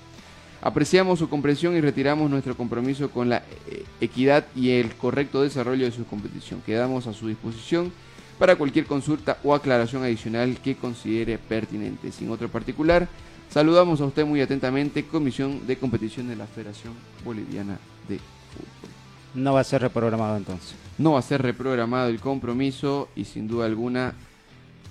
Apreciamos 0.65 1.19
su 1.19 1.29
comprensión 1.29 1.77
y 1.77 1.79
retiramos 1.79 2.27
nuestro 2.27 2.57
compromiso 2.57 3.11
con 3.11 3.29
la 3.29 3.43
eh, 3.69 3.85
equidad 4.01 4.47
y 4.55 4.71
el 4.71 4.95
correcto 4.95 5.43
desarrollo 5.43 5.85
de 5.85 5.91
su 5.91 6.07
competición. 6.07 6.59
Quedamos 6.65 7.05
a 7.05 7.13
su 7.13 7.27
disposición 7.27 7.91
para 8.39 8.55
cualquier 8.55 8.87
consulta 8.87 9.37
o 9.43 9.53
aclaración 9.53 10.01
adicional 10.01 10.57
que 10.63 10.75
considere 10.75 11.37
pertinente. 11.37 12.11
Sin 12.11 12.31
otro 12.31 12.49
particular, 12.49 13.07
saludamos 13.47 14.01
a 14.01 14.05
usted 14.05 14.25
muy 14.25 14.41
atentamente, 14.41 15.05
Comisión 15.05 15.67
de 15.67 15.77
Competición 15.77 16.29
de 16.29 16.35
la 16.35 16.47
Federación 16.47 16.93
Boliviana 17.23 17.77
de 18.09 18.17
Fútbol. 18.17 18.91
No 19.35 19.53
va 19.53 19.59
a 19.59 19.65
ser 19.65 19.83
reprogramado 19.83 20.35
entonces. 20.35 20.73
No 20.97 21.11
va 21.11 21.19
a 21.19 21.21
ser 21.21 21.43
reprogramado 21.43 22.09
el 22.09 22.19
compromiso 22.19 23.09
y 23.15 23.25
sin 23.25 23.47
duda 23.47 23.67
alguna, 23.67 24.15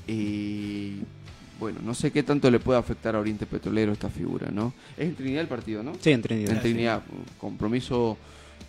eh, 0.07 0.99
bueno, 1.61 1.79
no 1.85 1.95
sé 1.95 2.11
qué 2.11 2.23
tanto 2.23 2.51
le 2.51 2.59
puede 2.61 2.79
afectar 2.79 3.15
a 3.17 3.21
Oriente 3.21 3.47
Petrolero 3.47 3.93
esta 3.93 4.09
figura, 4.11 4.49
¿no? 4.51 4.73
Es 4.97 5.07
en 5.09 5.15
Trinidad 5.15 5.43
el 5.43 5.49
partido, 5.49 5.83
¿no? 5.83 5.93
Sí, 6.01 6.11
en 6.11 6.23
Trinidad. 6.23 6.53
En 6.53 6.61
Trinidad, 6.61 7.03
compromiso 7.39 8.17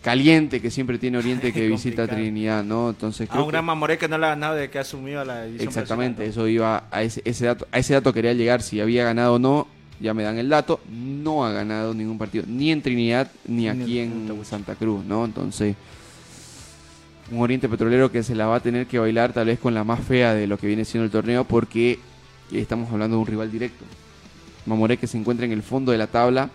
caliente 0.01 0.61
que 0.61 0.69
siempre 0.69 0.97
tiene 0.99 1.17
Oriente 1.17 1.51
que 1.53 1.67
visita. 1.67 2.07
Trinidad, 2.07 2.63
¿no? 2.63 2.89
Entonces 2.89 3.27
A 3.31 3.39
un 3.39 3.45
que- 3.45 3.51
gran 3.53 3.65
Mamoré 3.65 3.97
que 3.97 4.07
no 4.07 4.17
le 4.17 4.25
ha 4.27 4.29
ganado 4.29 4.55
desde 4.55 4.69
que 4.69 4.77
ha 4.77 4.81
asumido 4.81 5.25
la 5.25 5.45
división 5.45 5.67
Exactamente, 5.67 6.25
eso 6.25 6.47
iba 6.47 6.83
a 6.91 7.01
ese, 7.01 7.21
ese 7.25 7.45
dato, 7.45 7.67
a 7.71 7.79
ese 7.79 7.93
dato 7.95 8.13
quería 8.13 8.33
llegar, 8.33 8.61
si 8.61 8.79
había 8.79 9.03
ganado 9.03 9.33
o 9.35 9.39
no, 9.39 9.67
ya 9.99 10.13
me 10.13 10.23
dan 10.23 10.37
el 10.37 10.49
dato, 10.49 10.79
no 10.91 11.45
ha 11.45 11.51
ganado 11.51 11.93
ningún 11.93 12.17
partido, 12.17 12.43
ni 12.47 12.71
en 12.71 12.81
Trinidad 12.81 13.31
ni 13.47 13.63
Ni 13.63 13.67
aquí 13.69 13.99
en. 13.99 14.29
Santa 14.43 14.75
Cruz, 14.75 15.03
¿no? 15.05 15.25
Entonces, 15.25 15.75
un 17.31 17.39
Oriente 17.41 17.67
Petrolero 17.67 18.11
que 18.11 18.21
se 18.21 18.35
la 18.35 18.45
va 18.45 18.57
a 18.57 18.59
tener 18.59 18.85
que 18.85 18.99
bailar 18.99 19.33
tal 19.33 19.47
vez 19.47 19.57
con 19.57 19.73
la 19.73 19.83
más 19.83 20.01
fea 20.01 20.33
de 20.35 20.45
lo 20.45 20.57
que 20.59 20.67
viene 20.67 20.85
siendo 20.85 21.05
el 21.05 21.11
torneo, 21.11 21.45
porque 21.45 21.97
estamos 22.51 22.91
hablando 22.91 23.17
de 23.17 23.21
un 23.21 23.27
rival 23.27 23.51
directo. 23.51 23.85
Mamoré 24.65 24.97
que 24.97 25.07
se 25.07 25.17
encuentra 25.17 25.45
en 25.45 25.51
el 25.51 25.63
fondo 25.63 25.91
de 25.91 25.97
la 25.97 26.07
tabla, 26.07 26.49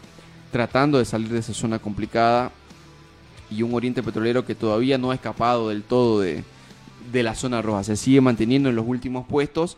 tratando 0.51 0.99
de 0.99 1.05
salir 1.05 1.29
de 1.29 1.39
esa 1.39 1.55
zona 1.55 1.79
complicada, 1.79 2.51
y 3.51 3.63
un 3.63 3.75
Oriente 3.75 4.03
Petrolero 4.03 4.45
que 4.45 4.55
todavía 4.55 4.97
no 4.99 5.11
ha 5.11 5.15
escapado 5.15 5.69
del 5.69 5.83
todo 5.83 6.21
de, 6.21 6.45
de 7.13 7.23
la 7.23 7.35
zona 7.35 7.63
roja. 7.63 7.85
Se 7.85 7.97
sigue 7.97 8.21
manteniendo 8.21 8.69
en 8.69 8.77
los 8.77 8.87
últimos 8.87 9.27
puestos 9.27 9.77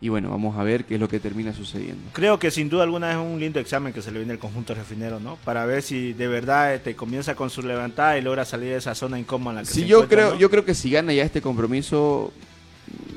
y 0.00 0.08
bueno, 0.08 0.30
vamos 0.30 0.58
a 0.58 0.64
ver 0.64 0.84
qué 0.84 0.94
es 0.94 1.00
lo 1.00 1.08
que 1.08 1.20
termina 1.20 1.54
sucediendo. 1.54 2.02
Creo 2.12 2.36
que 2.40 2.50
sin 2.50 2.68
duda 2.68 2.82
alguna 2.82 3.12
es 3.12 3.16
un 3.18 3.38
lindo 3.38 3.60
examen 3.60 3.92
que 3.92 4.02
se 4.02 4.10
le 4.10 4.18
viene 4.18 4.32
al 4.32 4.40
conjunto 4.40 4.74
refinero, 4.74 5.20
¿no? 5.20 5.36
Para 5.44 5.64
ver 5.64 5.80
si 5.82 6.12
de 6.12 6.26
verdad 6.26 6.74
este, 6.74 6.96
comienza 6.96 7.36
con 7.36 7.50
su 7.50 7.62
levantada 7.62 8.18
y 8.18 8.22
logra 8.22 8.44
salir 8.44 8.70
de 8.70 8.78
esa 8.78 8.96
zona 8.96 9.16
incómoda 9.20 9.52
en 9.52 9.56
la 9.58 9.62
que 9.62 9.72
Sí, 9.72 9.82
se 9.82 9.86
yo 9.86 10.08
creo, 10.08 10.32
¿no? 10.32 10.38
yo 10.40 10.50
creo 10.50 10.64
que 10.64 10.74
si 10.74 10.90
gana 10.90 11.12
ya 11.12 11.22
este 11.22 11.40
compromiso, 11.40 12.32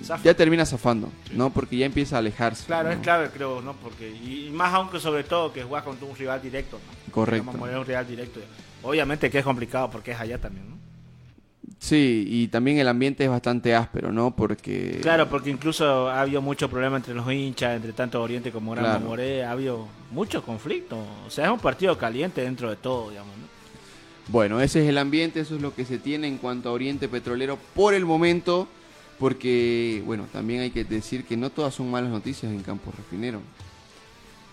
Zafa. 0.05 0.23
ya 0.23 0.33
termina 0.35 0.65
zafando, 0.65 1.11
¿no? 1.33 1.49
Porque 1.49 1.77
ya 1.77 1.85
empieza 1.85 2.17
a 2.17 2.19
alejarse. 2.19 2.65
Claro, 2.65 2.89
¿no? 2.89 2.95
es 2.95 3.01
clave, 3.01 3.29
creo, 3.29 3.61
¿no? 3.61 3.73
Porque, 3.73 4.09
y, 4.09 4.49
más 4.53 4.73
aunque 4.73 4.99
sobre 4.99 5.23
todo 5.23 5.51
que 5.51 5.63
juegas 5.63 5.83
contra 5.83 6.07
un 6.07 6.15
rival 6.15 6.41
directo, 6.41 6.77
¿no? 6.77 7.11
Correcto. 7.11 7.51
Vamos 7.51 7.69
a 7.69 7.79
un 7.79 7.85
rival 7.85 8.07
directo. 8.07 8.39
Obviamente 8.83 9.31
que 9.31 9.39
es 9.39 9.43
complicado 9.43 9.89
porque 9.89 10.11
es 10.11 10.19
allá 10.19 10.37
también, 10.37 10.69
¿no? 10.69 10.75
Sí, 11.79 12.25
y 12.27 12.47
también 12.47 12.77
el 12.77 12.87
ambiente 12.87 13.23
es 13.23 13.29
bastante 13.29 13.75
áspero, 13.75 14.11
¿no? 14.11 14.35
Porque... 14.35 14.99
Claro, 15.01 15.29
porque 15.29 15.49
incluso 15.49 16.09
ha 16.09 16.21
habido 16.21 16.41
mucho 16.41 16.69
problema 16.69 16.97
entre 16.97 17.13
los 17.13 17.31
hinchas, 17.31 17.75
entre 17.75 17.93
tanto 17.93 18.21
Oriente 18.21 18.51
como 18.51 18.71
Gran 18.71 18.85
Claro. 18.85 18.99
Mamoré, 19.01 19.43
ha 19.43 19.51
habido 19.51 19.87
mucho 20.11 20.43
conflicto. 20.43 20.97
O 21.27 21.29
sea, 21.29 21.45
es 21.45 21.51
un 21.51 21.59
partido 21.59 21.97
caliente 21.97 22.41
dentro 22.41 22.69
de 22.69 22.75
todo, 22.75 23.09
digamos, 23.09 23.35
¿no? 23.37 23.45
Bueno, 24.27 24.61
ese 24.61 24.81
es 24.83 24.89
el 24.89 24.97
ambiente, 24.97 25.39
eso 25.39 25.55
es 25.55 25.61
lo 25.61 25.75
que 25.75 25.85
se 25.85 25.99
tiene 25.99 26.27
en 26.27 26.37
cuanto 26.37 26.69
a 26.69 26.71
Oriente 26.71 27.07
Petrolero 27.07 27.59
por 27.75 27.93
el 27.93 28.05
momento, 28.05 28.67
porque, 29.19 30.03
bueno, 30.05 30.27
también 30.31 30.61
hay 30.61 30.71
que 30.71 30.83
decir 30.83 31.23
que 31.23 31.37
no 31.37 31.49
todas 31.49 31.73
son 31.73 31.89
malas 31.89 32.09
noticias 32.09 32.51
en 32.51 32.61
Campo 32.61 32.91
Refinero. 32.95 33.41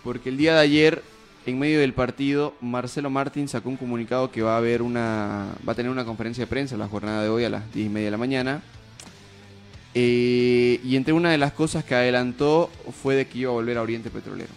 Porque 0.05 0.29
el 0.29 0.37
día 0.37 0.55
de 0.55 0.61
ayer, 0.61 1.03
en 1.47 1.59
medio 1.59 1.81
del 1.81 1.95
partido, 1.95 2.55
Marcelo 2.61 3.11
Martín 3.11 3.49
sacó 3.49 3.69
un 3.69 3.77
comunicado 3.77 4.31
que 4.31 4.43
va 4.43 4.55
a 4.55 4.59
haber 4.59 4.83
una, 4.83 5.55
va 5.67 5.73
a 5.73 5.77
tener 5.77 5.91
una 5.91 6.05
conferencia 6.05 6.45
de 6.45 6.49
prensa 6.49 6.77
la 6.77 6.89
jornada 6.89 7.23
de 7.23 7.29
hoy 7.29 7.45
a 7.45 7.51
las 7.51 7.73
10 7.73 7.87
y 7.87 7.91
media 7.91 8.07
de 8.07 8.11
la 8.13 8.19
mañana. 8.19 8.63
Eh, 9.95 10.81
y 10.83 10.97
entre 10.97 11.13
una 11.13 11.31
de 11.31 11.39
las 11.39 11.53
cosas 11.53 11.85
que 11.85 11.95
adelantó 11.95 12.71
fue 13.03 13.15
de 13.15 13.27
que 13.27 13.39
iba 13.39 13.51
a 13.51 13.55
volver 13.55 13.79
a 13.79 13.83
Oriente 13.83 14.11
Petrolero. 14.11 14.51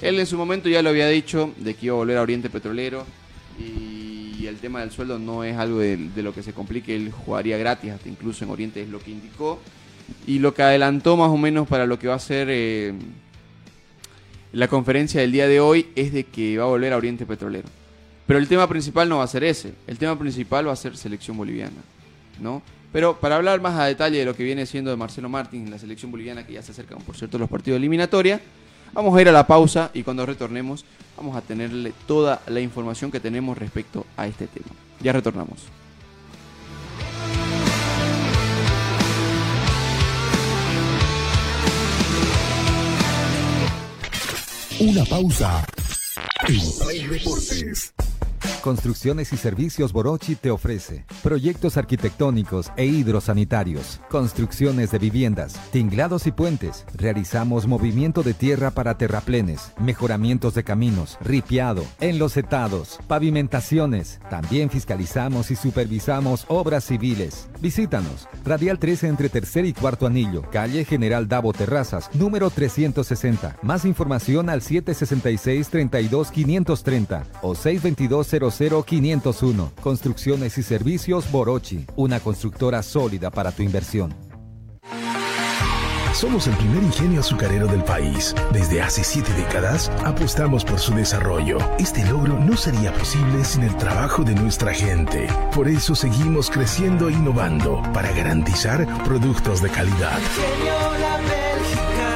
Él 0.00 0.18
en 0.18 0.26
su 0.26 0.36
momento 0.36 0.68
ya 0.68 0.82
lo 0.82 0.90
había 0.90 1.08
dicho 1.08 1.52
de 1.58 1.74
que 1.74 1.86
iba 1.86 1.94
a 1.94 1.98
volver 1.98 2.18
a 2.18 2.22
Oriente 2.22 2.50
Petrolero 2.50 3.06
y 3.58 4.01
el 4.52 4.58
tema 4.58 4.80
del 4.80 4.90
sueldo 4.90 5.18
no 5.18 5.44
es 5.44 5.56
algo 5.56 5.78
de, 5.78 6.10
lo 6.16 6.34
que 6.34 6.42
se 6.42 6.52
complique, 6.52 6.94
él 6.94 7.10
jugaría 7.10 7.56
gratis, 7.58 7.90
hasta 7.90 8.08
incluso 8.08 8.44
en 8.44 8.50
Oriente 8.50 8.82
es 8.82 8.88
lo 8.88 9.00
que 9.00 9.10
indicó. 9.10 9.60
Y 10.26 10.38
lo 10.38 10.52
que 10.52 10.62
adelantó 10.62 11.16
más 11.16 11.30
o 11.30 11.36
menos 11.36 11.66
para 11.66 11.86
lo 11.86 11.98
que 11.98 12.08
va 12.08 12.14
a 12.14 12.18
ser 12.18 12.48
eh, 12.50 12.92
la 14.52 14.68
conferencia 14.68 15.20
del 15.20 15.32
día 15.32 15.48
de 15.48 15.60
hoy 15.60 15.88
es 15.96 16.12
de 16.12 16.24
que 16.24 16.58
va 16.58 16.64
a 16.64 16.68
volver 16.68 16.92
a 16.92 16.96
Oriente 16.98 17.24
Petrolero. 17.24 17.68
Pero 18.26 18.38
el 18.38 18.46
tema 18.46 18.68
principal 18.68 19.08
no 19.08 19.18
va 19.18 19.24
a 19.24 19.28
ser 19.28 19.42
ese, 19.44 19.72
el 19.86 19.98
tema 19.98 20.18
principal 20.18 20.68
va 20.68 20.72
a 20.72 20.76
ser 20.76 20.96
selección 20.96 21.36
boliviana, 21.36 21.80
¿no? 22.40 22.62
Pero 22.92 23.18
para 23.18 23.36
hablar 23.36 23.60
más 23.62 23.78
a 23.78 23.86
detalle 23.86 24.18
de 24.18 24.24
lo 24.26 24.36
que 24.36 24.44
viene 24.44 24.66
siendo 24.66 24.90
de 24.90 24.96
Marcelo 24.96 25.28
Martín, 25.28 25.70
la 25.70 25.78
selección 25.78 26.10
boliviana 26.10 26.46
que 26.46 26.52
ya 26.52 26.62
se 26.62 26.72
acercan, 26.72 26.98
por 27.00 27.16
cierto, 27.16 27.38
los 27.38 27.48
partidos 27.48 27.76
de 27.76 27.78
eliminatoria, 27.78 28.40
Vamos 28.94 29.16
a 29.16 29.22
ir 29.22 29.28
a 29.28 29.32
la 29.32 29.46
pausa 29.46 29.90
y 29.94 30.02
cuando 30.02 30.26
retornemos 30.26 30.84
vamos 31.16 31.36
a 31.36 31.40
tenerle 31.40 31.94
toda 32.06 32.42
la 32.46 32.60
información 32.60 33.10
que 33.10 33.20
tenemos 33.20 33.56
respecto 33.56 34.04
a 34.16 34.26
este 34.26 34.46
tema. 34.46 34.68
Ya 35.00 35.12
retornamos. 35.12 35.60
Una 44.78 45.04
pausa. 45.04 45.64
En 46.48 46.60
Play 46.84 47.06
Deportes. 47.06 47.94
Construcciones 48.62 49.32
y 49.32 49.36
Servicios 49.36 49.92
Borochi 49.92 50.36
te 50.36 50.50
ofrece 50.50 51.04
proyectos 51.22 51.76
arquitectónicos 51.76 52.70
e 52.76 52.86
hidrosanitarios, 52.86 54.00
construcciones 54.08 54.90
de 54.90 54.98
viviendas, 54.98 55.54
tinglados 55.72 56.26
y 56.26 56.32
puentes. 56.32 56.84
Realizamos 56.94 57.66
movimiento 57.66 58.22
de 58.22 58.34
tierra 58.34 58.70
para 58.70 58.96
terraplenes, 58.96 59.72
mejoramientos 59.80 60.54
de 60.54 60.64
caminos, 60.64 61.18
ripiado, 61.20 61.84
enlosetados, 62.00 63.00
pavimentaciones. 63.08 64.20
También 64.30 64.70
fiscalizamos 64.70 65.50
y 65.50 65.56
supervisamos 65.56 66.44
obras 66.48 66.84
civiles. 66.84 67.48
Visítanos. 67.60 68.28
Radial 68.44 68.78
13 68.78 69.08
entre 69.08 69.28
tercer 69.28 69.64
y 69.64 69.72
cuarto 69.72 70.06
anillo, 70.06 70.42
calle 70.50 70.84
General 70.84 71.28
Davo 71.28 71.52
Terrazas, 71.52 72.10
número 72.14 72.50
360. 72.50 73.56
Más 73.62 73.84
información 73.84 74.50
al 74.50 74.62
766 74.62 75.68
32 75.68 76.30
530 76.30 77.24
o 77.42 77.54
622 77.54 78.31
00 78.40 78.82
501. 78.84 79.72
Construcciones 79.82 80.58
y 80.58 80.62
servicios 80.62 81.30
Borochi, 81.30 81.86
una 81.96 82.20
constructora 82.20 82.82
sólida 82.82 83.30
para 83.30 83.52
tu 83.52 83.62
inversión. 83.62 84.14
Somos 86.14 86.46
el 86.46 86.54
primer 86.56 86.82
ingenio 86.82 87.20
azucarero 87.20 87.66
del 87.66 87.82
país. 87.84 88.34
Desde 88.52 88.82
hace 88.82 89.02
siete 89.02 89.32
décadas 89.32 89.90
apostamos 90.04 90.62
por 90.64 90.78
su 90.78 90.94
desarrollo. 90.94 91.56
Este 91.78 92.04
logro 92.04 92.38
no 92.38 92.56
sería 92.56 92.92
posible 92.92 93.44
sin 93.44 93.62
el 93.62 93.74
trabajo 93.76 94.22
de 94.22 94.34
nuestra 94.34 94.74
gente. 94.74 95.26
Por 95.54 95.68
eso 95.68 95.94
seguimos 95.94 96.50
creciendo 96.50 97.08
e 97.08 97.12
innovando 97.12 97.82
para 97.94 98.12
garantizar 98.12 98.86
productos 99.04 99.62
de 99.62 99.70
calidad. 99.70 100.18
Ingenio 100.18 100.74
La 101.00 101.16
Bélgica, 101.16 102.10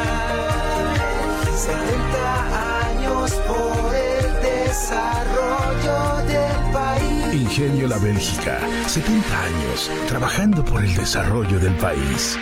70 1.56 2.90
años 2.90 3.32
por 3.46 3.94
el 3.94 4.66
desarrollo. 4.66 5.55
Ingenio 7.32 7.88
La 7.88 7.98
Bélgica, 7.98 8.60
70 8.86 9.42
años 9.44 9.90
trabajando 10.08 10.64
por 10.64 10.84
el 10.84 10.94
desarrollo 10.94 11.58
del 11.58 11.74
país. 11.76 12.38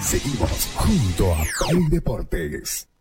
Seguimos 0.00 0.70
junto 0.74 1.34
a 1.34 1.38
Play 1.68 1.88
Deportes. 1.88 2.91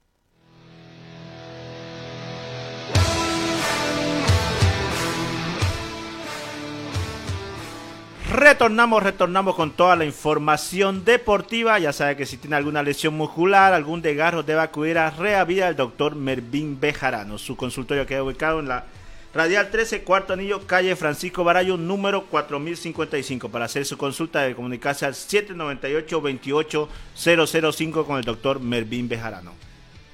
Retornamos, 8.32 9.03
retornamos 9.03 9.55
con 9.55 9.71
toda 9.71 9.97
la 9.97 10.05
información 10.05 11.03
deportiva. 11.03 11.77
Ya 11.79 11.91
sabe 11.91 12.15
que 12.15 12.25
si 12.25 12.38
tiene 12.38 12.55
alguna 12.55 12.82
lesión 12.82 13.17
muscular, 13.17 13.73
algún 13.73 14.01
desgarro, 14.01 14.41
debe 14.41 14.61
acudir 14.61 14.97
a 14.97 15.09
Reavida 15.09 15.65
del 15.65 15.75
doctor 15.75 16.15
Mervin 16.15 16.79
Bejarano. 16.79 17.38
Su 17.38 17.57
consultorio 17.57 18.05
queda 18.05 18.23
ubicado 18.23 18.61
en 18.61 18.69
la 18.69 18.86
Radial 19.34 19.69
13, 19.69 20.03
cuarto 20.03 20.32
anillo, 20.32 20.65
calle 20.65 20.95
Francisco 20.95 21.43
Barayo, 21.43 21.75
número 21.75 22.23
4055. 22.27 23.49
Para 23.49 23.65
hacer 23.65 23.86
su 23.86 23.97
consulta, 23.97 24.39
debe 24.41 24.55
comunicarse 24.55 25.05
al 25.05 25.13
798-28005 25.13 28.05
con 28.05 28.17
el 28.17 28.23
doctor 28.23 28.61
Mervin 28.61 29.09
Bejarano. 29.09 29.51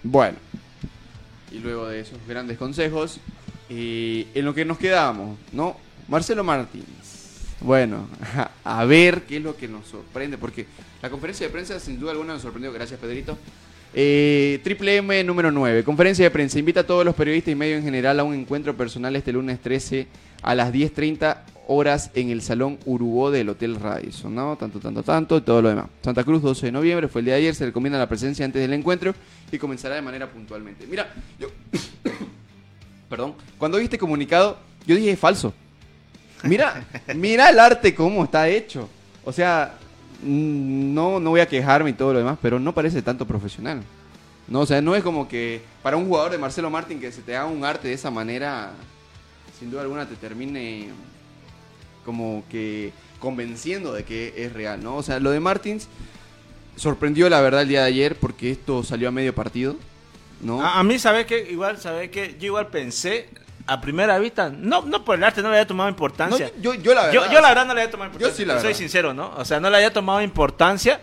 Bueno, 0.02 0.40
y 1.52 1.60
luego 1.60 1.88
de 1.88 2.00
esos 2.00 2.18
grandes 2.28 2.58
consejos, 2.58 3.20
eh, 3.70 4.26
en 4.34 4.44
lo 4.44 4.56
que 4.56 4.66
nos 4.66 4.80
quedamos, 4.80 5.38
¿no? 5.52 5.78
Marcelo 6.08 6.44
Martínez. 6.44 7.07
Bueno, 7.62 8.08
a 8.64 8.86
ver 8.86 9.24
qué 9.24 9.38
es 9.38 9.44
lo 9.44 9.56
que 9.56 9.68
nos 9.68 9.88
sorprende, 9.88 10.38
porque 10.38 10.66
la 11.02 11.10
conferencia 11.10 11.48
de 11.48 11.54
prensa 11.54 11.80
sin 11.80 12.00
duda 12.00 12.12
alguna 12.12 12.34
nos 12.34 12.42
sorprendió. 12.42 12.72
Gracias, 12.72 13.00
Pedrito. 13.00 13.38
Eh, 13.94 14.60
Triple 14.64 14.98
M 14.98 15.24
número 15.24 15.52
9. 15.52 15.84
Conferencia 15.84 16.26
de 16.26 16.32
prensa. 16.32 16.60
Invita 16.60 16.82
a 16.82 16.84
todos 16.86 17.04
los 17.04 17.16
periodistas 17.16 17.52
y 17.52 17.56
medios 17.56 17.80
en 17.80 17.86
general 17.86 18.20
a 18.20 18.24
un 18.24 18.36
encuentro 18.36 18.76
personal 18.76 19.16
este 19.16 19.32
lunes 19.32 19.60
13 19.60 20.08
a 20.44 20.54
las 20.54 20.72
10.30 20.72 21.38
horas 21.68 22.12
en 22.14 22.30
el 22.30 22.42
Salón 22.42 22.78
Urubó 22.86 23.32
del 23.32 23.50
Hotel 23.50 23.76
Radisson, 23.76 24.34
¿no? 24.34 24.56
Tanto, 24.56 24.80
tanto, 24.80 25.04
tanto 25.04 25.38
y 25.38 25.42
todo 25.42 25.62
lo 25.62 25.70
demás. 25.70 25.88
Santa 26.02 26.24
Cruz, 26.24 26.42
12 26.42 26.68
de 26.68 26.72
noviembre, 26.72 27.08
fue 27.08 27.22
el 27.22 27.26
día 27.26 27.34
de 27.36 27.42
ayer, 27.42 27.56
se 27.56 27.66
recomienda 27.66 28.00
la 28.00 28.08
presencia 28.08 28.46
antes 28.46 28.62
del 28.62 28.74
encuentro 28.74 29.14
y 29.52 29.58
comenzará 29.58 29.96
de 29.96 30.02
manera 30.02 30.30
puntualmente. 30.30 30.86
Mira, 30.88 31.14
yo... 31.40 31.50
Perdón, 33.10 33.36
cuando 33.58 33.78
vi 33.78 33.86
este 33.86 33.98
comunicado, 33.98 34.60
yo 34.86 34.96
dije 34.96 35.16
falso. 35.16 35.54
Mira, 36.44 36.86
mira 37.16 37.50
el 37.50 37.60
arte 37.60 37.96
cómo 37.96 38.24
está 38.24 38.48
hecho. 38.48 38.90
O 39.24 39.32
sea, 39.32 39.76
no, 40.22 41.20
no 41.20 41.30
voy 41.32 41.42
a 41.42 41.48
quejarme 41.48 41.92
y 41.92 41.94
todo 41.94 42.14
lo 42.14 42.20
demás, 42.20 42.38
pero 42.42 42.60
no 42.60 42.74
parece 42.74 43.02
tanto 43.02 43.26
profesional. 43.26 43.82
No, 44.48 44.62
o 44.62 44.66
sea, 44.66 44.82
no 44.82 44.96
es 44.96 45.04
como 45.04 45.28
que 45.28 45.62
para 45.84 45.98
un 45.98 46.08
jugador 46.08 46.32
de 46.32 46.38
Marcelo 46.38 46.70
Martín 46.70 47.00
que 47.00 47.12
se 47.12 47.22
te 47.22 47.36
haga 47.36 47.48
un 47.48 47.66
arte 47.66 47.90
de 47.90 47.94
esa 47.94 48.10
manera, 48.10 48.72
sin 49.60 49.70
duda 49.70 49.82
alguna 49.82 50.08
te 50.08 50.16
termine 50.16 50.90
como 52.06 52.44
que 52.50 52.94
convenciendo 53.20 53.92
de 53.92 54.06
que 54.06 54.34
es 54.38 54.54
real, 54.54 54.82
¿no? 54.82 54.96
O 54.96 55.04
sea, 55.04 55.20
lo 55.20 55.32
de 55.32 55.42
Martins 55.42 55.90
sorprendió 56.78 57.28
la 57.30 57.42
verdad 57.42 57.64
el 57.64 57.68
día 57.68 57.82
de 57.82 57.88
ayer 57.88 58.16
porque 58.16 58.52
esto 58.52 58.84
salió 58.84 59.10
a 59.10 59.12
medio 59.12 59.36
partido, 59.36 59.76
¿no? 60.42 60.62
A, 60.62 60.80
a 60.80 60.84
mí, 60.84 60.98
¿sabes 60.98 61.26
qué? 61.26 61.52
Igual, 61.52 61.78
¿sabes 61.80 62.10
qué? 62.10 62.38
Yo 62.40 62.46
igual 62.48 62.68
pensé, 62.68 63.28
a 63.68 63.82
primera 63.82 64.18
vista, 64.18 64.50
no, 64.50 64.82
no 64.84 65.04
por 65.04 65.18
el 65.18 65.24
arte, 65.24 65.42
no 65.42 65.50
le 65.50 65.58
había 65.58 65.68
tomado 65.68 65.90
No, 65.90 65.94
importancia. 65.94 66.52
yo, 66.62 66.74
yo 66.74 66.94
la 66.94 67.08
verdad. 67.08 67.14
yo, 67.26 67.32
yo 67.34 67.42
la 67.42 67.50
verdad 67.50 67.66
no 67.66 67.74
le 67.74 67.82
había 67.82 67.92
tomado 67.92 68.08
importancia. 68.12 68.32
Yo 68.32 68.36
sí, 68.38 68.46
la 68.46 68.62
soy 68.62 68.74
sincero, 68.74 69.14
¿no? 69.14 69.34
O 69.38 69.46
sea, 69.46 69.60
no 69.60 69.70
le 69.70 69.76
había 69.78 69.92
tomado 69.92 70.22
importancia, 70.22 71.00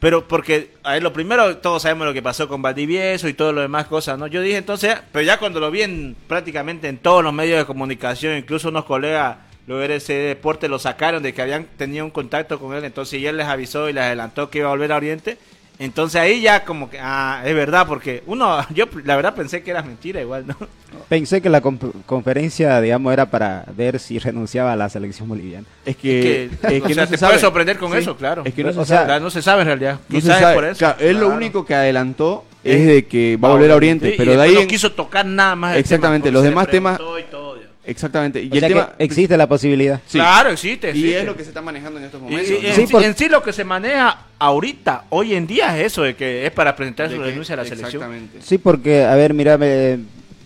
pero 0.00 0.28
porque, 0.28 0.74
a 0.82 0.92
ver, 0.92 1.02
lo 1.02 1.12
primero, 1.14 1.56
todos 1.58 1.82
sabemos 1.82 2.06
lo 2.06 2.12
que 2.12 2.20
pasó 2.22 2.46
con 2.46 2.60
Valdivieso 2.60 3.26
y 3.26 3.32
todo 3.34 3.52
lo 3.52 3.62
demás 3.62 3.86
cosas, 3.86 4.18
¿no? 4.18 4.26
Yo 4.26 4.42
dije 4.42 4.58
entonces, 4.58 4.96
pero 5.12 5.24
ya 5.24 5.38
cuando 5.38 5.60
lo 5.60 5.70
vi 5.70 5.82
en, 5.82 6.14
prácticamente 6.28 6.88
en 6.88 6.98
todos 6.98 7.24
los 7.24 7.32
medios 7.32 7.58
de 7.58 7.64
comunicación, 7.64 8.36
incluso 8.36 8.68
unos 8.68 8.84
colegas, 8.84 9.38
lo 9.66 9.78
de 9.78 9.96
ese 9.96 10.12
deporte, 10.12 10.68
lo 10.68 10.78
sacaron 10.78 11.22
de 11.22 11.32
que 11.32 11.40
habían 11.40 11.64
tenido 11.78 12.04
un 12.04 12.10
contacto 12.10 12.58
con 12.60 12.74
él, 12.74 12.84
entonces 12.84 13.18
y 13.18 13.26
él 13.26 13.38
les 13.38 13.46
avisó 13.46 13.88
y 13.88 13.94
les 13.94 14.04
adelantó 14.04 14.50
que 14.50 14.58
iba 14.58 14.66
a 14.68 14.70
volver 14.72 14.92
a 14.92 14.96
Oriente. 14.96 15.38
Entonces 15.78 16.20
ahí 16.20 16.40
ya 16.40 16.64
como 16.64 16.88
que, 16.88 16.98
ah, 17.00 17.42
es 17.44 17.54
verdad, 17.54 17.84
porque 17.86 18.22
uno, 18.26 18.58
yo 18.74 18.86
la 19.04 19.16
verdad 19.16 19.34
pensé 19.34 19.62
que 19.62 19.70
era 19.72 19.82
mentira 19.82 20.20
igual, 20.20 20.46
¿no? 20.46 20.56
Pensé 21.08 21.42
que 21.42 21.48
la 21.50 21.60
conf- 21.60 21.92
conferencia, 22.06 22.80
digamos, 22.80 23.12
era 23.12 23.26
para 23.26 23.64
ver 23.76 23.98
si 23.98 24.18
renunciaba 24.20 24.72
a 24.72 24.76
la 24.76 24.88
selección 24.88 25.28
boliviana. 25.28 25.66
Es 25.84 25.96
que, 25.96 26.44
Es 26.44 26.50
que, 26.60 26.76
es 26.76 26.82
que 26.84 26.92
o 26.92 26.94
sea, 26.94 27.02
no 27.02 27.06
se 27.06 27.12
te 27.12 27.18
sabe. 27.18 27.30
puedes 27.30 27.40
sorprender 27.40 27.78
con 27.78 27.90
Sí. 27.92 27.98
eso, 27.98 28.16
claro. 28.16 28.42
Es 28.44 28.54
que 28.54 28.62
no 28.62 28.70
O 28.70 28.72
se 28.72 28.84
sea, 28.84 28.96
sabe. 28.98 29.06
Claro, 29.08 29.24
no 29.24 29.30
se 29.30 29.42
sabe 29.42 29.60
en 29.62 29.66
realidad. 29.66 29.98
No 30.08 30.16
Quizás 30.16 30.36
es 30.36 30.42
sabe. 30.42 30.54
por 30.54 30.64
eso. 30.64 30.78
Claro, 30.78 30.96
es 31.00 31.12
lo 31.14 31.18
Claro. 31.20 31.34
único 31.36 31.64
que 31.66 31.74
adelantó 31.74 32.44
es 32.62 32.86
de 32.86 33.06
que 33.06 33.36
va 33.36 33.48
a 33.48 33.52
volver 33.52 33.72
a 33.72 33.76
Oriente, 33.76 34.10
Sí, 34.12 34.14
pero 34.16 34.32
y 34.32 34.36
de 34.36 34.42
ahí 34.42 34.54
no 34.54 34.60
en- 34.60 34.68
quiso 34.68 34.92
tocar 34.92 35.26
nada 35.26 35.56
más. 35.56 35.74
el 35.74 35.80
Exactamente, 35.80 36.28
tema, 36.28 36.34
los 36.34 36.44
demás 36.44 36.68
temas- 36.68 36.98
y 37.86 37.90
exactamente. 37.90 38.42
Y 38.42 38.50
O 38.50 38.54
el 38.54 38.60
sea 38.60 38.68
tema 38.68 38.92
que 38.96 39.04
existe 39.04 39.36
la 39.36 39.46
posibilidad. 39.48 40.00
Sí. 40.06 40.18
Claro, 40.18 40.50
existe. 40.50 40.88
y 40.88 40.90
existe. 40.90 41.18
es 41.20 41.24
lo 41.24 41.36
que 41.36 41.42
se 41.42 41.48
está 41.50 41.62
manejando 41.62 41.98
en 41.98 42.06
estos 42.06 42.20
Y- 42.20 42.24
momentos. 42.24 42.50
y- 42.50 42.66
Sí, 42.72 42.86
sí, 42.86 42.92
por- 42.92 43.02
en 43.04 43.16
sí 43.16 43.28
lo 43.28 43.42
que 43.42 43.52
se 43.52 43.64
maneja 43.64 44.18
ahorita, 44.38 45.04
hoy 45.10 45.34
en 45.34 45.46
día, 45.46 45.78
es 45.78 45.86
eso 45.86 46.02
de 46.02 46.14
que 46.16 46.46
es 46.46 46.52
para 46.52 46.74
presentar 46.76 47.08
De 47.08 47.16
su 47.16 47.22
que- 47.22 47.28
renuncia 47.30 47.54
a 47.54 47.56
la 47.56 47.64
selección. 47.64 48.02
Exactamente. 48.02 48.38
Sí, 48.42 48.58
porque, 48.58 49.04
a 49.04 49.14
ver, 49.14 49.34
mira, 49.34 49.56
me 49.58 49.98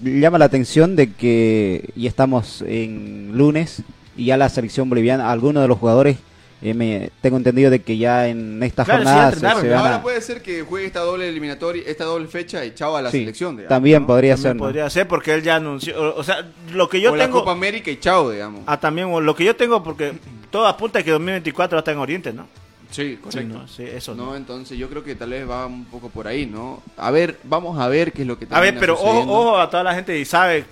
llama 0.03 0.39
la 0.39 0.45
atención 0.47 0.95
de 0.97 1.13
que 1.13 1.91
ya 1.97 2.09
estamos 2.09 2.63
en 2.67 3.33
lunes 3.37 3.83
y 4.17 4.27
ya 4.27 4.37
la 4.37 4.49
selección 4.49 4.89
boliviana, 4.89 5.31
algunos 5.31 5.63
de 5.63 5.69
los 5.69 5.79
jugadores, 5.79 6.17
eh, 6.61 6.75
me, 6.75 7.11
tengo 7.21 7.37
entendido 7.37 7.71
de 7.71 7.81
que 7.83 7.97
ya 7.97 8.27
en 8.29 8.61
esta 8.63 8.85
Claro, 8.85 9.05
jornada 9.05 9.31
se, 9.33 9.39
se 9.41 9.47
a- 9.75 9.79
Ahora 9.79 10.03
puede 10.03 10.21
ser 10.21 10.43
que 10.43 10.63
juegue 10.63 10.87
esta 10.87 11.01
doble 11.01 11.29
eliminatoria, 11.29 11.83
esta 11.87 12.05
doble 12.05 12.27
fecha 12.27 12.65
y 12.65 12.75
chao 12.75 12.97
a 12.97 13.03
la 13.03 13.11
Sí, 13.11 13.21
selección. 13.21 13.57
digamos, 13.57 13.69
también 13.69 14.03
¿no? 14.03 14.07
podría 14.09 14.35
También 14.35 14.51
ser. 14.51 14.57
¿no? 14.57 14.63
podría 14.65 14.91
ser 14.91 15.07
porque 15.09 15.35
él 15.35 15.43
ya 15.43 15.57
anunció. 15.57 16.01
O, 16.01 16.19
o 16.21 16.25
sea, 16.25 16.45
lo 16.73 16.89
que 16.89 17.01
yo 17.01 17.13
o 17.13 17.17
la 17.17 17.25
tengo. 17.27 17.39
Copa 17.41 17.53
América 17.53 17.91
y 17.91 17.99
chao, 18.01 18.31
digamos. 18.31 18.63
Ah, 18.67 18.81
también, 18.81 19.09
lo 19.25 19.35
que 19.37 19.45
yo 19.45 19.55
tengo, 19.55 19.83
porque 19.85 20.13
todo 20.51 20.67
apunta 20.67 20.99
a 20.99 21.03
que 21.03 21.11
2024 21.13 21.77
va 21.77 21.79
a 21.79 21.83
estar 21.83 21.95
en 21.95 22.01
Oriente, 22.01 22.33
¿no? 22.33 22.49
sí, 22.91 23.03
Sí, 23.13 23.19
correcto. 23.23 23.59
¿no? 23.59 23.69
Sí, 23.69 23.83
eso. 23.85 24.15
No, 24.15 24.27
¿no? 24.27 24.37
entonces 24.37 24.77
yo 24.79 24.89
creo 24.89 25.05
que 25.05 25.15
tal 25.15 25.31
vez 25.31 25.49
va 25.49 25.67
un 25.67 25.85
poco 25.85 26.09
por 26.09 26.27
ahí, 26.27 26.47
¿no? 26.47 26.83
A 26.97 27.11
ver, 27.11 27.39
vamos 27.45 27.79
a 27.79 27.87
ver 27.87 28.13
qué 28.13 28.23
es 28.23 28.27
lo 28.29 28.39
que 28.39 28.47
A 28.51 28.61
ver, 28.61 28.79
pero 28.81 28.95
ojo, 28.95 29.21
ojo 29.29 29.59
a 29.59 29.69
toda 29.71 29.85
la 29.85 29.95
gente 29.95 30.19
y 30.19 30.25
sabe, 30.25 30.65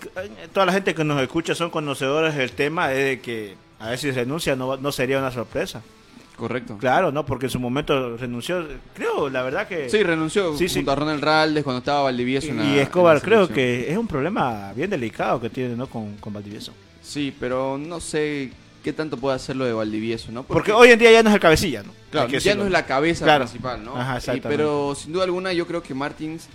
toda 0.53 0.65
la 0.67 0.73
gente 0.73 0.95
que 0.95 1.05
nos 1.05 1.21
escucha 1.23 1.55
son 1.55 1.69
conocedores 1.71 2.35
del 2.35 2.53
tema, 2.53 2.91
es 2.93 3.05
de 3.05 3.21
que 3.21 3.55
a 3.79 3.91
ver 3.91 3.99
si 3.99 4.11
renuncia 4.11 4.57
no, 4.57 4.77
no 4.77 4.93
sería 4.93 5.19
una 5.19 5.31
sorpresa. 5.31 5.83
Correcto. 6.37 6.77
Claro, 6.79 7.11
¿no? 7.13 7.25
Porque 7.25 7.47
en 7.47 7.51
su 7.51 7.59
momento 7.59 8.17
renunció, 8.19 8.67
creo, 8.95 9.31
la 9.31 9.43
verdad 9.43 9.67
que... 9.67 9.89
Sí, 9.89 10.03
renunció 10.03 10.55
Sí, 10.57 10.69
sí. 10.69 10.77
junto 10.77 10.93
a 10.93 10.95
Ronald 10.97 11.23
Raldes 11.25 11.65
cuando 11.65 11.79
estaba 11.79 12.03
Valdivieso 12.03 12.49
en 12.49 12.59
la 12.59 12.65
y 12.65 12.79
Escobar, 12.79 13.17
en 13.17 13.21
la 13.21 13.25
creo 13.25 13.49
que 13.49 13.91
es 13.91 13.97
un 13.97 14.07
problema 14.07 14.71
bien 14.75 14.91
delicado 14.91 15.41
que 15.41 15.49
tiene, 15.49 15.75
¿no? 15.77 15.87
Con, 15.87 16.17
con 16.17 16.35
Valdivieso. 16.35 16.73
Sí, 17.03 17.35
pero 17.41 17.79
no 17.79 18.01
sé 18.01 18.51
qué 18.85 18.93
tanto 18.93 19.17
puede 19.17 19.35
hacer 19.37 19.57
lo 19.57 19.65
de 19.65 19.73
Valdivieso, 19.73 20.31
¿no? 20.31 20.43
Porque 20.43 20.73
hoy 20.73 20.91
en 20.91 20.99
día 20.99 21.11
ya 21.11 21.23
no 21.23 21.31
es 21.31 21.35
el 21.37 21.41
cabecilla, 21.41 21.83
¿no? 21.83 21.93
Claro, 22.11 22.29
ya 22.29 22.55
no 22.55 22.65
es 22.67 22.71
la 22.71 22.85
cabeza 22.85 23.25
Claro. 23.25 23.45
principal, 23.47 23.83
¿no? 23.83 23.97
Ajá, 23.97 24.19
Y- 24.37 24.41
pero 24.41 24.95
sin 24.95 25.13
duda 25.15 25.25
alguna 25.25 25.55
yo 25.55 25.67
creo 25.67 25.83
que 25.83 25.95
Martins, 25.95 26.49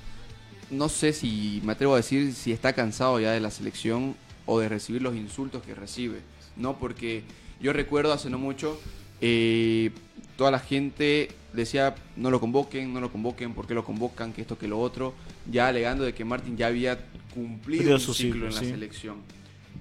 no 0.69 0.89
sé 0.89 1.11
si 1.11 1.59
me 1.65 1.74
atrevo 1.74 1.95
a 1.95 1.97
decir 1.97 2.34
si 2.34 2.51
está 2.51 2.74
cansado 2.74 3.19
ya 3.19 3.32
de 3.32 3.39
la 3.39 3.49
selección 3.49 4.15
o 4.45 4.59
de 4.59 4.69
recibir 4.69 5.01
los 5.01 5.15
insultos 5.15 5.63
que 5.63 5.74
recibe, 5.74 6.19
¿no? 6.56 6.78
Porque 6.78 7.24
yo 7.60 7.74
recuerdo 7.74 8.14
hace 8.14 8.30
no 8.30 8.38
mucho, 8.38 8.80
eh, 9.22 9.91
toda 10.38 10.52
la 10.52 10.60
gente 10.60 11.30
decía 11.54 11.95
no 12.16 12.32
lo 12.32 12.39
convoquen, 12.39 12.93
no 12.93 13.02
lo 13.02 13.12
convoquen, 13.12 13.54
¿por 13.54 13.68
qué 13.68 13.74
lo 13.74 13.84
convocan? 13.84 14.34
Que 14.34 14.41
esto, 14.41 14.58
que 14.58 14.68
lo 14.68 14.80
otro, 14.80 15.14
ya 15.49 15.68
alegando 15.68 16.04
de 16.04 16.14
que 16.14 16.26
Martín 16.26 16.58
ya 16.58 16.68
había 16.68 16.99
cumplido 17.34 17.99
su 17.99 18.14
ciclo 18.14 18.34
ciclo, 18.34 18.47
en 18.47 18.56
la 18.56 18.60
sí. 18.62 18.70
selección. 18.70 19.18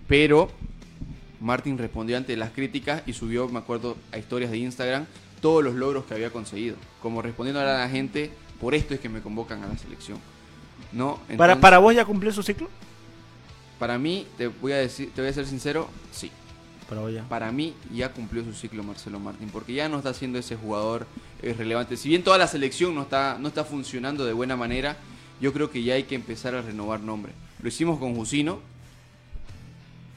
Pero 0.07 0.51
Martin 1.41 1.79
respondió 1.79 2.17
ante 2.17 2.37
las 2.37 2.51
críticas 2.51 3.03
y 3.07 3.13
subió, 3.13 3.49
me 3.49 3.59
acuerdo, 3.59 3.97
a 4.13 4.19
historias 4.19 4.51
de 4.51 4.59
Instagram 4.59 5.07
todos 5.41 5.65
los 5.65 5.75
logros 5.75 6.05
que 6.05 6.15
había 6.15 6.31
conseguido. 6.31 6.77
Como 7.01 7.23
respondiendo 7.23 7.61
a 7.61 7.65
la 7.65 7.89
gente, 7.89 8.31
por 8.61 8.75
esto 8.75 8.93
es 8.93 9.01
que 9.01 9.09
me 9.09 9.23
convocan 9.23 9.63
a 9.63 9.69
la 9.69 9.79
selección. 9.79 10.19
¿No? 10.93 11.21
¿Para, 11.37 11.61
¿Para 11.61 11.79
vos 11.79 11.95
ya 11.95 12.05
cumplió 12.05 12.33
su 12.33 12.43
ciclo? 12.43 12.69
para 13.81 13.99
mí, 13.99 14.27
te 14.37 14.47
voy 14.49 14.73
a 14.73 14.77
decir, 14.77 15.11
te 15.15 15.23
voy 15.23 15.31
a 15.31 15.33
ser 15.33 15.47
sincero, 15.47 15.89
sí. 16.13 16.31
Para 16.91 17.01
vos 17.01 17.13
ya. 17.15 17.23
Para 17.29 17.51
mí 17.53 17.75
ya 17.95 18.11
cumplió 18.11 18.45
su 18.45 18.53
ciclo 18.53 18.83
Marcelo 18.83 19.19
Martín, 19.19 19.49
porque 19.51 19.73
ya 19.73 19.89
no 19.89 19.97
está 19.99 20.13
siendo 20.13 20.39
ese 20.39 20.57
jugador 20.57 21.07
eh, 21.41 21.55
relevante. 21.57 21.97
Si 21.97 22.09
bien 22.11 22.23
toda 22.23 22.37
la 22.37 22.47
selección 22.49 22.95
no 22.95 23.03
está, 23.03 23.39
no 23.41 23.49
está 23.49 23.65
funcionando 23.65 24.27
de 24.27 24.35
buena 24.35 24.57
manera, 24.57 24.99
yo 25.41 25.53
creo 25.55 25.71
que 25.71 25.83
ya 25.83 25.95
hay 25.95 26.03
que 26.03 26.15
empezar 26.17 26.55
a 26.55 26.61
renovar 26.61 27.01
nombre. 27.01 27.33
Lo 27.63 27.69
hicimos 27.69 27.99
con 27.99 28.15
Jusino, 28.15 28.61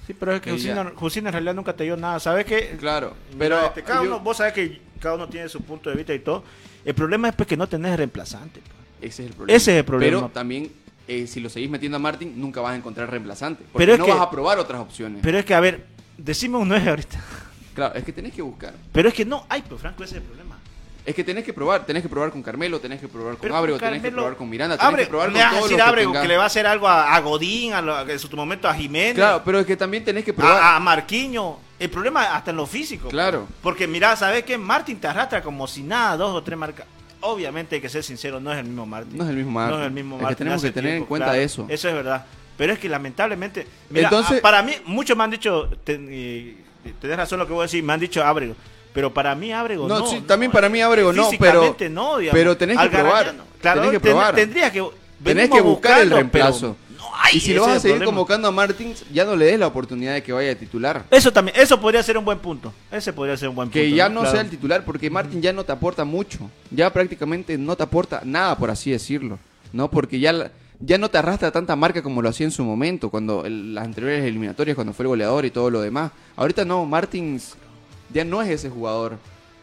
Sí, 0.05 0.13
pero 0.13 0.33
es 0.33 0.41
que 0.41 0.51
Jusino, 0.51 0.91
Jusino 0.95 1.29
en 1.29 1.33
realidad 1.33 1.53
nunca 1.55 1.73
te 1.73 1.85
dio 1.85 1.95
nada. 1.95 2.19
¿Sabes 2.19 2.45
qué? 2.45 2.75
claro, 2.77 3.13
Pero 3.39 3.67
este, 3.67 3.83
cada 3.83 4.03
yo- 4.03 4.09
uno, 4.09 4.19
vos 4.19 4.35
sabés 4.35 4.51
que 4.51 4.81
cada 4.99 5.15
uno 5.15 5.29
tiene 5.29 5.47
su 5.47 5.61
punto 5.61 5.89
de 5.89 5.95
vista 5.95 6.13
y 6.13 6.19
todo. 6.19 6.43
El 6.83 6.93
problema 6.93 7.29
es 7.29 7.35
pues, 7.35 7.47
que 7.47 7.55
no 7.55 7.67
tenés 7.67 7.95
reemplazante. 7.95 8.59
pues. 8.61 9.11
Ese 9.13 9.23
es 9.23 9.29
el 9.29 9.35
problema. 9.35 9.55
Ese 9.57 9.71
es 9.71 9.77
el 9.77 9.85
problema. 9.85 10.17
Pero 10.19 10.29
también, 10.33 10.69
eh, 11.07 11.25
si 11.27 11.39
lo 11.39 11.49
seguís 11.49 11.69
metiendo 11.69 11.95
a 11.95 11.99
Martin, 11.99 12.33
nunca 12.35 12.59
vas 12.59 12.73
a 12.73 12.75
encontrar 12.75 13.09
reemplazante. 13.09 13.63
Porque 13.71 13.77
Pero 13.85 13.93
es 13.93 13.99
no 13.99 14.05
que- 14.05 14.11
vas 14.11 14.19
a 14.21 14.29
probar 14.29 14.59
otras 14.59 14.81
opciones. 14.81 15.21
Pero 15.23 15.39
es 15.39 15.45
que, 15.45 15.53
a 15.53 15.61
ver, 15.61 15.85
decime 16.23 16.57
un 16.57 16.67
9 16.69 16.89
ahorita. 16.89 17.19
claro, 17.75 17.95
es 17.95 18.03
que 18.03 18.11
tenés 18.13 18.33
que 18.33 18.41
buscar. 18.41 18.73
Pero 18.91 19.09
es 19.09 19.13
que 19.13 19.25
no 19.25 19.45
hay, 19.49 19.61
pues 19.61 19.81
Franco, 19.81 20.03
ese 20.03 20.15
es 20.17 20.21
el 20.21 20.27
problema. 20.27 20.57
Es 21.05 21.13
que 21.13 21.23
tenés 21.25 21.43
que 21.43 21.51
probar. 21.51 21.85
Tenés 21.85 22.01
que 22.01 22.07
probar 22.07 22.31
con 22.31 22.41
Carmelo, 22.41 22.79
tenés 22.79 23.01
que 23.01 23.09
probar 23.09 23.33
con 23.33 23.41
Pero 23.41 23.57
Abrego, 23.57 23.77
tenés 23.77 24.01
que 24.01 24.09
probar 24.09 24.37
con 24.37 24.49
Miranda, 24.49 24.77
tenés 24.77 24.93
Abre- 24.93 25.03
que 25.03 25.09
probar 25.09 25.31
con 25.33 25.41
todos 25.41 25.53
decir 25.55 25.61
los 25.71 25.75
que 25.75 25.81
Abrego 25.81 26.11
tengas. 26.11 26.21
que 26.21 26.27
le 26.29 26.37
va 26.37 26.43
a 26.43 26.47
hacer 26.47 26.65
algo 26.65 26.87
a, 26.87 27.13
a 27.13 27.19
Godín, 27.19 27.73
a 27.73 27.81
lo- 27.81 28.09
en 28.09 28.19
su 28.19 28.33
momento 28.37 28.69
a 28.69 28.73
Jiménez, 28.73 29.15
Claro, 29.15 29.41
pero 29.43 29.59
es 29.59 29.65
que 29.65 29.75
también 29.75 30.05
tenés 30.05 30.23
que 30.23 30.31
probar. 30.33 30.57
a, 30.61 30.75
a 30.77 30.79
Marquiño. 30.79 31.57
El 31.77 31.89
problema 31.89 32.33
hasta 32.33 32.51
en 32.51 32.57
lo 32.57 32.65
físico. 32.65 33.09
Claro. 33.09 33.45
Porque 33.61 33.85
mira, 33.85 34.15
¿sabes 34.15 34.43
qué? 34.45 34.57
Martín 34.57 34.97
te 35.01 35.07
arrastra 35.07 35.41
como 35.43 35.67
si 35.67 35.83
nada, 35.83 36.15
dos 36.15 36.33
o 36.33 36.41
tres 36.41 36.57
marcas. 36.57 36.85
Obviamente 37.19 37.75
hay 37.75 37.81
que 37.81 37.89
ser 37.89 38.03
sincero, 38.03 38.39
no 38.39 38.53
es 38.53 38.59
el 38.59 38.65
mismo 38.65 38.85
Martín. 38.85 39.17
No 39.17 39.25
es 39.25 39.29
el 39.29 39.35
mismo 39.35 39.51
Martín. 39.51 39.75
No 39.75 39.81
es 39.81 39.87
el 39.87 39.93
mismo 39.93 40.15
Es 40.15 40.19
que 40.19 40.23
Martín. 40.23 40.37
tenemos 40.37 40.61
que 40.61 40.71
tener 40.71 40.95
en 40.95 41.05
cuenta 41.05 41.25
claro. 41.27 41.41
eso. 41.41 41.65
Eso 41.67 41.89
es 41.89 41.95
verdad. 41.95 42.25
Pero 42.57 42.73
es 42.73 42.79
que 42.79 42.87
lamentablemente. 42.89 43.65
Mira, 43.89 44.07
Entonces- 44.09 44.39
a- 44.39 44.41
para 44.41 44.61
mí, 44.61 44.73
muchos 44.85 45.17
me 45.17 45.23
han 45.23 45.31
dicho. 45.31 45.69
ten- 45.83 46.55
tenés 47.01 47.17
razón 47.17 47.39
lo 47.39 47.47
que 47.47 47.53
voy 47.53 47.61
a 47.61 47.63
decir, 47.63 47.83
me 47.83 47.93
han 47.93 47.99
dicho 47.99 48.23
Ábrego. 48.23 48.55
Pero 48.93 49.11
para 49.13 49.33
mí 49.33 49.51
Ábrego 49.51 49.87
no. 49.87 49.99
No, 49.99 50.05
sí, 50.07 50.21
también 50.21 50.51
para 50.51 50.69
mí 50.69 50.79
Ábrego 50.81 51.11
no, 51.13 51.29
pero- 51.39 51.75
no, 51.89 52.17
digamos. 52.19 52.31
pero 52.31 52.55
tenés 52.57 52.77
que 52.77 52.89
probar, 52.89 53.33
no. 53.33 53.43
Claro, 53.59 53.81
tenés 53.81 53.93
que 53.93 53.99
probar. 53.99 54.35
Tendrías 54.35 54.71
que. 54.71 54.83
Tenés 55.23 55.49
que 55.49 55.61
buscar 55.61 56.01
el 56.01 56.11
reemplazo. 56.11 56.77
y 57.31 57.39
si 57.39 57.53
lo 57.53 57.61
vas 57.61 57.77
a 57.77 57.79
seguir 57.79 57.97
problema. 57.97 58.05
convocando 58.05 58.47
a 58.47 58.51
Martins, 58.51 59.03
ya 59.11 59.23
no 59.25 59.35
le 59.35 59.45
des 59.45 59.57
la 59.59 59.67
oportunidad 59.67 60.13
de 60.13 60.21
que 60.21 60.31
vaya 60.33 60.49
de 60.49 60.55
titular. 60.55 61.03
Eso 61.09 61.31
también, 61.31 61.57
eso 61.59 61.79
podría 61.79 62.03
ser 62.03 62.17
un 62.17 62.25
buen 62.25 62.37
punto. 62.39 62.73
Ese 62.91 63.13
podría 63.13 63.35
ser 63.37 63.49
un 63.49 63.55
buen 63.55 63.69
punto. 63.69 63.73
Que 63.79 63.89
ya 63.91 64.09
no 64.09 64.19
Claro. 64.21 64.31
sea 64.35 64.41
el 64.41 64.49
titular, 64.49 64.83
porque 64.85 65.09
Martin 65.09 65.41
ya 65.41 65.53
no 65.53 65.63
te 65.63 65.71
aporta 65.71 66.03
mucho. 66.03 66.39
Ya 66.69 66.91
prácticamente 66.91 67.57
no 67.57 67.75
te 67.75 67.83
aporta 67.83 68.21
nada, 68.25 68.55
por 68.57 68.69
así 68.69 68.91
decirlo. 68.91 69.39
¿No? 69.71 69.89
Porque 69.89 70.19
ya, 70.19 70.33
la- 70.33 70.51
ya 70.79 70.97
no 70.97 71.09
te 71.09 71.17
arrastra 71.17 71.51
tanta 71.51 71.75
marca 71.75 72.01
como 72.01 72.21
lo 72.21 72.29
hacía 72.29 72.45
en 72.45 72.51
su 72.51 72.63
momento, 72.63 73.09
cuando 73.09 73.45
el- 73.45 73.73
las 73.75 73.85
anteriores 73.85 74.23
eliminatorias, 74.25 74.75
cuando 74.75 74.93
fue 74.93 75.03
el 75.03 75.09
goleador 75.09 75.45
y 75.45 75.51
todo 75.51 75.69
lo 75.69 75.81
demás. 75.81 76.11
Ahorita 76.35 76.65
no, 76.65 76.85
Martins 76.85 77.55
ya 78.13 78.23
no 78.25 78.41
es 78.41 78.49
ese 78.49 78.69
jugador. 78.69 79.17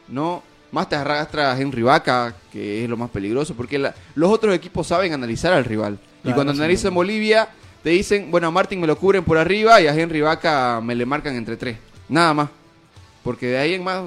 No, 0.09 0.43
más 0.73 0.89
te 0.89 0.97
arrastra 0.97 1.53
a 1.53 1.61
Henry 1.61 1.83
Vaca, 1.83 2.35
que 2.53 2.83
es 2.85 2.89
lo 2.91 2.97
más 2.97 3.11
peligroso, 3.11 3.55
porque 3.55 3.79
la- 3.79 3.95
los 4.15 4.31
otros 4.31 4.55
equipos 4.55 4.87
saben 4.87 5.13
analizar 5.13 5.53
al 5.53 5.65
rival. 5.65 5.99
y 6.23 6.33
cuando 6.33 6.53
sí. 6.53 6.59
analizan 6.59 6.93
Bolivia, 6.93 7.49
te 7.83 7.89
dicen, 7.91 8.31
bueno, 8.31 8.49
a 8.49 8.51
Martin 8.51 8.79
me 8.79 8.87
lo 8.87 8.95
cubren 8.99 9.25
por 9.25 9.39
arriba 9.39 9.81
y 9.81 9.87
a 9.87 9.95
Henry 9.99 10.21
Vaca 10.21 10.81
me 10.85 10.95
le 10.95 11.07
marcan 11.07 11.35
entre 11.35 11.57
tres. 11.57 11.79
Nada 12.11 12.35
más. 12.35 12.51
Porque 13.25 13.47
de 13.47 13.59
ahí 13.59 13.73
en 13.73 13.83
más 13.83 14.03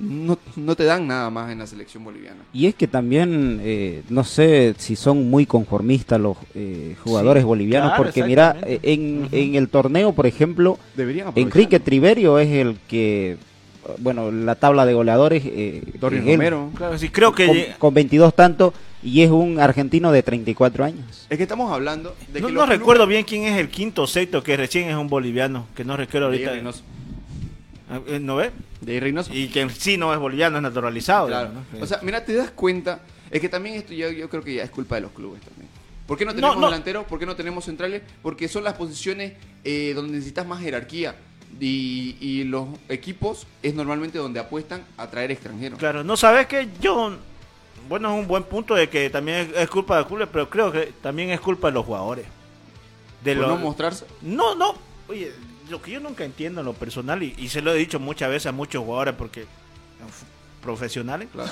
no, 0.00 0.38
no 0.56 0.74
te 0.76 0.84
dan 0.84 1.06
nada 1.06 1.30
más 1.30 1.50
en 1.52 1.58
la 1.58 1.66
selección 1.66 2.04
boliviana. 2.04 2.40
Y 2.52 2.66
es 2.66 2.74
que 2.74 2.86
también, 2.86 3.60
eh, 3.62 4.02
no 4.08 4.24
sé 4.24 4.74
si 4.78 4.96
son 4.96 5.30
muy 5.30 5.46
conformistas 5.46 6.20
los 6.20 6.36
eh, 6.54 6.96
jugadores 7.04 7.42
Sí, 7.42 7.46
bolivianos, 7.46 7.90
claro, 7.90 8.02
porque 8.04 8.24
mira, 8.24 8.56
eh, 8.66 8.80
en, 8.82 9.28
en 9.32 9.54
el 9.54 9.68
torneo, 9.68 10.12
por 10.12 10.26
ejemplo. 10.26 10.78
Enrique 11.34 11.80
Triverio 11.80 12.38
es 12.38 12.48
el 12.50 12.76
que, 12.88 13.36
bueno, 13.98 14.30
la 14.30 14.54
tabla 14.54 14.86
de 14.86 14.94
goleadores, 14.94 15.42
eh, 15.46 15.82
él, 15.84 16.00
Romero. 16.00 16.70
Claro, 16.76 16.98
sí, 16.98 17.08
creo 17.08 17.32
que... 17.34 17.46
con, 17.46 17.56
con 17.78 17.94
22 17.94 18.34
tantos, 18.34 18.74
y 19.02 19.22
es 19.22 19.30
un 19.30 19.58
argentino 19.58 20.12
de 20.12 20.22
34 20.22 20.84
años. 20.84 21.26
Es 21.28 21.36
que 21.36 21.42
estamos 21.42 21.72
hablando 21.72 22.14
de 22.32 22.40
no 22.40 22.46
que 22.46 22.52
no 22.52 22.60
los 22.60 22.68
recuerdo 22.68 23.04
clubes- 23.04 23.08
bien 23.08 23.24
quién 23.24 23.42
es 23.52 23.58
el 23.58 23.68
quinto 23.68 24.02
o 24.02 24.06
sexto, 24.06 24.42
que 24.42 24.56
recién 24.56 24.88
es 24.88 24.94
un 24.96 25.08
boliviano, 25.08 25.66
que 25.74 25.84
no 25.84 25.96
recuerdo 25.96 26.26
ahorita. 26.28 26.52
Reynoso. 26.52 26.82
Eh, 28.06 28.18
¿No 28.20 28.36
ve? 28.36 28.50
De 28.80 28.98
Reynoso. 29.00 29.32
Y 29.34 29.48
que 29.48 29.68
sí 29.70 29.96
no 29.96 30.12
es 30.12 30.18
boliviano, 30.18 30.56
es 30.56 30.62
naturalizado. 30.62 31.26
Claro. 31.28 31.50
¿no? 31.52 31.82
O 31.82 31.86
sea, 31.86 31.98
mira, 32.02 32.24
te 32.24 32.34
das 32.34 32.50
cuenta. 32.50 33.00
Es 33.30 33.40
que 33.40 33.48
también 33.48 33.76
esto 33.76 33.92
yo, 33.94 34.10
yo 34.10 34.28
creo 34.28 34.42
que 34.42 34.54
ya 34.54 34.62
es 34.64 34.70
culpa 34.70 34.96
de 34.96 35.02
los 35.02 35.12
clubes 35.12 35.40
también. 35.42 35.68
¿Por 36.06 36.18
qué 36.18 36.24
no 36.24 36.34
tenemos 36.34 36.58
no. 36.58 36.66
delanteros? 36.66 37.06
¿Por 37.06 37.18
qué 37.18 37.26
no 37.26 37.36
tenemos 37.36 37.64
centrales? 37.64 38.02
Porque 38.22 38.48
son 38.48 38.64
las 38.64 38.74
posiciones 38.74 39.34
eh, 39.64 39.92
donde 39.94 40.12
necesitas 40.12 40.46
más 40.46 40.60
jerarquía. 40.60 41.14
Y, 41.60 42.16
y 42.20 42.44
los 42.44 42.66
equipos 42.88 43.46
es 43.62 43.74
normalmente 43.74 44.18
donde 44.18 44.40
apuestan 44.40 44.82
a 44.96 45.08
traer 45.10 45.30
extranjeros. 45.30 45.78
Claro, 45.78 46.02
no 46.02 46.16
sabes 46.16 46.46
que 46.46 46.68
yo, 46.80 47.14
bueno, 47.88 48.12
es 48.14 48.20
un 48.20 48.26
buen 48.26 48.42
punto 48.44 48.74
de 48.74 48.88
que 48.88 49.10
también 49.10 49.38
es, 49.38 49.56
es 49.56 49.68
culpa 49.68 49.96
del 49.96 50.06
club, 50.06 50.28
pero 50.32 50.48
creo 50.50 50.72
que 50.72 50.92
también 51.02 51.30
es 51.30 51.40
culpa 51.40 51.68
de 51.68 51.74
los 51.74 51.84
jugadores. 51.84 52.26
De 53.22 53.34
los- 53.34 53.48
no 53.48 53.56
mostrarse. 53.58 54.04
no, 54.22 54.54
no, 54.54 54.74
oye, 55.08 55.30
lo 55.70 55.80
que 55.82 55.90
yo 55.92 56.00
nunca 56.00 56.24
entiendo 56.24 56.60
en 56.60 56.66
lo 56.66 56.74
personal, 56.74 57.22
y, 57.22 57.34
y 57.38 57.48
se 57.48 57.62
lo 57.62 57.72
he 57.72 57.76
dicho 57.76 57.98
muchas 58.00 58.28
veces 58.30 58.46
a 58.46 58.52
muchos 58.52 58.84
jugadores 58.84 59.14
porque 59.16 59.46
profesionales, 60.62 61.28
Claro. 61.32 61.50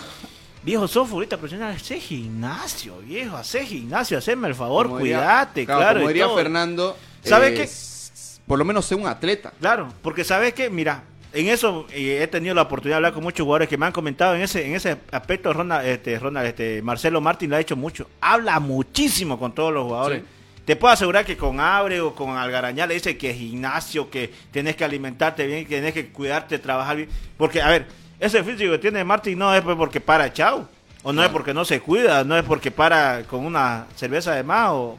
viejo, 0.63 0.87
sos 0.89 1.09
futbolista 1.09 1.37
profesional, 1.37 1.75
hace 1.75 1.99
gimnasio, 2.01 2.99
viejo, 2.99 3.37
hace 3.37 3.65
gimnasio, 3.67 4.19
haceme 4.19 4.49
el 4.49 4.55
favor, 4.55 4.87
Como 4.87 4.99
diría- 5.01 5.19
cuídate, 5.19 5.67
claro. 5.67 5.99
Como 6.01 6.09
diría 6.09 6.25
todo. 6.27 6.37
Fernando. 6.37 6.97
¿Sabe 7.25 7.49
eh, 7.49 7.55
qué? 7.55 7.63
s- 7.65 8.41
Por 8.47 8.59
lo 8.59 8.65
menos 8.65 8.85
sé 8.87 8.95
un 8.95 9.07
atleta. 9.07 9.53
Claro, 9.61 9.93
porque 10.03 10.25
sabes 10.25 10.55
que, 10.55 10.71
mira, 10.71 11.05
en 11.33 11.47
eso 11.49 11.87
y 11.97 12.11
he 12.11 12.27
tenido 12.27 12.55
la 12.55 12.63
oportunidad 12.63 12.95
de 12.95 12.97
hablar 12.97 13.13
con 13.13 13.23
muchos 13.23 13.45
jugadores 13.45 13.69
que 13.69 13.77
me 13.79 13.87
han 13.87 13.93
comentado 13.93 14.35
en 14.35 14.41
ese 14.43 14.67
en 14.67 14.75
ese 14.75 14.97
aspecto 15.13 15.53
Ronald, 15.53 15.87
este, 15.87 16.19
Ronald, 16.19 16.49
este, 16.49 16.83
Marcelo 16.83 17.21
Martín 17.21 17.51
lo 17.51 17.57
ha 17.57 17.61
hecho 17.61 17.77
mucho. 17.77 18.09
Habla 18.21 18.59
muchísimo 18.59 19.39
con 19.39 19.53
todos 19.55 19.73
los 19.73 19.85
jugadores. 19.85 20.23
Sí. 20.23 20.27
Te 20.71 20.77
puedo 20.77 20.95
asegurar 20.95 21.25
que 21.25 21.37
con 21.37 21.59
Abre 21.59 22.01
o 22.01 22.15
con 22.15 22.37
Algarañá 22.37 22.87
le 22.87 22.95
dice 22.95 23.19
que 23.19 23.35
gimnasio, 23.35 24.09
que 24.09 24.33
tienes 24.53 24.77
que 24.77 24.85
alimentarte 24.85 25.45
bien, 25.45 25.65
que 25.65 25.71
tienes 25.71 25.93
que 25.93 26.11
cuidarte, 26.11 26.61
trabajar 26.61 26.97
bien. 26.97 27.09
Porque, 27.37 27.61
a 27.61 27.69
ver, 27.71 27.89
ese 28.21 28.45
físico 28.45 28.71
que 28.71 28.79
tiene 28.79 29.03
Martín 29.03 29.37
no 29.37 29.53
es 29.53 29.63
pues 29.63 29.77
porque 29.77 30.01
para 30.01 30.33
chao. 30.33 30.69
O 31.03 31.13
no 31.13 31.25
es 31.25 31.29
porque 31.31 31.53
no 31.53 31.65
se 31.65 31.81
cuida, 31.81 32.23
no 32.23 32.39
es 32.39 32.45
porque 32.45 32.71
para 32.71 33.25
con 33.25 33.45
una 33.45 33.87
cerveza 33.97 34.33
de 34.33 34.45
más, 34.45 34.69
o 34.71 34.97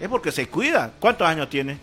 es 0.00 0.08
porque 0.08 0.32
se 0.32 0.48
cuida. 0.48 0.90
¿Cuántos 0.98 1.28
años 1.28 1.48
tiene? 1.48 1.78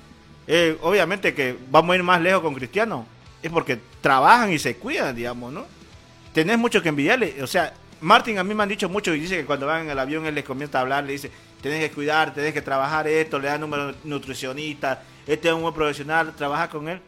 Eh, 0.45 0.77
obviamente 0.81 1.33
que 1.33 1.55
vamos 1.71 1.93
a 1.93 1.95
ir 1.95 2.03
más 2.03 2.19
lejos 2.19 2.41
con 2.41 2.53
Cristiano. 2.53 3.05
Es 3.41 3.49
porque 3.49 3.79
trabajan 4.01 4.51
y 4.51 4.59
se 4.59 4.75
cuidan, 4.75 5.15
digamos, 5.15 5.53
¿no? 5.53 5.65
Tenés 6.33 6.59
mucho 6.59 6.81
que 6.81 6.89
envidiarle. 6.89 7.41
O 7.41 7.47
sea, 7.47 7.73
Martín 8.01 8.37
a 8.37 8.43
mí 8.43 8.53
me 8.53 8.63
han 8.63 8.69
dicho 8.69 8.89
mucho 8.89 9.13
y 9.13 9.19
dice 9.21 9.37
que 9.37 9.45
cuando 9.45 9.65
van 9.65 9.83
en 9.83 9.91
el 9.91 9.99
avión 9.99 10.25
él 10.25 10.35
les 10.35 10.43
comienza 10.43 10.79
a 10.79 10.81
hablar, 10.81 11.05
le 11.05 11.13
dice, 11.13 11.31
tenés 11.61 11.89
que 11.89 11.95
cuidar, 11.95 12.33
tenés 12.33 12.53
que 12.53 12.61
trabajar 12.61 13.07
esto, 13.07 13.39
le 13.39 13.47
da 13.47 13.57
número 13.57 13.93
nutricionista, 14.03 15.03
este 15.27 15.47
es 15.49 15.53
un 15.53 15.61
buen 15.61 15.73
profesional, 15.73 16.33
trabaja 16.35 16.69
con 16.69 16.87
él. 16.89 16.99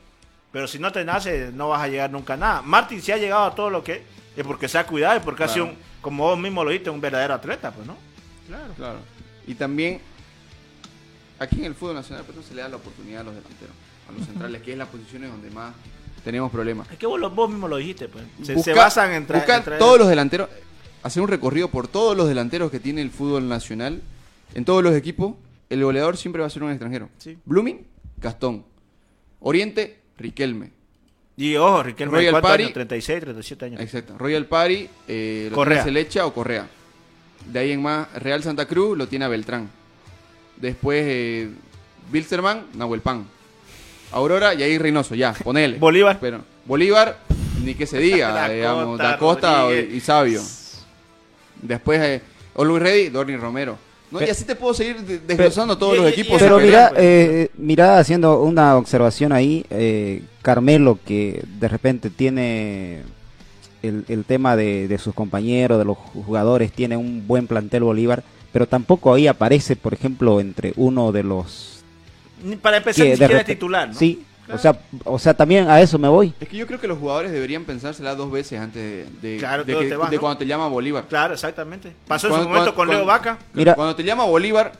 Pero 0.51 0.67
si 0.67 0.79
no 0.79 0.91
te 0.91 1.03
nace, 1.05 1.49
no 1.53 1.69
vas 1.69 1.81
a 1.81 1.87
llegar 1.87 2.11
nunca 2.11 2.33
a 2.33 2.37
nada. 2.37 2.61
Martín 2.61 3.01
si 3.01 3.11
ha 3.11 3.17
llegado 3.17 3.45
a 3.45 3.55
todo 3.55 3.69
lo 3.69 3.83
que 3.83 3.93
es, 3.93 4.01
es 4.35 4.45
porque 4.45 4.67
se 4.67 4.77
ha 4.77 4.85
cuidado 4.85 5.17
y 5.17 5.19
porque 5.21 5.43
ha 5.43 5.47
sido, 5.47 5.65
un, 5.65 5.77
como 6.01 6.23
vos 6.25 6.37
mismo 6.37 6.63
lo 6.63 6.69
dijiste, 6.71 6.89
un 6.89 6.99
verdadero 6.99 7.33
atleta, 7.33 7.71
pues, 7.71 7.87
¿no? 7.87 7.95
Claro. 8.47 8.73
Claro. 8.75 8.99
Y 9.47 9.55
también, 9.55 10.01
aquí 11.39 11.59
en 11.59 11.65
el 11.65 11.75
fútbol 11.75 11.95
nacional, 11.95 12.23
pues 12.25 12.37
no 12.37 12.43
se 12.43 12.53
le 12.53 12.61
da 12.61 12.69
la 12.69 12.75
oportunidad 12.75 13.21
a 13.21 13.23
los 13.25 13.35
delanteros, 13.35 13.73
a 14.09 14.11
los 14.11 14.25
centrales, 14.25 14.61
que 14.61 14.71
es 14.73 14.77
las 14.77 14.87
posiciones 14.89 15.31
donde 15.31 15.49
más 15.51 15.73
tenemos 16.23 16.51
problemas. 16.51 16.89
Es 16.91 16.97
que 16.97 17.07
vos, 17.07 17.19
lo- 17.19 17.29
vos 17.29 17.49
mismo 17.49 17.67
lo 17.67 17.77
dijiste, 17.77 18.07
pues. 18.09 18.23
Se, 18.43 18.53
Busca- 18.53 18.71
se 18.73 18.77
basan 18.77 19.11
en, 19.13 19.27
tra- 19.27 19.41
en 19.43 19.63
traer- 19.63 19.79
todos 19.79 19.97
los 19.97 20.07
delanteros, 20.09 20.49
hacer 21.03 21.21
un 21.23 21.29
recorrido 21.29 21.69
por 21.69 21.87
todos 21.87 22.15
los 22.15 22.27
delanteros 22.27 22.69
que 22.71 22.79
tiene 22.79 23.01
el 23.01 23.09
fútbol 23.09 23.47
nacional, 23.47 24.01
en 24.53 24.65
todos 24.65 24.83
los 24.83 24.95
equipos, 24.95 25.35
el 25.69 25.83
goleador 25.83 26.17
siempre 26.17 26.41
va 26.41 26.47
a 26.47 26.49
ser 26.49 26.63
un 26.63 26.71
extranjero. 26.71 27.09
Sí. 27.17 27.37
Blooming, 27.45 27.85
Gastón. 28.17 28.65
Oriente, 29.39 29.99
Riquelme. 30.17 30.71
Y 31.37 31.55
ojo, 31.55 31.81
Riquelme, 31.83 32.17
Royal 32.17 32.31
¿cuántos 32.33 32.49
Party. 32.51 32.63
años? 32.63 32.73
36, 32.73 33.19
37 33.21 33.65
años. 33.65 33.81
Exacto. 33.81 34.17
Royal 34.17 34.45
Party, 34.45 34.89
eh, 35.07 35.47
lo 35.49 35.55
Correa. 35.55 35.83
tiene 35.83 35.99
Selecha 35.99 36.25
o 36.25 36.33
Correa. 36.33 36.67
De 37.51 37.57
ahí 37.59 37.71
en 37.71 37.81
más, 37.81 38.11
Real 38.21 38.43
Santa 38.43 38.67
Cruz 38.67 38.97
lo 38.97 39.07
tiene 39.07 39.25
a 39.25 39.27
Beltrán. 39.27 39.69
Después, 40.57 41.03
eh, 41.07 41.49
Bilsterman, 42.11 42.65
Nahuel 42.75 43.01
Pan. 43.01 43.25
Aurora 44.11 44.53
y 44.53 44.61
ahí 44.61 44.77
Reynoso, 44.77 45.15
ya, 45.15 45.33
ponele. 45.43 45.77
Bolívar. 45.79 46.19
Pero, 46.19 46.41
Bolívar, 46.65 47.17
ni 47.63 47.73
que 47.73 47.87
se 47.87 47.97
diga, 47.97 48.47
digamos, 48.49 48.97
Da 48.99 49.17
Costa 49.17 49.73
y 49.73 49.99
Sabio. 50.01 50.41
Después, 51.61 51.99
eh, 52.01 52.21
Always 52.55 52.83
Ready, 52.83 53.09
Dorni 53.09 53.37
Romero. 53.37 53.77
¿No? 54.11 54.19
Pe- 54.19 54.25
y 54.27 54.29
así 54.29 54.43
te 54.45 54.55
puedo 54.55 54.73
seguir 54.73 54.97
de- 55.01 55.19
desglosando 55.19 55.77
todos 55.77 55.95
y- 55.95 55.97
los 56.01 56.07
equipos. 56.11 56.39
Pero 56.41 56.59
mira, 56.59 56.89
vean. 56.89 56.93
eh, 56.97 57.49
mira, 57.57 57.97
haciendo 57.97 58.41
una 58.41 58.77
observación 58.77 59.31
ahí, 59.31 59.65
eh, 59.69 60.21
Carmelo, 60.41 60.99
que 61.05 61.43
de 61.59 61.67
repente 61.67 62.09
tiene 62.09 63.01
el, 63.83 64.05
el 64.07 64.25
tema 64.25 64.55
de, 64.55 64.87
de 64.87 64.97
sus 64.97 65.13
compañeros, 65.13 65.79
de 65.79 65.85
los 65.85 65.97
jugadores, 65.97 66.71
tiene 66.71 66.97
un 66.97 67.25
buen 67.27 67.47
plantel 67.47 67.83
Bolívar, 67.83 68.23
pero 68.51 68.67
tampoco 68.67 69.13
ahí 69.13 69.27
aparece, 69.27 69.75
por 69.75 69.93
ejemplo, 69.93 70.39
entre 70.41 70.73
uno 70.75 71.11
de 71.11 71.23
los... 71.23 71.83
Para 72.61 72.77
empezar, 72.77 73.03
que 73.05 73.11
ni 73.11 73.17
siquiera 73.17 73.43
titular, 73.43 73.87
¿no? 73.89 73.93
Sí, 73.93 74.23
Claro. 74.51 74.55
o, 74.55 74.59
sea, 74.61 74.79
o 75.13 75.19
sea, 75.19 75.33
también 75.33 75.69
a 75.69 75.79
eso 75.81 75.97
me 75.99 76.07
voy. 76.07 76.33
Es 76.39 76.47
que 76.49 76.57
yo 76.57 76.67
creo 76.67 76.79
que 76.79 76.87
los 76.87 76.97
jugadores 76.99 77.31
deberían 77.31 77.63
pensársela 77.65 78.15
dos 78.15 78.31
veces 78.31 78.59
antes 78.59 78.81
de, 79.21 79.29
de- 79.31 79.37
Claro, 79.37 79.63
de 79.63 79.73
todo 79.73 79.81
que- 79.83 79.89
te 79.89 79.95
vas, 79.95 80.09
de 80.09 80.15
¿no? 80.17 80.21
cuando 80.21 80.37
te 80.39 80.45
llama 80.45 80.67
Bolívar. 80.67 81.05
Claro, 81.07 81.33
exactamente. 81.33 81.93
Pasó 82.07 82.27
en 82.27 82.33
su 82.33 82.37
Cuando- 82.39 82.49
momento 82.49 82.75
con 82.75 82.87
cuando- 82.87 82.93
Leo 82.93 83.05
Vaca. 83.05 83.37
Mira- 83.53 83.75
Cuando 83.75 83.95
te 83.95 84.03
llama 84.03 84.25
Bolívar, 84.25 84.71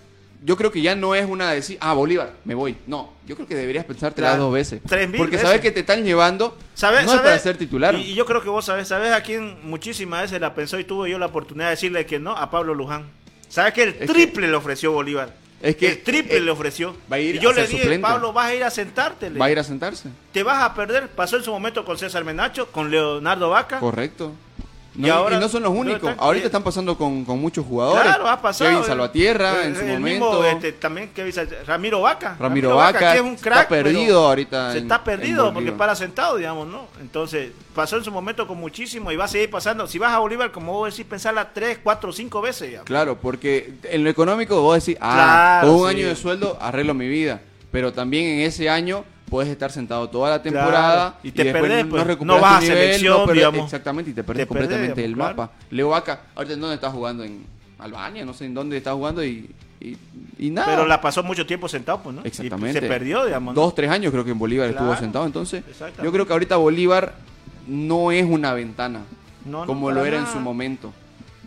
yo 0.44 0.58
creo 0.58 0.72
que 0.72 0.82
ya 0.82 0.96
no 0.96 1.14
es 1.14 1.28
una 1.30 1.50
de 1.50 1.56
decir, 1.58 1.78
ah, 1.82 1.94
Bolívar, 1.94 2.32
me 2.46 2.56
voy. 2.56 2.76
No, 2.88 3.12
yo 3.28 3.36
creo 3.36 3.48
que 3.48 3.54
deberías 3.56 3.86
pensártela 3.86 4.30
Claro. 4.30 4.46
dos 4.46 4.54
veces. 4.54 4.82
Tres 4.88 5.08
mil 5.08 5.18
Porque 5.20 5.36
veces. 5.36 5.48
sabes 5.48 5.62
que 5.62 5.70
te 5.72 5.82
están 5.82 6.04
llevando, 6.04 6.58
¿Sabes? 6.74 7.02
no 7.06 7.12
es 7.12 7.18
sabes? 7.18 7.24
para 7.24 7.40
ser 7.40 7.58
titular. 7.58 7.94
Y, 7.96 8.02
y 8.12 8.14
yo 8.16 8.26
creo 8.26 8.42
que 8.42 8.50
vos 8.50 8.66
sabés, 8.66 8.88
¿sabes 8.88 9.12
a 9.14 9.22
quién 9.22 9.58
muchísimas 9.64 10.24
veces 10.24 10.42
la 10.42 10.56
pensó 10.56 10.80
y 10.80 10.84
tuve 10.84 11.12
yo 11.12 11.20
la 11.20 11.28
oportunidad 11.28 11.68
de 11.68 11.72
decirle 11.72 12.06
que 12.08 12.18
no? 12.20 12.32
A 12.36 12.50
Pablo 12.50 12.74
Luján. 12.74 13.04
¿Sabes 13.50 13.74
que 13.74 13.84
el 13.84 13.94
que- 13.94 14.08
triple 14.08 14.48
le 14.48 14.56
ofreció 14.56 14.92
Bolívar? 14.92 15.34
Es 15.62 15.76
que- 15.76 15.90
el 15.90 16.02
triple 16.04 16.38
eh, 16.38 16.42
le 16.42 16.52
ofreció. 16.52 16.96
va 17.12 17.18
a 17.18 17.20
ir 17.20 17.36
y 17.36 17.40
yo 17.40 17.50
a 17.50 17.54
le 17.54 17.62
dije, 17.68 17.82
suplente. 17.84 18.02
Pablo, 18.02 18.34
vas 18.34 18.48
a 18.48 18.56
ir 18.56 18.64
a 18.64 18.70
sentarte. 18.72 19.30
Va 19.30 19.46
a 19.46 19.52
ir 19.52 19.60
a 19.60 19.64
sentarse. 19.64 20.10
Te 20.32 20.44
vas 20.44 20.62
a 20.64 20.74
perder. 20.74 21.10
Pasó 21.10 21.38
en 21.38 21.44
su 21.44 21.52
momento 21.52 21.86
con 21.86 21.98
César 21.98 22.24
Menacho, 22.24 22.72
con 22.72 22.90
Leonardo 22.92 23.50
Vaca. 23.50 23.80
Correcto. 23.80 24.34
No, 24.94 25.08
Y 25.08 25.10
y, 25.10 25.14
ahora- 25.14 25.40
no 25.40 25.48
son 25.48 25.64
los 25.64 25.72
únicos. 25.72 26.10
están- 26.10 26.18
Ahorita 26.20 26.48
están 26.48 26.64
pasando 26.64 26.98
con, 26.98 27.24
con 27.24 27.40
muchos 27.40 27.66
jugadores. 27.66 28.04
Claro, 28.04 28.28
ha 28.28 28.42
pasado. 28.42 28.70
Kevin. 28.72 28.84
Salvatierra 28.86 29.62
Eh, 29.64 29.68
en 29.68 29.76
su 29.76 29.82
el 29.82 29.88
momento. 30.00 30.32
mismo, 30.34 30.44
este, 30.46 30.74
también 30.74 31.10
Kevin 31.16 31.34
Ramiro 31.66 32.02
Vaca. 32.02 32.36
Ramiro 32.38 32.76
Vaca 32.76 33.00
que 33.14 33.16
es 33.16 33.22
un 33.22 33.36
está 33.36 33.50
crack, 33.52 33.70
perdido 33.70 34.06
pero 34.06 34.20
ahorita 34.28 34.72
Se 34.74 34.78
en- 34.80 34.84
está 34.84 35.02
perdido 35.04 35.54
porque 35.54 35.72
para 35.72 35.96
sentado, 35.96 36.36
digamos, 36.36 36.68
¿no? 36.68 36.88
Entonces, 37.00 37.52
pasó 37.74 37.96
en 37.98 38.04
su 38.04 38.12
momento 38.12 38.46
con 38.48 38.58
muchísimo 38.58 39.12
y 39.14 39.16
va 39.16 39.26
a 39.26 39.28
seguir 39.30 39.50
pasando. 39.50 39.88
Si 39.88 39.98
vas 39.98 40.12
a 40.12 40.20
Bolívar, 40.20 40.52
como 40.52 40.74
vos 40.74 40.92
decís, 40.94 41.06
pensarla 41.10 41.54
tres, 41.54 41.80
cuatro, 41.82 42.12
cinco 42.12 42.42
veces, 42.42 42.68
digamos. 42.68 42.86
Claro, 42.86 43.18
porque 43.18 43.76
en 43.84 44.04
lo 44.04 44.10
económico 44.10 44.62
vos 44.62 44.84
decís, 44.84 44.98
ah, 45.00 45.60
Claro, 45.62 45.74
un 45.78 45.90
sí. 45.90 45.96
año 45.96 46.08
de 46.10 46.16
sueldo 46.18 46.58
arreglo 46.60 46.94
mi 46.94 47.08
vida. 47.08 47.40
Pero 47.72 47.94
también 47.94 48.26
en 48.26 48.40
ese 48.42 48.70
año 48.70 49.06
puedes 49.32 49.50
estar 49.52 49.72
sentado 49.72 50.08
toda 50.10 50.30
la 50.30 50.44
temporada 50.44 50.94
Claro, 51.12 51.16
y 51.24 51.32
te 51.32 51.44
después 51.46 51.64
perdés, 51.64 51.86
no 51.86 51.90
pues, 51.92 52.04
recuperas 52.06 52.36
no 52.38 52.42
vas 52.44 52.58
a 52.58 52.60
nivel, 52.60 52.78
selección, 52.78 53.18
no 53.18 53.26
perdés- 53.26 53.34
digamos. 53.34 53.64
Exactamente, 53.64 54.12
y 54.12 54.14
te 54.14 54.24
perdés 54.24 54.46
Te 54.48 54.54
perdés, 54.54 54.68
completamente 54.68 55.06
el 55.06 55.14
digamos, 55.14 55.38
mapa. 55.38 55.54
Leo 55.72 55.90
Vaca, 55.90 56.22
ahorita 56.36 56.54
en 56.54 56.60
dónde 56.62 56.76
está 56.76 56.92
jugando, 56.92 57.24
en 57.24 57.44
Albania, 57.80 58.26
no 58.26 58.34
sé 58.34 58.46
en 58.46 58.54
dónde 58.54 58.78
está 58.78 58.94
jugando 58.94 59.24
y, 59.24 59.50
y, 59.80 59.98
y 60.38 60.50
nada. 60.52 60.68
Pero 60.68 60.86
la 60.86 61.00
pasó 61.02 61.24
mucho 61.24 61.46
tiempo 61.48 61.68
sentado, 61.70 62.02
pues, 62.04 62.14
¿no? 62.16 62.22
Y 62.24 62.28
Exactamente. 62.28 62.80
se 62.82 62.88
perdió, 62.88 63.26
digamos. 63.26 63.56
¿no? 63.56 63.62
Dos, 63.62 63.74
tres 63.74 63.90
años 63.90 64.12
creo 64.12 64.24
que 64.26 64.32
en 64.32 64.38
Bolívar 64.38 64.70
estuvo 64.70 64.96
sentado. 64.98 65.26
Entonces, 65.26 65.64
yo 66.04 66.12
creo 66.12 66.28
que 66.28 66.34
ahorita 66.34 66.58
Bolívar 66.58 67.14
no 67.68 68.12
es 68.12 68.26
una 68.26 68.54
ventana 68.54 69.02
como 69.66 69.92
lo 69.92 70.06
era 70.06 70.18
en 70.20 70.28
su 70.28 70.40
momento. 70.40 70.94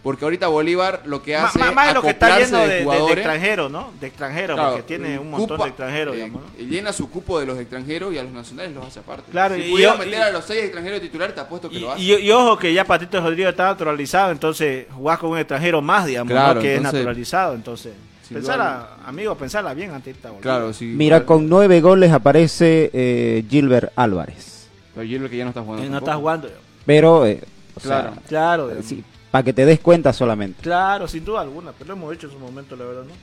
Porque 0.04 0.24
ahorita 0.26 0.48
Bolívar 0.48 1.00
lo 1.06 1.22
que 1.22 1.34
hace 1.34 1.58
ma- 1.58 1.72
Más 1.72 1.88
de 1.88 1.94
lo 1.94 2.02
que 2.02 2.10
está 2.10 2.38
lleno 2.38 2.58
de, 2.58 2.84
de- 2.84 3.12
extranjeros, 3.14 3.70
¿no? 3.70 3.90
De 3.98 4.06
extranjeros, 4.06 4.54
Claro, 4.54 4.70
porque 4.76 4.86
tiene 4.86 5.18
un 5.18 5.30
montón 5.30 5.56
cupa, 5.56 5.64
de 5.64 5.70
extranjeros, 5.70 6.14
eh, 6.14 6.16
digamos, 6.18 6.42
¿no? 6.42 6.64
Llena 6.66 6.92
su 6.92 7.08
cupo 7.10 7.40
de 7.40 7.46
los 7.46 7.58
extranjeros 7.58 8.12
y 8.12 8.18
a 8.18 8.22
los 8.22 8.32
nacionales 8.32 8.74
los 8.74 8.86
hace 8.86 9.00
aparte. 9.00 9.32
Claro, 9.32 9.54
si 9.54 9.62
y 9.62 9.70
pudiera 9.70 9.94
meter 9.96 10.12
y- 10.12 10.16
a 10.16 10.30
los 10.30 10.44
seis 10.44 10.64
extranjeros 10.64 11.00
titulares, 11.00 11.34
te 11.34 11.40
apuesto 11.40 11.70
que 11.70 11.76
Y, 11.76 11.80
lo 11.80 11.90
hace. 11.92 12.02
y- 12.02 12.14
y 12.16 12.30
ojo 12.30 12.58
que 12.58 12.74
ya 12.74 12.84
Patito 12.84 13.18
Rodríguez 13.20 13.48
está 13.52 13.64
naturalizado, 13.64 14.30
entonces 14.30 14.86
jugás 14.94 15.18
con 15.18 15.30
un 15.30 15.38
extranjero 15.38 15.80
más, 15.80 16.04
digamos, 16.04 16.30
Claro, 16.30 16.54
¿no? 16.56 16.60
que 16.60 16.74
entonces- 16.74 16.92
es 16.92 16.98
naturalizado. 17.00 17.54
Entonces, 17.54 17.92
pensala, 18.30 18.96
amigo, 19.06 19.34
pensala 19.36 19.72
bien 19.72 19.90
antes 19.92 20.04
de 20.04 20.10
esta 20.28 20.30
claro, 20.40 20.72
sí. 20.74 20.84
Mira, 20.84 21.24
con 21.24 21.48
nueve 21.48 21.80
goles 21.80 22.12
aparece 22.12 22.90
eh, 22.92 23.42
Gilbert 23.48 23.90
Álvarez. 23.96 24.68
Pero 24.94 25.06
creo 25.08 25.30
que 25.30 25.36
ya 25.38 25.44
no 25.44 25.48
está 25.50 25.62
jugando. 25.62 25.82
Eh, 25.86 25.88
no 25.88 25.96
estás 25.98 26.16
jugando. 26.16 26.48
Pero, 26.84 27.24
eh, 27.26 27.40
o 27.74 27.80
Claro. 27.80 28.12
sea, 28.12 28.22
Claro, 28.28 28.70
eh, 28.70 28.82
sí, 28.82 29.02
para 29.34 29.42
que 29.42 29.52
te 29.52 29.66
des 29.66 29.80
cuenta 29.80 30.12
solamente. 30.12 30.62
claro, 30.62 31.08
sin 31.08 31.24
duda 31.24 31.40
alguna, 31.40 31.72
pero 31.72 31.88
lo 31.88 31.94
hemos 31.94 32.14
hecho 32.14 32.28
en 32.28 32.34
su 32.34 32.38
momento, 32.38 32.76
la 32.76 32.84
verdad, 32.84 33.02
¿no? 33.02 33.14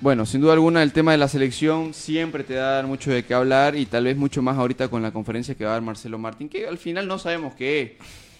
Bueno, 0.00 0.24
sin 0.24 0.40
duda 0.40 0.54
alguna 0.54 0.82
el 0.82 0.94
tema 0.94 1.12
de 1.12 1.18
la 1.18 1.28
selección 1.28 1.92
siempre 1.92 2.42
te 2.42 2.56
va 2.56 2.62
a 2.68 2.72
dar 2.76 2.86
mucho 2.86 3.10
de 3.10 3.22
qué 3.22 3.34
hablar 3.34 3.76
y 3.76 3.84
tal 3.84 4.04
vez 4.04 4.16
mucho 4.16 4.40
más 4.40 4.56
ahorita 4.56 4.88
con 4.88 5.02
la 5.02 5.10
conferencia 5.12 5.54
que 5.54 5.64
va 5.66 5.72
a 5.72 5.74
dar 5.74 5.82
Marcelo 5.82 6.16
Martín, 6.16 6.48
que 6.48 6.66
al 6.66 6.78
final 6.78 7.06
no 7.06 7.18
sabemos 7.18 7.52
qué 7.54 7.82
es. 7.82 7.90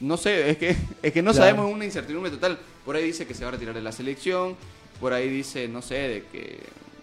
No 0.01 0.17
sé, 0.17 0.49
es 0.49 0.57
que, 0.57 0.75
es 1.03 1.13
que 1.13 1.21
no 1.21 1.33
Claro. 1.33 1.45
sabemos, 1.49 1.69
es 1.69 1.75
una 1.75 1.85
incertidumbre 1.85 2.31
total. 2.31 2.59
Por 2.83 2.97
ahí 2.97 3.05
dice 3.05 3.27
que 3.27 3.35
se 3.35 3.45
va 3.45 3.49
a 3.51 3.53
retirar 3.53 3.75
de 3.75 3.83
la 3.83 3.93
selección, 3.93 4.57
por 5.01 5.13
ahí 5.13 5.29
dice, 5.29 5.69
no 5.69 5.83
sé, 5.83 5.95
de 5.97 6.25
que 6.33 6.61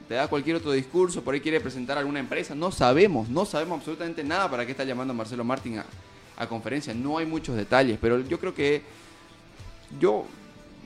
te 0.07 0.15
da 0.15 0.27
cualquier 0.27 0.55
otro 0.55 0.71
discurso, 0.71 1.21
por 1.23 1.35
ahí 1.35 1.39
quiere 1.39 1.61
presentar 1.61 1.99
alguna 1.99 2.19
empresa. 2.19 2.55
No 2.55 2.71
sabemos, 2.71 3.29
no 3.29 3.45
sabemos 3.45 3.77
absolutamente 3.77 4.23
nada 4.23 4.49
para 4.49 4.65
qué 4.65 4.71
está 4.71 4.85
llamando 4.85 5.13
a 5.13 5.15
Marcelo 5.15 5.43
Martín 5.43 5.77
a, 5.77 5.85
a 6.35 6.47
conferencia. 6.47 6.95
No 6.95 7.19
hay 7.19 7.27
muchos 7.27 7.55
detalles, 7.55 7.99
pero 8.01 8.21
yo 8.27 8.39
creo 8.39 8.55
que 8.55 8.81
yo 9.99 10.25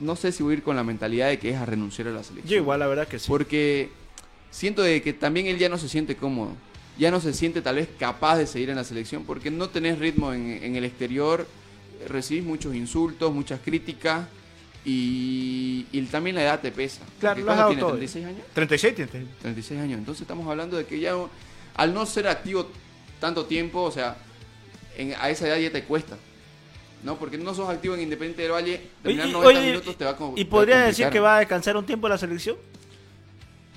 no 0.00 0.16
sé 0.16 0.32
si 0.32 0.42
voy 0.42 0.54
a 0.54 0.56
ir 0.58 0.62
con 0.62 0.76
la 0.76 0.84
mentalidad 0.84 1.28
de 1.28 1.38
que 1.38 1.50
es 1.50 1.56
a 1.56 1.66
renunciar 1.66 2.08
a 2.08 2.10
la 2.12 2.22
selección. 2.22 2.50
Yo 2.50 2.56
igual, 2.56 2.80
la 2.80 2.86
verdad 2.86 3.06
que 3.08 3.18
sí. 3.18 3.26
Porque 3.28 3.90
siento 4.50 4.82
de 4.82 5.02
que 5.02 5.12
también 5.12 5.46
él 5.46 5.58
ya 5.58 5.68
no 5.68 5.78
se 5.78 5.88
siente 5.88 6.16
cómodo. 6.16 6.52
Ya 6.98 7.10
no 7.10 7.20
se 7.20 7.32
siente 7.34 7.60
tal 7.62 7.76
vez 7.76 7.88
capaz 7.98 8.36
de 8.38 8.46
seguir 8.46 8.70
en 8.70 8.76
la 8.76 8.84
selección 8.84 9.24
porque 9.24 9.50
no 9.50 9.68
tenés 9.68 9.98
ritmo 9.98 10.32
en, 10.32 10.60
en 10.62 10.76
el 10.76 10.84
exterior, 10.84 11.46
recibís 12.08 12.44
muchos 12.44 12.74
insultos, 12.74 13.32
muchas 13.34 13.58
críticas 13.64 14.26
y, 14.84 15.86
y 15.92 16.02
también 16.02 16.36
la 16.36 16.42
edad 16.42 16.60
te 16.60 16.70
pesa. 16.70 17.02
Claro, 17.18 17.40
lo 17.40 17.50
has 17.50 17.56
¿cuánto 17.56 17.86
dado 17.86 17.96
tiene? 17.98 18.08
todo. 18.14 18.20
¿36 18.22 18.26
años? 18.28 18.46
36 18.54 18.94
tienes. 18.94 19.12
36 19.40 19.80
años. 19.80 19.98
Entonces 19.98 20.22
estamos 20.22 20.46
hablando 20.48 20.76
de 20.76 20.86
que 20.86 21.00
ya 21.00 21.14
al 21.76 21.94
no 21.94 22.06
ser 22.06 22.28
activo 22.28 22.68
tanto 23.20 23.46
tiempo, 23.46 23.82
o 23.82 23.90
sea, 23.90 24.16
en- 24.96 25.14
a 25.20 25.30
esa 25.30 25.48
edad 25.48 25.56
ya 25.58 25.70
te 25.72 25.82
cuesta. 25.84 26.16
¿No? 27.04 27.16
Porque 27.16 27.36
no 27.38 27.54
sos 27.54 27.68
activo 27.68 27.94
en 27.94 28.00
Independiente 28.00 28.42
del 28.42 28.52
Valle, 28.52 28.80
terminar 29.02 29.28
90 29.28 29.46
oye, 29.60 29.66
minutos 29.70 29.96
te 29.96 30.04
va 30.04 30.10
a 30.12 30.16
¿Y 30.36 30.42
a 30.44 30.48
podría 30.48 30.78
decir 30.86 31.08
que 31.10 31.20
va 31.20 31.36
a 31.36 31.38
descansar 31.40 31.76
un 31.76 31.84
tiempo 31.84 32.08
la 32.08 32.16
selección? 32.18 32.56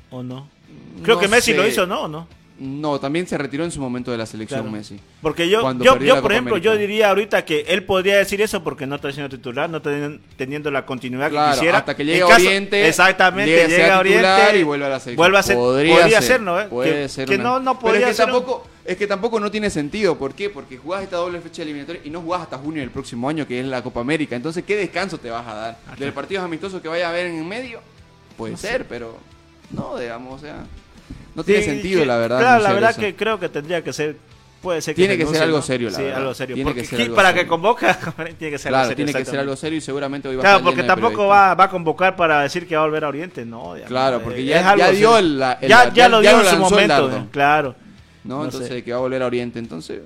¿O 0.10 0.24
no? 0.24 0.50
Creo 1.04 1.16
No 1.16 1.22
que 1.22 1.28
Messi 1.28 1.52
sé. 1.52 1.58
lo 1.58 1.68
hizo, 1.68 1.86
¿no? 1.86 2.04
¿O 2.04 2.08
no? 2.08 2.28
No, 2.60 3.00
también 3.00 3.28
se 3.28 3.38
retiró 3.38 3.64
en 3.66 3.70
su 3.72 3.80
momento 3.80 4.10
de 4.10 4.18
la 4.18 4.26
selección 4.26 4.62
Claro. 4.62 4.76
Messi. 4.76 5.00
Porque 5.22 5.48
yo, 5.48 5.62
yo, 5.74 6.00
yo 6.00 6.22
por 6.24 6.32
ejemplo, 6.32 6.56
América. 6.56 6.74
yo 6.74 6.76
diría 6.78 7.10
ahorita 7.10 7.46
que 7.46 7.66
él 7.68 7.84
podría 7.84 8.18
decir 8.18 8.42
eso 8.42 8.64
porque 8.64 8.88
no 8.88 8.96
está 8.96 9.12
siendo 9.12 9.30
titular, 9.30 9.70
no 9.70 9.80
teniendo, 9.82 10.20
teniendo 10.38 10.72
la 10.72 10.84
continuidad 10.86 11.30
Claro, 11.30 11.52
que 11.52 11.58
quisiera. 11.58 11.78
hasta 11.80 11.96
que 11.96 12.04
llegue 12.06 12.24
a 12.24 12.28
caso- 12.28 12.48
Oriente, 12.48 12.88
Exactamente, 12.88 13.68
llega 13.68 13.96
a 13.96 14.00
Oriente 14.00 14.60
y 14.60 14.64
vuelve 14.64 14.86
a 14.86 14.90
la 14.90 15.00
selección. 15.00 15.18
Vuelve 15.18 15.38
a 15.38 15.44
ser, 15.44 15.56
Podría 15.56 15.96
podría, 15.98 16.22
ser, 16.22 16.28
ser, 16.32 16.42
¿no? 16.42 16.60
eh? 16.60 16.66
Puede 16.68 16.92
que 17.04 17.10
ser 17.10 17.28
que 17.28 17.36
una- 17.36 17.44
no, 17.44 17.60
no 17.60 17.72
Pero 17.74 17.80
podría 17.92 18.00
es 18.00 18.08
que 18.08 18.14
ser. 18.16 18.26
un- 18.26 18.32
tampoco, 18.32 18.68
es 18.88 18.98
que 18.98 19.06
tampoco 19.06 19.40
no 19.40 19.52
tiene 19.52 19.70
sentido. 19.70 20.18
¿Por 20.18 20.34
qué? 20.34 20.50
Porque 20.50 20.78
jugás 20.78 21.04
esta 21.04 21.18
doble 21.18 21.42
fecha 21.42 21.62
eliminatoria 21.62 22.02
y 22.04 22.10
no 22.10 22.22
jugás 22.22 22.42
hasta 22.44 22.58
junio 22.58 22.82
del 22.82 22.90
próximo 22.90 23.28
año, 23.30 23.46
que 23.46 23.60
es 23.60 23.66
la 23.66 23.82
Copa 23.84 24.00
América. 24.00 24.36
Entonces, 24.36 24.64
¿qué 24.66 24.76
descanso 24.78 25.18
te 25.20 25.30
vas 25.30 25.46
a 25.46 25.54
dar? 25.54 25.78
¿Del 26.00 26.14
partidos 26.14 26.44
amistosos 26.46 26.82
que 26.82 26.88
vaya 26.88 27.08
a 27.08 27.10
haber 27.10 27.28
en 27.28 27.38
el 27.40 27.46
medio? 27.46 27.82
Puede 28.38 28.56
ser, 28.58 28.86
pero 28.88 29.18
no, 29.72 29.98
digamos, 29.98 30.36
o 30.36 30.40
sea, 30.44 30.64
no 31.36 31.44
tiene 31.44 31.64
sentido, 31.64 32.00
que- 32.02 32.06
la 32.06 32.18
verdad. 32.18 32.40
Claro, 32.40 32.64
la 32.64 32.74
verdad 32.74 32.92
eso. 32.92 33.02
que 33.02 33.16
creo 33.16 33.40
que 33.40 33.50
tendría 33.50 33.84
que 33.84 33.92
ser. 33.94 34.16
Puede 34.62 34.82
ser 34.82 34.96
que 34.96 35.02
Tiene 35.04 35.18
que 35.20 35.26
ser 35.28 35.44
algo 35.44 35.62
serio, 35.62 35.90
la 35.92 35.96
Sí, 35.98 36.02
verdad. 36.02 36.18
algo 36.20 36.34
serio. 36.34 36.56
Tiene 36.56 36.70
Porque 36.72 36.82
que 36.82 36.88
ser 36.88 36.96
aquí, 36.96 37.04
algo 37.04 37.16
para 37.16 37.30
serio. 37.30 37.44
que 37.44 37.48
convoca, 37.48 38.00
tiene 38.40 38.52
que 38.52 38.58
ser 38.58 38.70
Claro, 38.70 38.76
algo 38.84 38.90
serio. 38.92 39.06
tiene 39.06 39.14
que 39.20 39.26
ser 39.30 39.40
algo 39.40 39.56
serio 39.56 39.78
y 39.78 39.82
seguramente 39.82 40.28
hoy 40.28 40.36
va 40.36 40.42
a 40.42 40.44
Claro, 40.44 40.64
porque 40.64 40.84
tampoco 40.84 41.28
va, 41.28 41.54
va 41.54 41.64
a 41.66 41.70
convocar 41.70 42.16
para 42.16 42.42
decir 42.42 42.68
que 42.68 42.76
va 42.76 42.82
a 42.82 42.86
volver 42.86 43.04
a 43.04 43.10
Oriente, 43.10 43.46
no. 43.46 43.76
digamos, 43.76 43.88
Claro, 43.88 44.18
eh, 44.18 44.22
porque 44.24 44.44
ya, 44.46 44.76
dio 44.92 45.18
el, 45.20 45.38
la- 45.40 45.54
el- 45.62 45.70
ya, 45.70 45.94
ya 45.94 46.10
lo 46.10 46.22
dio 46.22 46.40
en 46.42 46.46
su 46.48 46.58
momento, 46.58 47.28
claro. 47.32 47.76
¿No? 48.28 48.40
no 48.40 48.46
Entonces, 48.46 48.70
sé. 48.70 48.84
que 48.84 48.92
va 48.92 48.98
a 48.98 49.02
volver 49.02 49.24
a 49.24 49.26
Oriente. 49.28 49.60
Entonces, 49.60 50.02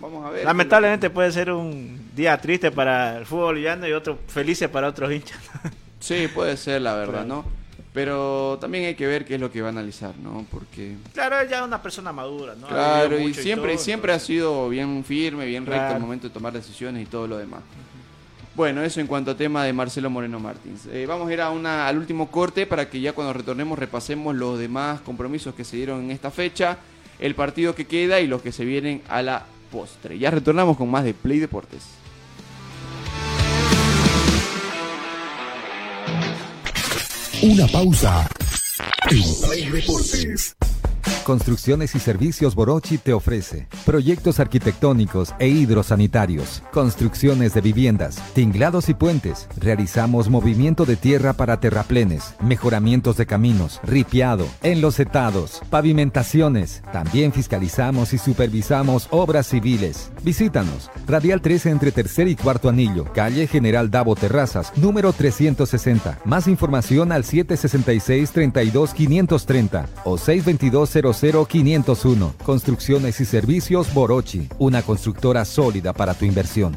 vamos 0.00 0.24
a 0.26 0.30
ver. 0.30 0.44
Lamentablemente 0.44 1.10
puede 1.10 1.30
ser 1.32 1.50
un 1.52 2.10
día 2.16 2.36
triste 2.40 2.70
para 2.70 3.18
el 3.18 3.26
fútbol 3.26 3.46
boliviano 3.46 3.86
y 3.86 3.92
otro 3.92 4.18
feliz 4.26 4.62
para 4.72 4.88
otros 4.88 5.12
hinchas. 5.12 5.38
Sí, 6.00 6.28
puede 6.32 6.56
ser, 6.56 6.80
la 6.82 6.94
verdad, 6.94 7.24
Claro. 7.24 7.26
¿no? 7.26 7.44
Pero 7.92 8.56
también 8.60 8.84
hay 8.84 8.94
que 8.94 9.06
ver 9.08 9.24
qué 9.24 9.34
es 9.34 9.40
lo 9.40 9.50
que 9.50 9.60
va 9.62 9.66
a 9.66 9.70
analizar, 9.72 10.16
¿no? 10.18 10.46
Porque, 10.48 10.94
claro, 11.12 11.40
él 11.40 11.48
ya 11.48 11.58
es 11.58 11.64
una 11.64 11.82
persona 11.82 12.12
madura, 12.12 12.54
¿no? 12.54 12.68
Claro, 12.68 13.18
y 13.18 13.34
siempre, 13.34 13.74
todo, 13.74 13.82
siempre 13.82 14.12
ha 14.12 14.20
sido 14.20 14.68
bien 14.68 15.02
firme, 15.04 15.44
bien 15.46 15.66
recto 15.66 15.80
Claro. 15.80 15.94
al 15.96 16.00
momento 16.00 16.28
de 16.28 16.32
tomar 16.34 16.52
decisiones 16.52 17.02
y 17.02 17.06
todo 17.06 17.26
lo 17.26 17.36
demás. 17.38 17.62
Bueno, 18.54 18.82
eso 18.82 19.00
en 19.00 19.06
cuanto 19.08 19.32
a 19.32 19.36
tema 19.36 19.64
de 19.64 19.72
Marcelo 19.72 20.10
Moreno 20.10 20.38
Martins. 20.38 20.86
Eh, 20.86 21.06
vamos 21.06 21.28
a 21.28 21.32
ir 21.32 21.40
a 21.40 21.50
una, 21.50 21.88
al 21.88 21.96
último 21.98 22.30
corte 22.30 22.66
para 22.66 22.88
que 22.88 23.00
ya 23.00 23.12
cuando 23.12 23.32
retornemos 23.32 23.78
repasemos 23.78 24.34
los 24.36 24.58
demás 24.58 25.00
compromisos 25.00 25.54
que 25.54 25.64
se 25.64 25.76
dieron 25.76 26.02
en 26.04 26.10
esta 26.10 26.30
fecha, 26.30 26.76
el 27.18 27.34
partido 27.34 27.74
que 27.74 27.86
queda 27.86 28.20
y 28.20 28.26
los 28.26 28.42
que 28.42 28.52
se 28.52 28.64
vienen 28.64 29.02
a 29.08 29.22
la 29.22 29.46
postre. 29.70 30.18
Ya 30.18 30.30
retornamos 30.30 30.76
con 30.76 30.90
más 30.90 31.04
de 31.04 31.14
Play 31.14 31.38
Deportes. 31.38 31.82
Una 37.42 37.66
pausa. 37.68 38.28
Play 39.08 39.70
Deportes. 39.70 40.56
Construcciones 41.28 41.94
y 41.94 41.98
Servicios 41.98 42.54
Borochi 42.54 42.96
te 42.96 43.12
ofrece 43.12 43.68
proyectos 43.84 44.40
arquitectónicos 44.40 45.34
e 45.38 45.46
hidrosanitarios, 45.46 46.62
construcciones 46.72 47.52
de 47.52 47.60
viviendas, 47.60 48.16
tinglados 48.32 48.88
y 48.88 48.94
puentes. 48.94 49.46
Realizamos 49.58 50.30
movimiento 50.30 50.86
de 50.86 50.96
tierra 50.96 51.34
para 51.34 51.60
terraplenes, 51.60 52.34
mejoramientos 52.40 53.18
de 53.18 53.26
caminos, 53.26 53.78
ripiado, 53.84 54.46
enlosetados, 54.62 55.60
pavimentaciones. 55.68 56.80
También 56.94 57.30
fiscalizamos 57.34 58.14
y 58.14 58.18
supervisamos 58.18 59.06
obras 59.10 59.48
civiles. 59.48 60.10
Visítanos. 60.24 60.90
Radial 61.06 61.42
13 61.42 61.68
entre 61.68 61.92
tercer 61.92 62.28
y 62.28 62.36
cuarto 62.36 62.70
anillo, 62.70 63.04
calle 63.12 63.46
General 63.46 63.90
Davo 63.90 64.16
Terrazas, 64.16 64.72
número 64.76 65.12
360. 65.12 66.20
Más 66.24 66.48
información 66.48 67.12
al 67.12 67.24
766 67.24 68.30
32 68.30 68.94
530 68.94 69.88
o 70.04 70.16
622 70.16 70.88
501. 71.20 72.34
Construcciones 72.44 73.20
y 73.20 73.24
servicios 73.24 73.92
Borochi, 73.92 74.48
una 74.58 74.82
constructora 74.82 75.44
sólida 75.44 75.92
para 75.92 76.14
tu 76.14 76.24
inversión. 76.24 76.76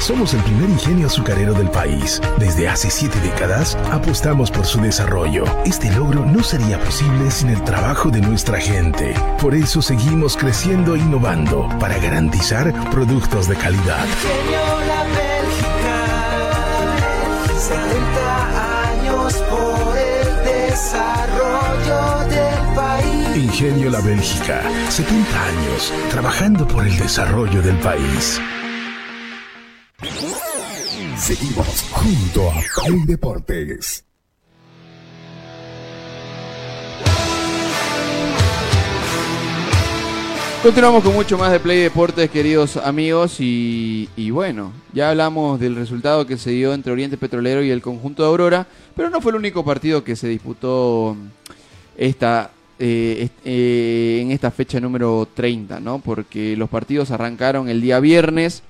Somos 0.00 0.34
el 0.34 0.42
primer 0.42 0.68
ingenio 0.68 1.06
azucarero 1.06 1.54
del 1.54 1.70
país. 1.70 2.20
Desde 2.36 2.68
hace 2.68 2.90
siete 2.90 3.20
décadas 3.20 3.76
apostamos 3.92 4.50
por 4.50 4.66
su 4.66 4.80
desarrollo. 4.80 5.44
Este 5.64 5.92
logro 5.92 6.26
no 6.26 6.42
sería 6.42 6.80
posible 6.80 7.30
sin 7.30 7.50
el 7.50 7.62
trabajo 7.62 8.10
de 8.10 8.20
nuestra 8.20 8.58
gente. 8.58 9.14
Por 9.40 9.54
eso 9.54 9.80
seguimos 9.80 10.36
creciendo 10.36 10.96
e 10.96 10.98
innovando 10.98 11.68
para 11.78 11.98
garantizar 11.98 12.74
productos 12.90 13.46
de 13.46 13.54
calidad. 13.54 14.04
Ingenio 14.04 14.60
La 14.88 15.04
Bélgica, 15.04 16.02
70 17.60 18.90
años 18.90 19.34
por 19.34 19.96
el 19.96 20.11
desarrollo 20.72 22.28
del 22.28 22.74
país. 22.74 23.36
Ingenio 23.36 23.90
La 23.90 24.00
Bélgica, 24.00 24.62
70 24.88 25.44
años 25.44 25.92
trabajando 26.10 26.66
por 26.66 26.86
el 26.86 26.96
desarrollo 26.96 27.60
del 27.60 27.76
país. 27.80 28.40
Seguimos 31.18 31.84
junto 31.90 32.50
a 32.50 32.54
Play 32.86 33.02
Deportes. 33.04 34.06
Continuamos 40.62 41.02
con 41.02 41.14
mucho 41.14 41.36
más 41.36 41.50
de 41.50 41.58
Play 41.58 41.80
Deportes, 41.80 42.30
queridos 42.30 42.76
amigos, 42.76 43.38
y, 43.40 44.30
bueno, 44.30 44.72
ya 44.92 45.10
hablamos 45.10 45.58
del 45.58 45.74
resultado 45.74 46.24
que 46.24 46.38
se 46.38 46.52
dio 46.52 46.72
entre 46.72 46.92
Oriente 46.92 47.16
Petrolero 47.16 47.64
y 47.64 47.72
el 47.72 47.82
conjunto 47.82 48.22
de 48.22 48.28
Aurora, 48.28 48.68
pero 48.94 49.10
no 49.10 49.20
fue 49.20 49.32
el 49.32 49.38
único 49.38 49.64
partido 49.64 50.04
que 50.04 50.14
se 50.14 50.28
disputó 50.28 51.16
esta, 51.96 52.52
eh, 52.78 53.28
eh, 53.44 54.20
en 54.22 54.30
esta 54.30 54.52
fecha 54.52 54.78
número 54.78 55.26
30, 55.34 55.80
¿no? 55.80 55.98
Porque 55.98 56.56
los 56.56 56.70
partidos 56.70 57.10
arrancaron 57.10 57.68
el 57.68 57.80
día 57.80 57.98
viernes, 57.98 58.62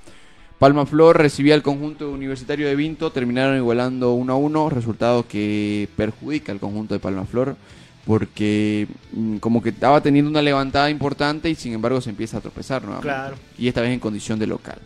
Palma 0.58 0.86
Flor 0.86 1.18
recibía 1.18 1.52
al 1.52 1.62
conjunto 1.62 2.10
universitario 2.10 2.68
de 2.68 2.74
Vinto, 2.74 3.12
terminaron 3.12 3.54
igualando 3.58 4.14
1 4.14 4.32
a 4.32 4.36
1, 4.36 4.70
resultado 4.70 5.28
que 5.28 5.90
perjudica 5.94 6.52
al 6.52 6.58
conjunto 6.58 6.94
de 6.94 7.00
Palma 7.00 7.26
Flor 7.26 7.54
porque 8.06 8.88
mm, 9.12 9.36
como 9.36 9.62
que 9.62 9.70
estaba 9.70 10.00
teniendo 10.00 10.30
una 10.30 10.42
levantada 10.42 10.90
importante 10.90 11.48
y 11.48 11.54
sin 11.54 11.72
embargo 11.72 12.00
se 12.00 12.10
empieza 12.10 12.38
a 12.38 12.40
tropezar 12.40 12.82
nuevamente. 12.82 13.08
Claro. 13.08 13.36
Y 13.58 13.68
esta 13.68 13.80
vez 13.80 13.90
en 13.90 14.00
condición 14.00 14.38
de 14.38 14.46
local. 14.46 14.78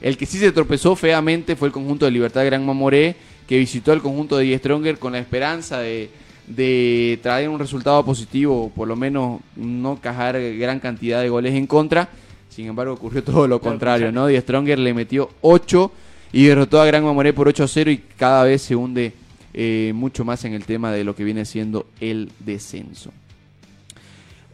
El 0.00 0.16
que 0.16 0.26
sí 0.26 0.38
se 0.38 0.52
tropezó 0.52 0.96
feamente 0.96 1.56
fue 1.56 1.68
el 1.68 1.72
conjunto 1.72 2.04
de 2.04 2.10
Libertad 2.10 2.44
Gran 2.44 2.66
Mamoré, 2.66 3.16
que 3.46 3.58
visitó 3.58 3.92
al 3.92 4.02
conjunto 4.02 4.36
de 4.36 4.44
Die 4.44 4.58
Stronger 4.58 4.98
con 4.98 5.12
la 5.12 5.18
esperanza 5.18 5.78
de, 5.78 6.10
de 6.46 7.20
traer 7.22 7.48
un 7.48 7.58
resultado 7.58 8.04
positivo, 8.04 8.64
o 8.64 8.70
por 8.70 8.88
lo 8.88 8.96
menos 8.96 9.40
no 9.54 10.00
cajar 10.00 10.40
gran 10.56 10.80
cantidad 10.80 11.20
de 11.20 11.28
goles 11.28 11.54
en 11.54 11.66
contra. 11.66 12.08
Sin 12.48 12.66
embargo, 12.66 12.94
ocurrió 12.94 13.22
todo 13.24 13.46
lo 13.46 13.60
contrario, 13.60 14.10
¿no? 14.10 14.26
Die 14.26 14.40
Stronger 14.40 14.78
le 14.78 14.92
metió 14.92 15.30
8 15.40 15.92
y 16.32 16.46
derrotó 16.46 16.80
a 16.80 16.86
Gran 16.86 17.04
Mamoré 17.04 17.32
por 17.32 17.46
8 17.46 17.64
a 17.64 17.68
0 17.68 17.90
y 17.90 17.98
cada 18.16 18.44
vez 18.44 18.62
se 18.62 18.74
hunde 18.74 19.12
eh, 19.54 19.92
mucho 19.94 20.24
más 20.24 20.44
en 20.44 20.54
el 20.54 20.64
tema 20.64 20.92
de 20.92 21.04
lo 21.04 21.14
que 21.14 21.24
viene 21.24 21.44
siendo 21.44 21.86
el 22.00 22.30
descenso. 22.40 23.12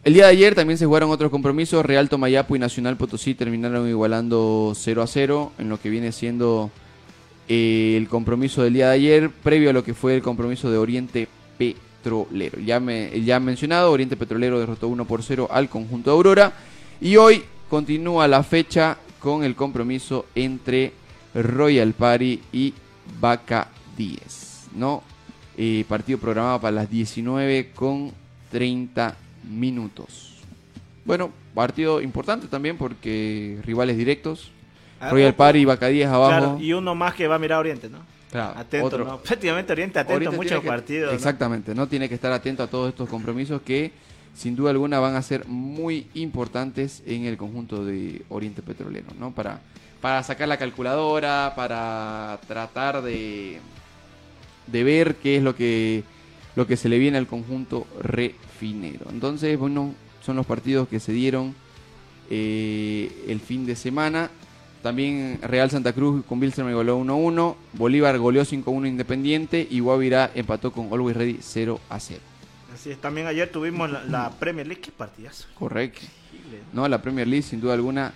El 0.05 0.15
día 0.15 0.25
de 0.25 0.31
ayer 0.31 0.55
también 0.55 0.79
se 0.79 0.87
jugaron 0.87 1.11
otros 1.11 1.31
compromisos. 1.31 1.85
Real 1.85 2.09
Tomayapo 2.09 2.57
y 2.57 2.59
Nacional 2.59 2.97
Potosí 2.97 3.35
terminaron 3.35 3.89
igualando 3.89 4.73
0 4.75 5.03
a 5.03 5.07
0 5.07 5.53
en 5.59 5.69
lo 5.69 5.81
que 5.81 5.91
viene 5.91 6.13
siendo 6.13 6.71
eh, 7.49 7.95
el 7.97 8.09
compromiso 8.09 8.63
del 8.63 8.75
día 8.75 8.89
de 8.89 8.95
ayer, 8.95 9.31
previo 9.31 9.71
a 9.71 9.73
lo 9.73 9.85
que 9.85 9.95
fue 9.95 10.15
el 10.15 10.23
compromiso 10.23 10.71
de 10.71 10.79
Oriente 10.79 11.29
Petrolero. 11.59 12.59
Ya, 12.61 12.81
me, 12.81 13.23
ya 13.23 13.41
mencionado, 13.41 13.93
Oriente 13.93 14.17
Petrolero 14.17 14.59
derrotó 14.59 14.89
1 14.89 15.05
por 15.05 15.23
0 15.23 15.49
al 15.51 15.69
conjunto 15.69 16.11
de 16.11 16.17
Aurora. 16.17 16.53
Y 17.01 17.17
hoy 17.17 17.43
continúa 17.69 18.29
la 18.29 18.43
fecha 18.43 18.99
con 19.19 19.45
el 19.45 19.55
compromiso 19.57 20.27
entre 20.35 20.93
Royal 21.35 21.93
Party 21.93 22.41
y 22.53 22.73
Vaca 23.21 23.69
10. 23.97 24.48
¿No? 24.75 25.03
Eh, 25.57 25.85
partido 25.89 26.19
programado 26.19 26.61
para 26.61 26.73
las 26.73 26.91
19 26.91 27.71
con 27.75 28.13
30 28.51 29.17
minutos. 29.51 30.37
Bueno, 31.05 31.31
partido 31.55 32.01
importante 32.01 32.47
también 32.47 32.77
porque 32.77 33.59
rivales 33.65 33.97
directos. 33.97 34.51
Ah, 35.01 35.11
Royal. 35.11 35.35
Party 35.35 35.61
y 35.61 35.65
10 35.65 36.09
abajo. 36.09 36.29
Claro, 36.29 36.59
y 36.61 36.73
uno 36.73 36.95
más 36.95 37.15
que 37.15 37.27
va 37.29 37.37
a 37.37 37.39
mirar 37.39 37.57
a 37.57 37.61
Oriente, 37.61 37.89
¿no? 37.89 37.99
Claro, 38.31 38.59
Atento, 38.59 38.87
otro. 38.87 39.05
¿no? 39.05 39.19
Prácticamente 39.23 39.73
Oriente 39.73 39.99
atento 39.99 40.17
Oriente 40.17 40.37
a 40.37 40.39
muchos 40.39 40.61
que- 40.61 40.69
partidos. 40.69 41.11
¿no? 41.11 41.17
Exactamente, 41.17 41.75
¿no? 41.75 41.87
Tiene 41.87 42.09
que 42.09 42.15
estar 42.15 42.33
atento 42.33 42.63
a 42.63 42.67
todos 42.67 42.91
estos 42.91 43.09
compromisos 43.09 43.63
que 43.63 43.93
sin 44.35 44.55
duda 44.55 44.71
alguna 44.71 45.01
van 45.01 45.17
a 45.17 45.23
ser 45.23 45.47
muy 45.49 46.07
importantes 46.15 47.03
en 47.07 47.25
el 47.25 47.37
conjunto 47.37 47.85
de 47.85 48.23
Oriente 48.29 48.63
Petrolero, 48.63 49.07
¿no? 49.19 49.33
Para, 49.33 49.61
para 50.01 50.23
sacar 50.23 50.47
la 50.47 50.57
calculadora, 50.59 51.55
para 51.57 52.39
tratar 52.47 53.03
de, 53.03 53.59
de 54.71 54.85
ver 54.85 55.17
qué 55.17 55.37
es 55.37 55.43
lo 55.43 55.55
que, 55.55 56.05
lo 56.57 56.67
que 56.67 56.77
se 56.77 56.89
le 56.89 56.99
viene 56.99 57.19
al 57.19 57.27
conjunto 57.27 57.87
refinero. 58.01 59.07
Entonces, 59.11 59.59
bueno, 59.59 59.95
son 60.25 60.37
los 60.37 60.47
partidos 60.47 60.89
que 60.89 61.01
se 61.01 61.13
dieron 61.13 61.55
eh, 62.31 63.25
el 63.29 63.41
fin 63.41 63.67
de 63.67 63.77
semana. 63.77 64.31
También 64.83 65.41
Real 65.43 65.71
Santa 65.71 65.93
Cruz 65.93 66.25
con 66.25 66.39
Bilsterman 66.39 66.75
goleó 66.75 66.99
1-1. 66.99 67.57
Bolívar 67.73 68.19
goleó 68.19 68.43
5-1 68.45 68.89
Independiente. 68.89 69.67
Y 69.69 69.81
Guavirá 69.81 70.31
empató 70.35 70.73
con 70.73 70.93
Always 70.93 71.17
Ready 71.17 71.39
0-0. 71.39 71.79
Así 71.89 72.91
es, 72.91 73.01
también 73.01 73.27
ayer 73.27 73.51
tuvimos 73.51 73.91
la, 73.91 74.05
la 74.05 74.31
Premier 74.31 74.67
League, 74.67 74.81
qué 74.81 74.93
partidazo. 74.93 75.49
Correcto. 75.59 76.03
¿No? 76.73 76.87
La 76.87 77.03
Premier 77.03 77.27
League 77.27 77.43
sin 77.43 77.61
duda 77.61 77.75
alguna 77.75 78.13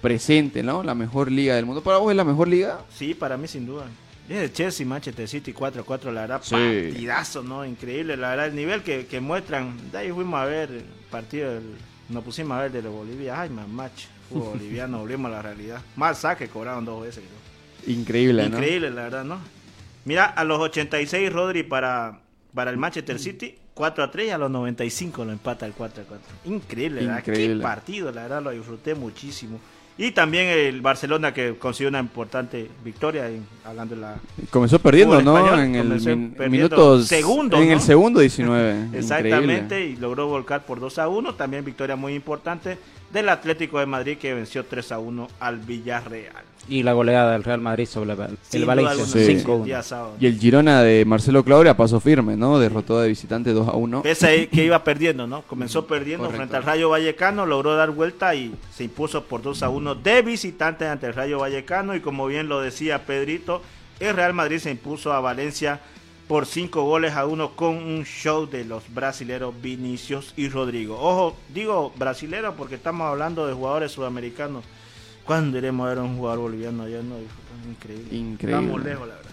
presente, 0.00 0.62
¿no? 0.62 0.82
La 0.82 0.94
mejor 0.94 1.32
liga 1.32 1.56
del 1.56 1.64
mundo. 1.64 1.82
¿Para 1.82 1.96
vos 1.96 2.10
es 2.10 2.16
la 2.16 2.24
mejor 2.24 2.46
liga? 2.46 2.80
Sí, 2.94 3.14
para 3.14 3.36
mí 3.36 3.48
sin 3.48 3.66
duda. 3.66 3.86
De 4.28 4.50
Chelsea, 4.52 4.86
Manchester 4.86 5.28
City 5.28 5.52
4-4, 5.52 6.10
la 6.12 6.22
verdad, 6.22 6.40
Sí. 6.42 6.54
partidazo, 6.54 7.42
¿no? 7.42 7.64
Increíble, 7.64 8.16
la 8.16 8.30
verdad, 8.30 8.46
el 8.46 8.54
nivel 8.56 8.82
que, 8.82 9.06
que 9.06 9.20
muestran. 9.20 9.90
De 9.92 9.98
ahí 9.98 10.10
fuimos 10.10 10.40
a 10.40 10.44
ver 10.46 10.70
el 10.70 10.84
partido, 11.10 11.52
del, 11.52 11.74
nos 12.08 12.24
pusimos 12.24 12.56
a 12.56 12.62
ver 12.62 12.72
de 12.72 12.80
Bolivia. 12.88 13.40
Ay, 13.40 13.50
man, 13.50 13.70
match, 13.74 14.06
fútbol 14.30 14.48
boliviano, 14.58 15.00
volvimos 15.00 15.30
a 15.30 15.34
la 15.36 15.42
realidad. 15.42 15.82
Más 15.96 16.18
saque 16.18 16.48
cobraron 16.48 16.84
dos 16.84 17.02
veces. 17.02 17.22
creo. 17.24 17.94
Increíble, 17.96 18.48
¿no? 18.48 18.56
Increíble, 18.56 18.90
la 18.90 19.02
verdad, 19.02 19.24
¿no? 19.24 19.38
Mira, 20.06 20.24
a 20.24 20.44
los 20.44 20.58
86 20.58 21.30
Rodri 21.32 21.62
para, 21.62 22.20
para 22.54 22.70
el 22.70 22.76
Manchester 22.78 23.18
City, 23.18 23.56
4 23.74 24.04
a 24.04 24.10
3 24.10 24.28
y 24.28 24.30
a 24.30 24.38
los 24.38 24.50
95 24.50 25.24
lo 25.24 25.32
empata 25.32 25.66
el 25.66 25.72
4 25.72 26.02
a 26.02 26.06
4. 26.06 26.26
Increíble, 26.46 27.00
verdad. 27.02 27.18
Increíble. 27.18 27.56
Qué 27.56 27.62
partido, 27.62 28.10
la 28.12 28.22
verdad, 28.22 28.42
lo 28.42 28.50
disfruté 28.50 28.94
muchísimo. 28.94 29.60
Y 29.96 30.10
también 30.10 30.48
el 30.48 30.80
Barcelona 30.80 31.32
que 31.32 31.54
consiguió 31.56 31.88
una 31.88 32.00
importante 32.00 32.68
victoria, 32.84 33.28
en- 33.28 33.46
hablando 33.64 33.94
de 33.94 34.00
la... 34.00 34.16
Comenzó 34.50 34.80
perdiendo, 34.80 35.22
¿no? 35.22 35.36
español, 35.38 35.60
en 35.60 35.74
el 35.76 35.88
min- 35.88 36.34
segundo, 37.06 37.56
En 37.58 37.68
¿no? 37.68 37.72
el 37.74 37.80
segundo 37.80 38.18
19. 38.20 38.88
Exactamente, 38.98 39.64
Increíble. 39.64 39.86
y 39.90 39.96
logró 39.96 40.26
volcar 40.26 40.64
por 40.66 40.80
2 40.80 40.98
a 40.98 41.06
1. 41.08 41.34
También 41.36 41.64
victoria 41.64 41.94
muy 41.94 42.14
importante 42.14 42.76
del 43.14 43.30
Atlético 43.30 43.78
de 43.78 43.86
Madrid 43.86 44.18
que 44.18 44.34
venció 44.34 44.64
3 44.66 44.92
a 44.92 44.98
1 44.98 45.28
al 45.40 45.58
Villarreal. 45.60 46.44
Y 46.68 46.82
la 46.82 46.92
goleada 46.94 47.32
del 47.32 47.44
Real 47.44 47.60
Madrid 47.60 47.86
sobre 47.86 48.12
el, 48.12 48.38
Sin 48.42 48.66
Valencia, 48.66 49.04
Sí. 49.04 49.36
5-1. 49.44 49.64
día 49.64 49.82
sábado. 49.82 50.14
Y 50.18 50.26
el 50.26 50.38
Girona 50.38 50.82
de 50.82 51.04
Marcelo 51.04 51.44
Claure 51.44 51.68
a 51.70 51.76
paso 51.76 52.00
firme, 52.00 52.36
¿no? 52.36 52.58
Derrotó 52.58 53.00
de 53.00 53.08
visitante 53.08 53.52
2 53.52 53.68
a 53.68 53.72
1. 53.72 54.02
Pese 54.02 54.42
a 54.42 54.46
que 54.50 54.64
iba 54.64 54.82
perdiendo, 54.82 55.26
¿no? 55.26 55.42
Comenzó 55.42 55.86
perdiendo 55.86 56.24
Correcto. 56.24 56.38
frente 56.38 56.56
al 56.56 56.62
Rayo 56.64 56.88
Vallecano, 56.88 57.44
logró 57.46 57.76
dar 57.76 57.90
vuelta 57.90 58.34
y 58.34 58.54
se 58.74 58.84
impuso 58.84 59.24
por 59.24 59.42
2 59.42 59.62
a 59.62 59.68
1 59.68 59.94
de 59.94 60.22
visitante 60.22 60.86
ante 60.86 61.06
el 61.06 61.14
Rayo 61.14 61.38
Vallecano. 61.38 61.94
Y 61.94 62.00
como 62.00 62.26
bien 62.26 62.48
lo 62.48 62.60
decía 62.62 63.04
Pedrito, 63.04 63.60
el 64.00 64.16
Real 64.16 64.32
Madrid 64.32 64.58
se 64.58 64.70
impuso 64.70 65.12
a 65.12 65.20
Valencia 65.20 65.80
por 66.28 66.46
5 66.46 66.82
goles 66.84 67.12
a 67.14 67.26
1 67.26 67.50
con 67.56 67.76
un 67.76 68.04
show 68.04 68.46
de 68.48 68.64
los 68.64 68.82
brasileros 68.92 69.54
Vinicius 69.60 70.32
y 70.36 70.48
Rodrigo. 70.48 70.98
Ojo, 70.98 71.36
digo 71.52 71.92
brasileros 71.96 72.54
porque 72.56 72.76
estamos 72.76 73.06
hablando 73.06 73.46
de 73.46 73.52
jugadores 73.54 73.92
sudamericanos. 73.92 74.64
¿Cuándo 75.24 75.58
iremos 75.58 75.86
a 75.86 75.88
ver 75.90 75.98
a 75.98 76.02
un 76.02 76.16
jugador 76.16 76.40
boliviano 76.40 76.82
allá? 76.84 76.98
No, 77.02 77.16
increíble. 77.70 78.14
Increíble. 78.16 78.62
Estamos 78.64 78.84
lejos, 78.84 79.08
la 79.08 79.14
verdad. 79.14 79.30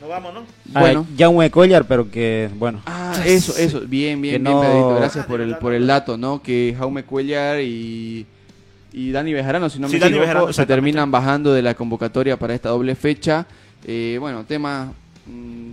Nos 0.00 0.08
vamos, 0.08 0.34
¿no? 0.34 0.40
Ah, 0.74 0.80
Bueno. 0.80 1.06
Jaume 1.18 1.50
Collar, 1.50 1.84
pero 1.86 2.10
que, 2.10 2.48
bueno. 2.54 2.80
Ah, 2.86 3.14
eso, 3.24 3.56
eso, 3.58 3.80
bien, 3.80 4.20
bien, 4.22 4.34
Que 4.36 4.38
bien, 4.38 4.44
no- 4.44 4.60
Pedrito, 4.62 4.94
gracias 4.96 5.24
Ah, 5.24 5.28
por 5.28 5.38
de 5.40 5.44
el, 5.44 5.56
por 5.58 5.74
el 5.74 5.86
dato, 5.86 6.16
¿no? 6.16 6.42
Que 6.42 6.74
Jaume 6.78 7.02
Cuellar 7.04 7.60
y, 7.60 8.24
y 8.92 9.10
Dani 9.10 9.32
Bejarano, 9.34 9.68
si 9.68 9.78
no 9.78 9.88
me 9.88 9.90
Sí, 9.90 9.96
equivoco, 9.98 10.20
Bejarano, 10.20 10.52
se 10.52 10.64
terminan 10.66 11.10
bajando 11.10 11.52
de 11.52 11.62
la 11.62 11.74
convocatoria 11.74 12.38
para 12.38 12.54
esta 12.54 12.70
doble 12.70 12.94
fecha. 12.94 13.46
Eh, 13.84 14.16
bueno, 14.20 14.44
tema, 14.44 14.92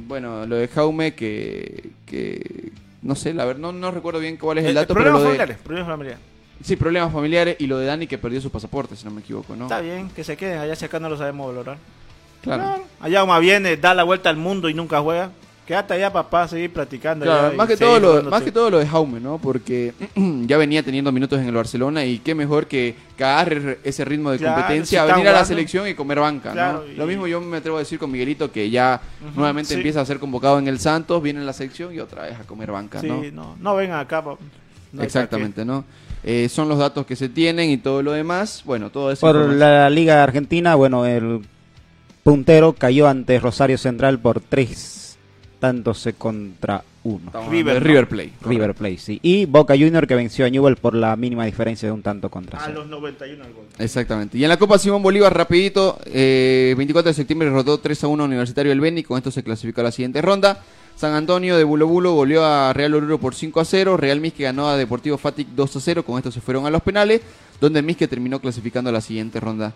bueno, 0.08 0.46
lo 0.46 0.56
de 0.56 0.68
Jaume 0.68 1.14
que, 1.16 1.90
que 2.06 2.72
no 3.02 3.16
sé, 3.16 3.34
la 3.34 3.46
verdad, 3.46 3.62
no, 3.62 3.72
no 3.72 3.92
recuerdo 3.92 4.20
bien 4.20 4.38
cuál 4.38 4.58
es 4.60 4.66
el 4.66 4.72
Eh, 4.72 4.74
dato, 4.76 4.94
pero 4.94 5.06
problemas 5.12 5.14
lo 5.14 5.20
de, 5.20 5.26
familiares, 5.38 5.58
problemas 5.64 5.90
familiares. 5.90 6.20
sí, 6.64 6.76
problemas 6.76 7.14
familiares 7.14 7.56
y 7.60 7.68
lo 7.68 7.78
de 7.78 7.86
Dani 7.86 8.08
que 8.08 8.18
perdió 8.18 8.42
su 8.42 8.50
pasaporte, 8.50 8.96
si 8.96 9.06
no 9.06 9.12
me 9.12 9.22
equivoco, 9.22 9.56
¿no? 9.56 9.66
Está 9.66 9.82
bien, 9.82 10.10
que 10.10 10.24
se 10.24 10.36
queden 10.38 10.60
allá 10.60 10.76
si 10.76 10.86
acá 10.86 11.00
no 11.00 11.10
lo 11.10 11.18
sabemos 11.18 11.48
valorar. 11.48 11.78
Claro. 12.42 12.84
Allá 13.02 13.26
más 13.26 13.42
viene, 13.42 13.78
da 13.78 13.94
la 13.94 14.04
vuelta 14.04 14.30
al 14.30 14.38
mundo 14.38 14.70
y 14.70 14.74
nunca 14.74 15.02
juega. 15.02 15.32
Quédate 15.68 15.96
allá, 15.96 16.14
papá, 16.14 16.48
seguir 16.48 16.72
practicando. 16.72 17.26
Claro, 17.26 17.48
allá 17.48 17.54
y 17.54 17.58
más 17.58 17.68
que 17.68 17.76
seguir 17.76 18.00
todo 18.00 18.22
lo 18.24 18.30
más 18.32 18.42
que 18.42 18.52
todo 18.54 18.70
lo 18.70 18.78
de 18.80 18.88
Jaume, 18.88 19.20
¿no? 19.20 19.38
Porque 19.38 19.94
ya 20.46 20.56
venía 20.58 20.82
teniendo 20.82 21.12
minutos 21.12 21.40
en 21.42 21.48
el 21.48 21.54
Barcelona 21.54 22.06
y 22.06 22.20
qué 22.20 22.34
mejor 22.34 22.68
que 22.68 22.96
que 23.18 23.24
agarre 23.26 23.80
ese 23.84 24.06
ritmo 24.06 24.32
de 24.32 24.38
Claro, 24.38 24.56
competencia, 24.62 25.06
si 25.06 25.12
venir 25.12 25.28
a 25.28 25.32
la 25.34 25.44
selección 25.46 25.88
y 25.88 25.94
comer 25.94 26.20
banca, 26.22 26.52
Claro, 26.54 26.84
¿no? 26.86 26.92
y- 26.94 26.96
Lo 26.96 27.06
mismo 27.06 27.28
yo 27.28 27.42
me 27.42 27.58
atrevo 27.58 27.76
a 27.78 27.80
decir 27.80 28.00
con 28.00 28.10
Miguelito 28.12 28.50
que 28.52 28.70
ya 28.70 29.02
nuevamente 29.36 29.70
sí. 29.70 29.76
empieza 29.76 30.00
a 30.00 30.06
ser 30.06 30.20
convocado 30.20 30.58
en 30.60 30.68
el 30.70 30.80
Santos, 30.80 31.22
viene 31.22 31.40
en 31.42 31.46
la 31.46 31.52
selección 31.54 31.94
y 31.94 32.00
otra 32.00 32.24
vez 32.24 32.40
a 32.40 32.44
comer 32.44 32.72
banca, 32.72 33.02
Sí, 33.02 33.08
¿no? 33.08 33.24
no, 33.34 33.56
no 33.60 33.76
vengan 33.76 34.00
acá. 34.00 34.24
no 34.94 35.04
Exactamente, 35.04 35.66
¿no? 35.66 35.84
Eh, 36.24 36.48
son 36.50 36.70
los 36.70 36.78
datos 36.78 37.06
que 37.06 37.16
se 37.16 37.28
tienen 37.28 37.70
y 37.72 37.78
todo 37.78 38.02
lo 38.04 38.12
demás. 38.14 38.62
Bueno, 38.66 38.90
todo 38.90 39.12
eso. 39.12 39.22
Por 39.22 39.36
la 39.36 39.90
Liga 39.90 40.24
Argentina, 40.24 40.76
bueno, 40.76 41.06
el 41.06 41.42
puntero 42.24 42.74
cayó 42.74 43.08
ante 43.08 43.40
Rosario 43.40 43.78
Central 43.78 44.20
por 44.20 44.40
3 44.42 45.07
tantos 45.60 46.08
contra 46.18 46.84
1. 47.04 47.32
River, 47.50 47.84
River. 47.84 48.08
Play. 48.08 48.34
River 48.42 48.74
Plate, 48.76 48.98
sí. 48.98 49.20
Y 49.22 49.46
Boca 49.46 49.74
Junior 49.74 50.06
que 50.08 50.16
venció 50.16 50.46
a 50.46 50.50
Newell 50.50 50.76
por 50.76 50.94
la 50.94 51.16
mínima 51.16 51.46
diferencia 51.46 51.88
de 51.88 51.94
un 51.94 52.02
tanto 52.02 52.30
contra 52.30 52.60
A 52.60 52.66
0. 52.66 52.80
los 52.82 52.88
91 52.90 53.44
al 53.44 53.54
gol. 53.54 53.66
Exactamente. 53.80 54.38
Y 54.38 54.44
en 54.44 54.50
la 54.50 54.58
Copa 54.58 54.78
Simón 54.78 55.02
Bolívar, 55.02 55.36
rapidito, 55.36 56.00
eh, 56.06 56.74
24 56.78 57.10
de 57.10 57.14
septiembre 57.14 57.50
derrotó 57.50 57.78
3 57.80 58.04
a 58.04 58.08
1 58.08 58.24
Universitario 58.24 58.70
del 58.72 58.82
Beni, 58.82 59.04
con 59.04 59.18
esto 59.18 59.32
se 59.32 59.44
clasificó 59.44 59.82
a 59.82 59.86
la 59.86 59.92
siguiente 59.92 60.22
ronda. 60.22 60.62
San 60.96 61.14
Antonio 61.14 61.56
de 61.58 61.64
Bulo 61.64 61.86
Bulo 61.88 62.14
volvió 62.14 62.44
a 62.44 62.74
Real 62.74 62.96
Oruro 62.96 63.20
por 63.20 63.36
5 63.36 63.60
a 63.60 63.66
0, 63.66 63.98
Real 63.98 64.20
Misque 64.20 64.44
ganó 64.44 64.68
a 64.68 64.76
Deportivo 64.78 65.18
Fatic 65.20 65.48
2 65.50 65.76
a 65.76 65.80
0, 65.80 66.04
con 66.04 66.18
esto 66.18 66.32
se 66.32 66.42
fueron 66.42 66.66
a 66.66 66.72
los 66.72 66.82
penales, 66.82 67.22
donde 67.62 67.84
Misque 67.84 68.08
terminó 68.08 68.40
clasificando 68.40 68.90
a 68.90 68.94
la 68.94 69.02
siguiente 69.02 69.40
ronda. 69.40 69.74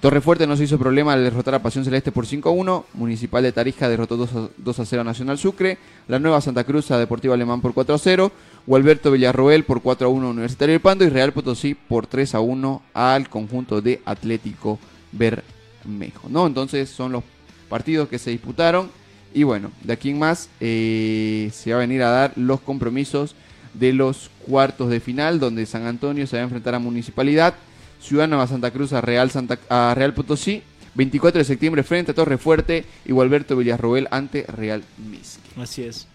Torrefuerte 0.00 0.46
no 0.46 0.54
se 0.56 0.64
hizo 0.64 0.78
problema 0.78 1.14
al 1.14 1.24
derrotar 1.24 1.54
a 1.54 1.62
Pasión 1.62 1.82
Celeste 1.82 2.12
por 2.12 2.26
5 2.26 2.48
a 2.48 2.52
1, 2.52 2.86
Municipal 2.92 3.42
de 3.42 3.52
Tarija 3.52 3.88
derrotó 3.88 4.18
2 4.18 4.34
a, 4.34 4.48
2 4.58 4.80
a 4.80 4.84
0 4.84 5.00
a 5.00 5.04
Nacional 5.04 5.38
Sucre, 5.38 5.78
la 6.08 6.18
Nueva 6.18 6.42
Santa 6.42 6.64
Cruz 6.64 6.90
a 6.90 6.98
Deportivo 6.98 7.32
Alemán 7.32 7.62
por 7.62 7.72
4 7.72 7.94
a 7.94 7.98
0, 7.98 8.30
Gualberto 8.66 9.10
Villarroel 9.10 9.64
por 9.64 9.80
4 9.80 10.06
a 10.06 10.10
1 10.10 10.26
a 10.26 10.30
Universitario 10.30 10.74
del 10.74 10.82
Pando 10.82 11.04
y 11.04 11.08
Real 11.08 11.32
Potosí 11.32 11.74
por 11.74 12.06
3 12.06 12.34
a 12.34 12.40
1 12.40 12.82
al 12.92 13.30
conjunto 13.30 13.80
de 13.80 14.02
Atlético 14.04 14.78
Bermejo. 15.12 16.28
¿no? 16.28 16.46
Entonces 16.46 16.90
son 16.90 17.12
los 17.12 17.24
partidos 17.70 18.10
que 18.10 18.18
se 18.18 18.30
disputaron 18.30 18.90
y 19.32 19.42
bueno, 19.42 19.70
de 19.82 19.92
aquí 19.94 20.10
en 20.10 20.18
más 20.18 20.50
eh, 20.60 21.50
se 21.52 21.70
va 21.70 21.78
a 21.78 21.80
venir 21.80 22.02
a 22.02 22.10
dar 22.10 22.32
los 22.36 22.60
compromisos 22.60 23.34
de 23.72 23.94
los 23.94 24.30
cuartos 24.46 24.90
de 24.90 25.00
final 25.00 25.40
donde 25.40 25.64
San 25.64 25.86
Antonio 25.86 26.26
se 26.26 26.36
va 26.36 26.40
a 26.40 26.44
enfrentar 26.44 26.74
a 26.74 26.78
Municipalidad, 26.78 27.54
Ciudad 28.00 28.28
Nueva 28.28 28.46
Santa 28.46 28.70
Cruz 28.70 28.92
a 28.92 29.00
Real, 29.00 29.30
Santa, 29.30 29.58
a 29.68 29.94
Real 29.94 30.14
Potosí, 30.14 30.62
24 30.94 31.38
de 31.38 31.44
septiembre 31.44 31.82
frente 31.82 32.12
a 32.12 32.14
Torre 32.14 32.38
Fuerte 32.38 32.84
y 33.04 33.12
Gualberto 33.12 33.56
Villarroel 33.56 34.08
ante 34.10 34.44
Real 34.44 34.82
Misque. 35.10 35.48
Así 35.56 35.82
es. 35.82 36.06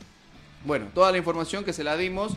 Bueno, 0.65 0.87
toda 0.93 1.11
la 1.11 1.17
información 1.17 1.63
que 1.63 1.73
se 1.73 1.83
la 1.83 1.97
dimos, 1.97 2.33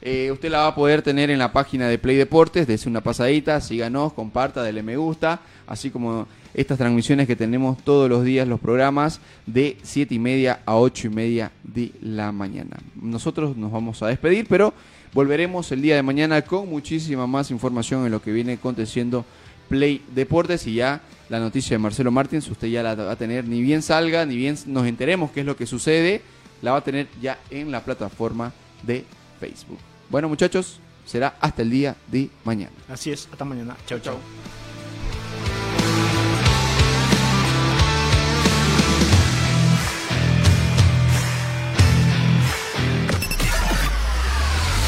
eh, 0.00 0.30
usted 0.30 0.50
la 0.50 0.58
va 0.58 0.66
a 0.68 0.74
poder 0.74 1.02
tener 1.02 1.30
en 1.30 1.38
la 1.38 1.52
página 1.52 1.88
de 1.88 1.98
Play 1.98 2.16
Deportes, 2.16 2.66
dese 2.66 2.88
una 2.88 3.00
pasadita, 3.00 3.60
síganos, 3.60 4.12
comparta, 4.12 4.62
dele 4.62 4.82
me 4.82 4.96
gusta, 4.96 5.40
así 5.66 5.90
como 5.90 6.28
estas 6.52 6.78
transmisiones 6.78 7.26
que 7.26 7.36
tenemos 7.36 7.78
todos 7.82 8.08
los 8.08 8.22
días, 8.22 8.46
los 8.46 8.60
programas 8.60 9.20
de 9.46 9.76
7 9.82 10.14
y 10.14 10.18
media 10.18 10.60
a 10.66 10.76
8 10.76 11.08
y 11.08 11.10
media 11.10 11.52
de 11.62 11.90
la 12.00 12.32
mañana. 12.32 12.76
Nosotros 12.94 13.56
nos 13.56 13.72
vamos 13.72 14.02
a 14.02 14.08
despedir, 14.08 14.46
pero 14.48 14.74
Volveremos 15.14 15.70
el 15.70 15.80
día 15.80 15.94
de 15.94 16.02
mañana 16.02 16.42
con 16.42 16.68
muchísima 16.68 17.28
más 17.28 17.52
información 17.52 18.04
en 18.04 18.10
lo 18.10 18.20
que 18.20 18.32
viene 18.32 18.54
aconteciendo 18.54 19.24
Play 19.68 20.02
Deportes 20.12 20.66
y 20.66 20.74
ya 20.74 21.02
la 21.28 21.38
noticia 21.38 21.76
de 21.76 21.78
Marcelo 21.78 22.10
Martins, 22.10 22.50
usted 22.50 22.66
ya 22.66 22.82
la 22.82 22.96
va 22.96 23.12
a 23.12 23.16
tener, 23.16 23.46
ni 23.46 23.62
bien 23.62 23.80
salga, 23.80 24.26
ni 24.26 24.36
bien 24.36 24.58
nos 24.66 24.88
enteremos 24.88 25.30
qué 25.30 25.40
es 25.40 25.46
lo 25.46 25.56
que 25.56 25.66
sucede, 25.66 26.20
la 26.62 26.72
va 26.72 26.78
a 26.78 26.84
tener 26.84 27.06
ya 27.22 27.38
en 27.50 27.70
la 27.70 27.84
plataforma 27.84 28.52
de 28.82 29.04
Facebook. 29.38 29.78
Bueno 30.10 30.28
muchachos, 30.28 30.80
será 31.06 31.36
hasta 31.40 31.62
el 31.62 31.70
día 31.70 31.94
de 32.08 32.28
mañana. 32.42 32.72
Así 32.88 33.12
es, 33.12 33.28
hasta 33.30 33.44
mañana. 33.44 33.76
Chau, 33.86 34.00
chau. 34.00 34.18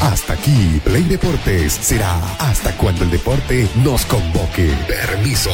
Hasta 0.00 0.34
aquí, 0.34 0.80
Play 0.84 1.04
Deportes 1.04 1.72
será 1.72 2.18
hasta 2.38 2.76
cuando 2.76 3.04
el 3.04 3.10
deporte 3.10 3.68
nos 3.82 4.04
convoque. 4.06 4.72
Permiso. 4.86 5.50